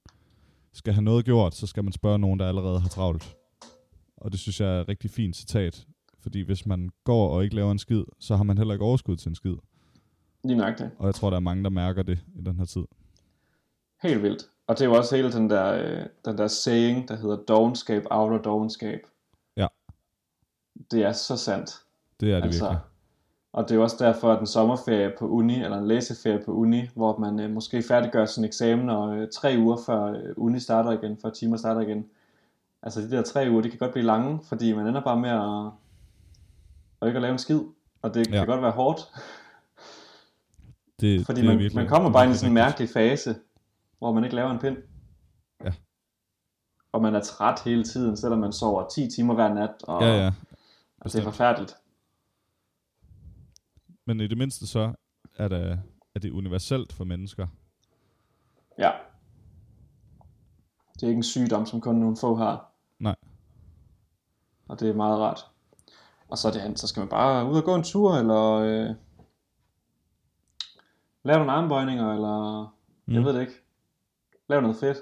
[0.73, 3.35] skal have noget gjort, så skal man spørge nogen, der allerede har travlt.
[4.17, 5.85] Og det synes jeg er et rigtig fint citat.
[6.21, 9.17] Fordi hvis man går og ikke laver en skid, så har man heller ikke overskud
[9.17, 9.55] til en skid.
[10.43, 10.91] Lige det.
[10.99, 12.83] Og jeg tror, der er mange, der mærker det i den her tid.
[14.03, 14.49] Helt vildt.
[14.67, 18.03] Og det er jo også hele den der, øh, den der saying, der hedder dogenskab,
[18.11, 18.99] outer dogenskab.
[19.57, 19.67] Ja.
[20.91, 21.71] Det er så sandt.
[22.19, 22.81] Det er det altså, virkelig.
[23.53, 26.51] Og det er jo også derfor, at en sommerferie på uni, eller en læseferie på
[26.51, 30.59] uni, hvor man øh, måske færdiggør sin eksamen, og øh, tre uger før øh, uni
[30.59, 32.05] starter igen, før timer starter igen.
[32.83, 35.29] Altså de der tre uger, de kan godt blive lange, fordi man ender bare med
[35.29, 35.71] at,
[37.01, 37.59] at ikke at lave en skid.
[38.01, 38.31] Og det Ja.
[38.37, 38.99] kan godt være hårdt,
[40.99, 42.89] Det, fordi det man, virkelig, man kommer det er bare ind i sådan en mærkelig
[42.89, 43.35] fase,
[43.99, 44.77] hvor man ikke laver en pind.
[45.65, 45.71] Ja.
[46.91, 50.17] Og man er træt hele tiden, selvom man sover 10 timer hver nat, og Ja,
[50.17, 50.31] ja.
[51.01, 51.75] og det er forfærdeligt.
[54.09, 54.93] Men i det mindste så
[55.37, 55.77] er, der,
[56.15, 57.47] er det universelt for mennesker.
[58.77, 58.91] Ja.
[60.93, 62.71] Det er ikke en sygdom, som kun nogle få har.
[62.99, 63.15] Nej.
[64.67, 65.45] Og det er meget rart.
[66.27, 68.95] Og så, er det, så skal man bare ud og gå en tur, eller øh,
[71.23, 72.63] lave nogle armbøjninger, eller
[73.05, 73.13] mm.
[73.13, 73.53] jeg ved det ikke.
[74.47, 74.97] Lave noget fedt.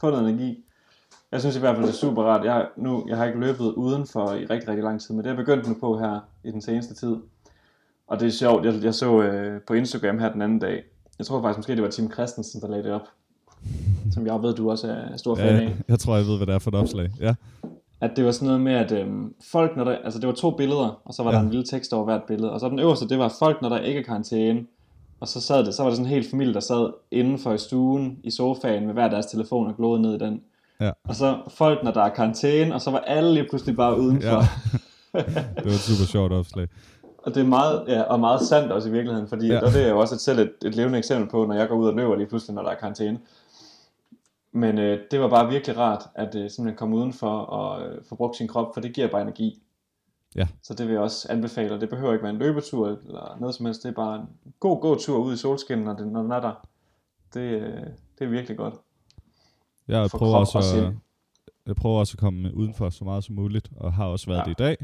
[0.00, 0.64] Få noget energi.
[1.32, 2.44] Jeg synes i hvert fald, det er super rart.
[2.44, 5.34] Jeg, nu, jeg har ikke løbet udenfor i rigtig, rigtig lang tid, men det er
[5.34, 7.16] jeg begyndt nu på her i den seneste tid.
[8.12, 10.82] Og det er sjovt, jeg, jeg så øh, på Instagram her den anden dag,
[11.18, 13.08] jeg tror faktisk måske, det var Tim Christensen, der lagde det op,
[14.12, 15.62] som jeg ved, du også er stor fan af.
[15.62, 17.10] Ja, jeg tror, jeg ved, hvad det er for et opslag.
[17.20, 17.34] Ja.
[18.00, 20.50] At det var sådan noget med, at øhm, folk, når der, altså det var to
[20.50, 21.36] billeder, og så var ja.
[21.36, 23.68] der en lille tekst over hvert billede, og så den øverste, det var folk, når
[23.68, 24.66] der ikke er karantæne,
[25.20, 27.58] og så, sad det, så var der sådan en hel familie, der sad indenfor i
[27.58, 30.40] stuen, i sofaen, med hver deres telefon og glåede ned i den.
[30.80, 30.90] Ja.
[31.04, 34.28] Og så folk, når der er karantæne, og så var alle lige pludselig bare udenfor.
[34.28, 34.42] Ja.
[35.56, 36.68] det var et super sjovt opslag.
[37.22, 39.60] Og det er meget, ja, og meget sandt også i virkeligheden, fordi ja.
[39.60, 41.76] og det er jo også et, selv et, et levende eksempel på, når jeg går
[41.76, 43.20] ud og løber lige pludselig, når der er karantæne.
[44.52, 48.14] Men øh, det var bare virkelig rart, at øh, simpelthen komme udenfor og øh, få
[48.14, 49.62] brugt sin krop, for det giver bare energi.
[50.36, 50.48] Ja.
[50.62, 53.54] Så det vil jeg også anbefale, og det behøver ikke være en løbetur eller noget
[53.54, 54.28] som helst, det er bare en
[54.60, 56.68] god gåtur ud i solskinnet, når, det, når den er der.
[57.34, 57.80] Det, øh,
[58.18, 58.74] det er virkelig godt.
[59.88, 60.94] Jeg prøver, også at,
[61.66, 64.44] jeg prøver også at komme udenfor så meget som muligt, og har også været ja.
[64.44, 64.76] det i dag.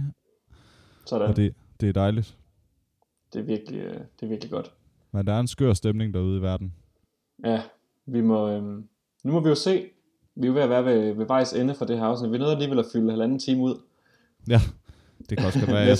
[1.06, 1.28] Sådan.
[1.28, 2.36] Og det, det er dejligt.
[3.32, 4.72] Det er virkelig, øh, det er virkelig godt.
[5.12, 6.74] Men der er en skør stemning derude i verden.
[7.44, 7.62] Ja,
[8.06, 8.62] vi må, øh,
[9.24, 9.90] nu må vi jo se.
[10.34, 12.30] Vi er jo ved at være ved, ved vejs ende for det her afsnit.
[12.30, 13.80] Vi er nødt alligevel at fylde halvanden time ud.
[14.48, 14.60] Ja,
[15.30, 15.98] det kan også godt være, jeg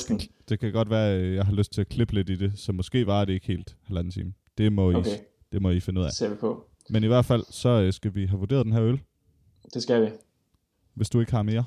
[0.49, 2.73] det kan godt være, at jeg har lyst til at klippe lidt i det, så
[2.73, 4.33] måske var det ikke helt halvanden time.
[4.59, 5.11] Det må, okay.
[5.11, 5.19] I,
[5.53, 6.13] det må I finde ud af.
[6.13, 6.65] Ser vi på.
[6.91, 9.01] Men i hvert fald, så øh, skal vi have vurderet den her øl.
[9.75, 10.11] Det skal vi.
[10.95, 11.65] Hvis du ikke har mere.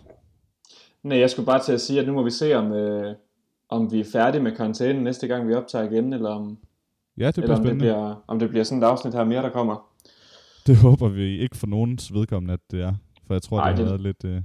[1.04, 3.16] Nej, jeg skulle bare til at sige, at nu må vi se, om, øh,
[3.72, 6.58] om vi er færdige med karantænen næste gang, vi optager igen, eller om,
[7.18, 7.86] ja, det bliver eller om, spændende.
[7.86, 9.88] det bliver, om det bliver sådan et afsnit her mere, der kommer.
[10.68, 12.94] Det håber vi ikke for nogens vedkommende, at det er.
[13.28, 14.42] For jeg tror, Ej, det har det- været lidt, øh,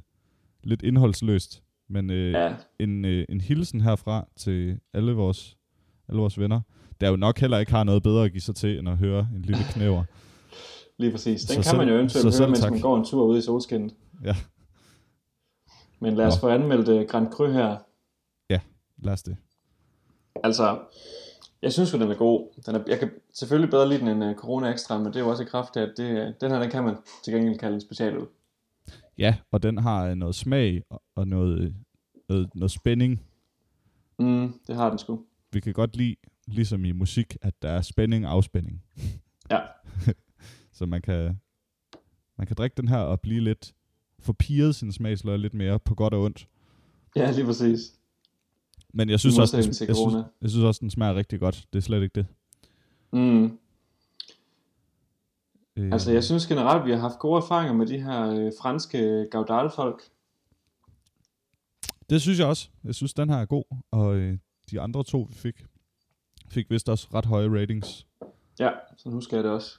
[0.65, 1.63] lidt indholdsløst.
[1.89, 5.57] Men øh, Ja, en, øh, en hilsen herfra til alle vores,
[6.09, 6.61] alle vores venner,
[7.01, 9.29] der jo nok heller ikke har noget bedre at give sig til, end at høre
[9.37, 10.05] en lille knæver.
[10.99, 11.41] lige præcis.
[11.41, 12.71] Den Så kan selv- man jo eventuelt høre, selv mens tak.
[12.73, 13.95] man går en tur ude i solskinnet.
[14.25, 14.37] Ja.
[16.01, 16.41] Men lad os Nå.
[16.41, 17.77] få anmeldt uh, Grand Cru her.
[18.99, 19.37] Lad os det.
[20.45, 20.81] Altså,
[21.63, 22.63] jeg synes jo, den er god.
[22.67, 25.21] Den er, jeg kan selvfølgelig bedre lide den end uh, Corona Extra, men det er
[25.21, 27.75] jo også i kraft af, at det, den her, den kan man til gengæld kalde
[27.75, 28.27] en specialøl.
[29.19, 31.73] Ja, og den har øh, noget smag og- og noget, øh,
[32.29, 33.23] noget, noget spænding.
[34.19, 35.21] Mm, det har den sgu.
[35.53, 36.17] Vi kan godt lide,
[36.47, 38.83] ligesom i musik, at der er spænding og afspænding.
[39.51, 39.61] Ja.
[40.73, 41.41] Så man kan,
[42.39, 43.75] man kan drikke den her og blive lidt
[44.19, 46.49] forpirret sin smagsløg lidt mere på godt og ondt.
[47.17, 47.96] Ja, lige præcis.
[48.97, 51.67] Men jeg synes, også, den, jeg, synes, jeg synes også, den smager rigtig godt.
[51.73, 52.27] Det er slet ikke det.
[53.13, 53.45] Mm.
[55.77, 59.29] Øh, Altså, jeg synes generelt, vi har haft gode erfaringer med de her øh, franske
[59.31, 60.03] gaudal-folk.
[62.11, 62.69] Det synes jeg også.
[62.85, 63.65] Jeg synes, den her er god.
[63.91, 64.39] Og øh,
[64.71, 65.65] de andre to, vi fik,
[66.49, 68.07] fik vist også ret høje ratings.
[68.59, 69.79] Ja, så husker jeg det også.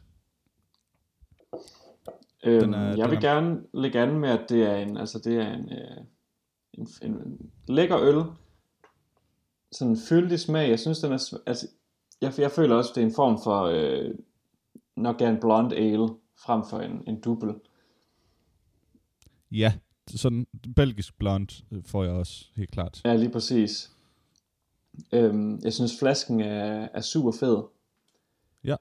[2.43, 5.19] Den er- jeg den vil er- gerne lægge an med, at det er en, altså
[5.19, 5.97] det er en, øh,
[6.73, 8.23] en, en, en lækker øl.
[9.71, 10.69] Sådan fyldig smag.
[10.69, 11.67] Jeg synes, den er, altså,
[12.21, 14.15] jeg, jeg føler også, det er en form for, øh,
[14.95, 17.55] nok en blonde ale, frem for en, en dubbel.
[19.51, 19.73] Ja,
[20.07, 23.01] sådan belgisk blond øh, får jeg også helt klart.
[23.05, 23.91] Ja, lige præcis.
[25.11, 27.63] Øhm, jeg synes, flasken er, er super fed.
[28.63, 28.75] Ja.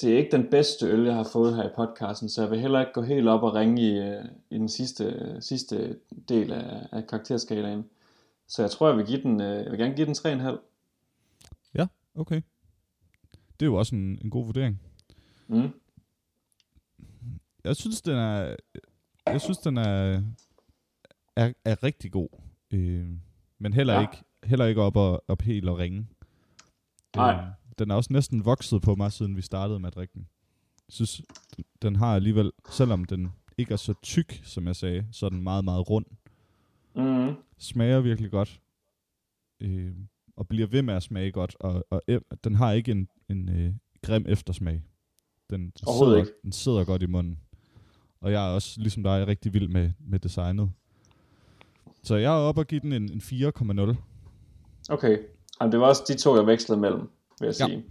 [0.00, 2.60] Det er ikke den bedste øl, jeg har fået her i podcasten, så jeg vil
[2.60, 5.98] heller ikke gå helt op og ringe i, øh, i den sidste, sidste
[6.28, 7.84] del af, af karakterskalaen.
[8.48, 10.58] Så jeg tror, jeg vil, give den, øh, jeg vil gerne give den 3,5.
[12.18, 12.42] Okay.
[13.60, 14.80] Det er jo også en, en god vurdering.
[15.48, 15.70] Mm.
[17.64, 18.56] Jeg synes, den er,
[19.26, 20.22] jeg synes, den er,
[21.36, 22.28] er, er rigtig god.
[22.70, 23.08] Øh,
[23.58, 24.00] men heller, Ja.
[24.00, 24.06] ja.
[24.10, 26.06] ikke, heller ikke op, og, op helt og ringe.
[27.16, 27.34] Nej.
[27.34, 27.42] Øh,
[27.78, 30.28] den er også næsten vokset på mig, siden vi startede med at drikke den.
[30.88, 31.22] Jeg synes,
[31.82, 35.42] den har alligevel, selvom den ikke er så tyk, som jeg sagde, så er den
[35.42, 36.06] meget, meget rund.
[36.96, 37.34] Mm.
[37.58, 38.60] Smager virkelig godt.
[39.60, 39.92] Øh,
[40.36, 41.56] og bliver ved med at smage godt.
[41.60, 44.82] Og, og e- den har ikke en, en øh, grim eftersmag.
[45.50, 46.32] Den, den, sidder, ikke.
[46.42, 47.38] den sidder godt i munden.
[48.20, 50.70] Og jeg er også, ligesom dig, rigtig vild med, med designet.
[52.02, 53.94] Så jeg er oppe og give den en, en 4,0.
[54.90, 55.18] Okay.
[55.60, 57.00] Jamen, det var også de to, jeg vekslede mellem,
[57.40, 57.66] vil jeg Ja.
[57.66, 57.84] sige.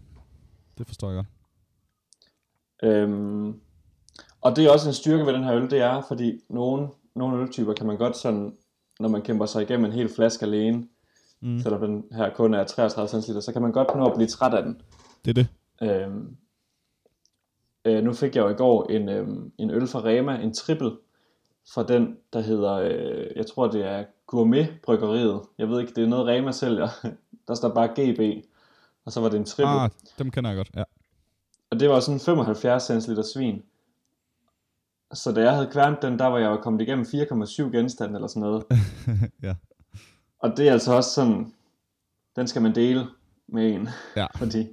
[0.77, 1.27] Det forstår jeg godt.
[2.93, 3.59] Øhm,
[4.41, 7.41] og det er også en styrke ved den her øl, det er, fordi nogle, nogle
[7.43, 8.57] øltyper kan man godt sådan,
[8.99, 10.87] når man kæmper sig igennem en hel flaske alene,
[11.41, 11.59] Mm.
[11.59, 14.53] selvom den her kun er 33 cl, så kan man godt nå at blive træt
[14.53, 14.81] af den.
[15.25, 15.47] Det er det.
[15.81, 16.35] Øhm,
[17.85, 20.91] øh, nu fik jeg jo i går en, øhm, en øl fra Rema, en triple,
[21.73, 25.41] fra den, der hedder, øh, jeg tror det er Gourmet Bryggeriet.
[25.57, 26.87] Jeg ved ikke, det er noget Rema sælger.
[27.47, 28.43] der står bare GB,
[29.05, 29.69] og så var det en triple.
[29.81, 30.83] Ah, dem kender jeg godt, ja.
[31.69, 33.63] Og det var sådan 75 centiliter svin.
[35.13, 38.27] Så da jeg havde kværnet den, der var jeg jo kommet igennem 4,7 genstande eller
[38.27, 38.63] sådan noget.
[39.43, 39.55] ja.
[40.39, 41.53] Og det er altså også sådan,
[42.35, 43.05] den skal man dele
[43.47, 43.89] med en.
[44.15, 44.27] Ja.
[44.39, 44.67] Fordi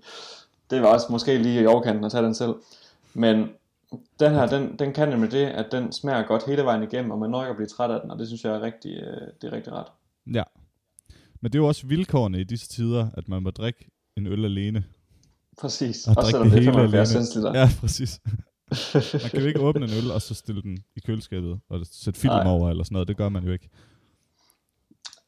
[0.70, 2.54] det var også måske lige i overkanten at tage den selv.
[3.14, 3.48] Men
[4.20, 7.18] den her, den, den kan nemlig det, at den smager godt hele vejen igennem, og
[7.18, 9.28] man når ikke at blive træt af den, og det synes jeg er rigtig, øh,
[9.42, 9.86] det er rigtig ret.
[10.34, 10.42] Ja.
[11.40, 14.44] Men det er jo også vilkårene i disse tider, at man må drikke en øl
[14.44, 14.84] alene.
[15.60, 16.06] Præcis.
[16.06, 17.26] Og Også drikke selvom det det er hele 75 alene.
[17.26, 17.60] centiliter.
[17.60, 18.20] Ja, præcis.
[18.94, 22.20] Man kan jo ikke åbne en øl, og så stille den i køleskabet, og sætte
[22.20, 22.46] film Nej.
[22.46, 23.08] over, eller sådan noget.
[23.08, 23.70] Det gør man jo ikke.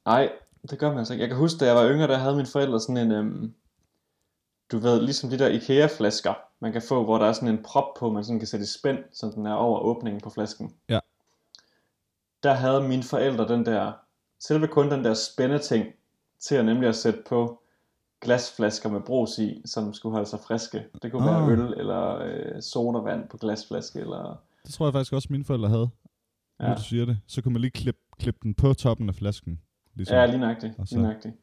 [0.05, 0.33] Nej,
[0.71, 1.23] det gør man altså ikke.
[1.23, 3.55] Jeg kan huske, da jeg var yngre, der havde mine forældre sådan en, øhm,
[4.73, 7.95] du ved, ligesom de der IKEA-flasker, man kan få, hvor der er sådan en prop
[7.99, 10.75] på, man sådan kan sætte i spænd, så den er over åbningen på flasken.
[10.89, 11.01] Ja.
[12.43, 13.93] Der havde mine forældre den der,
[14.41, 15.87] selve kun den der spændeting,
[16.41, 17.63] til at nemlig at sætte på
[18.21, 20.85] glasflasker med brus i, som skulle holde sig friske.
[21.03, 21.49] Det kunne Ah.
[21.49, 24.43] være øl eller øh, sodavand på glasflaske, eller...
[24.67, 25.89] Det tror jeg faktisk også, mine forældre havde.
[26.61, 26.69] Ja.
[26.69, 27.19] Ja, du siger det.
[27.27, 29.61] Så kunne man lige klippe, klippe den på toppen af flasken.
[29.95, 30.17] Ligesom.
[30.17, 30.73] ja lige nøjagtigt.
[30.77, 31.35] Så- Lige nøjagtigt.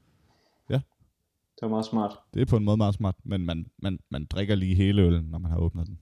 [0.69, 0.75] Ja.
[1.55, 2.19] Det var meget smart.
[2.33, 5.25] Det er på en måde meget smart, men man, man, man drikker lige hele øllen,
[5.25, 5.99] når man har åbnet den.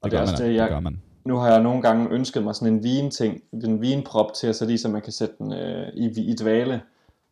[0.00, 1.02] Og det, gør er også man, det, det jeg, gør man.
[1.24, 4.74] Nu har jeg nogle gange ønsket mig sådan en vinting, en vinprop til at sætte
[4.74, 6.82] i, så man kan sætte den øh, i, i dvale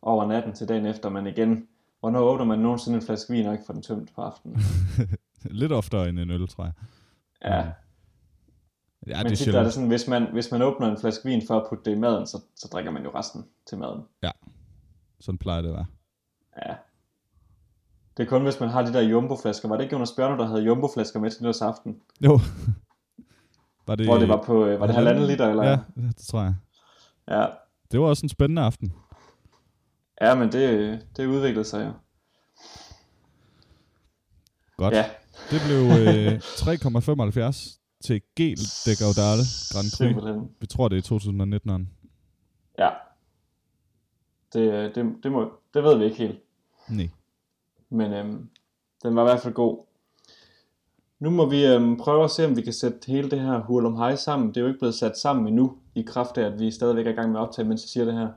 [0.01, 1.67] over natten til dagen efter, man igen...
[1.99, 4.57] Hvornår åbner man nogensinde en flaske vin og ikke får den tømt på aftenen?
[5.61, 6.73] Lidt oftere end en øl, tror jeg.
[7.43, 7.65] Ja,
[9.07, 11.29] Ja, men det er tit er det sådan, hvis man, hvis man åbner en flaske
[11.29, 14.01] vin for at putte det i maden, så, så drikker man jo resten til maden.
[15.19, 15.85] Sådan plejer det at være.
[16.67, 16.75] Ja.
[18.17, 19.67] Det er kun, hvis man har de der jumbo-flasker.
[19.67, 22.01] Var det ikke Jonas Bjørner, der havde jumbo-flasker med til nytårsaften?
[22.21, 22.31] Jo.
[23.87, 25.63] var det, Hvor det var på, øh, var det halvanden liter, eller?
[25.63, 26.55] Ja, det tror jeg.
[27.27, 27.45] ja.
[27.91, 28.93] Det var også en spændende aften.
[30.21, 31.91] Ja, men det, det udviklede sig jo.
[34.77, 34.93] Godt.
[34.93, 35.05] Ja,
[35.51, 36.33] Det blev øh,
[37.51, 40.47] 3,75 til Gel de Gaudale Grand Cru.
[40.59, 41.83] Vi tror, det er 2019'eren.
[42.77, 42.89] Ja.
[44.53, 46.39] Det, øh, det, det, må, det ved vi ikke helt.
[46.89, 47.09] Nej.
[47.89, 48.49] Men øhm,
[49.03, 49.85] den var i hvert fald god.
[51.19, 53.95] Nu må vi øhm, prøve at se, om vi kan sætte hele det her hurlum
[53.95, 54.49] hej sammen.
[54.49, 57.11] Det er jo ikke blevet sat sammen endnu, i kraft af, at vi stadigvæk er
[57.11, 58.29] i gang med at optage, mens jeg siger det her.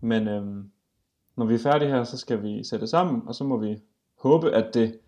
[0.00, 0.70] Men øhm,
[1.36, 3.76] når vi er færdige her, så skal vi sætte det sammen, og så må vi
[4.22, 4.98] håbe, at det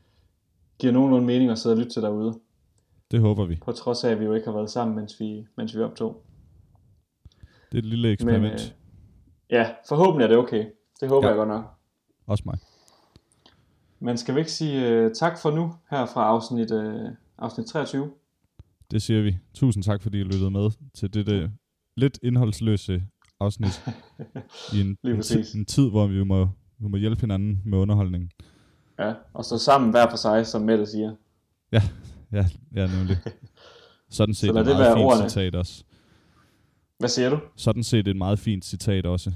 [0.79, 2.41] giver nogenlunde mening at sidde og lytte til derude.
[3.11, 3.59] Det håber vi.
[3.65, 6.23] På trods af, at vi jo ikke har været sammen, mens vi, mens vi optog.
[7.73, 8.43] Det er et lille eksperiment.
[8.43, 8.61] Men, øh,
[9.51, 10.67] ja, forhåbentlig er det okay.
[11.01, 11.29] Det håber Ja.
[11.29, 11.65] jeg godt nok.
[12.27, 12.59] Også mig.
[14.01, 18.11] Men skal vi ikke sige uh, tak for nu her fra afsnit, uh, afsnit 23?
[18.91, 19.37] Det siger vi.
[19.55, 21.51] Tusind tak, fordi I lyttede med til dette
[21.97, 23.03] lidt indholdsløse
[23.41, 23.85] afsnit
[24.75, 25.51] i en, Lige en, præcis.
[25.51, 26.49] tid, en tid, hvor vi må,
[26.79, 28.31] vi må hjælpe hinanden med underholdning.
[28.99, 31.15] Ja, og stå sammen hver for sig, som Mette siger.
[32.33, 33.17] Ja, ja nemlig.
[34.11, 35.31] Sådan set Så et det meget fint ordene.
[35.31, 35.85] citat også.
[36.99, 37.41] Hvad siger du?
[37.57, 39.33] Sådan set et meget fint citat også.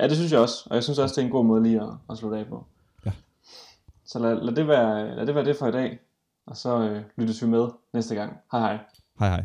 [0.00, 0.66] Ja, det synes jeg også.
[0.70, 2.66] Og jeg synes også, det er en god måde lige at, at slutte af på.
[3.06, 3.10] Ja.
[4.04, 5.98] Så lad, lad, det være, lad det være det for i dag.
[6.46, 8.36] Og så øh, lyttes vi med næste gang.
[8.52, 8.78] Hej hej.
[9.18, 9.44] Hej hej.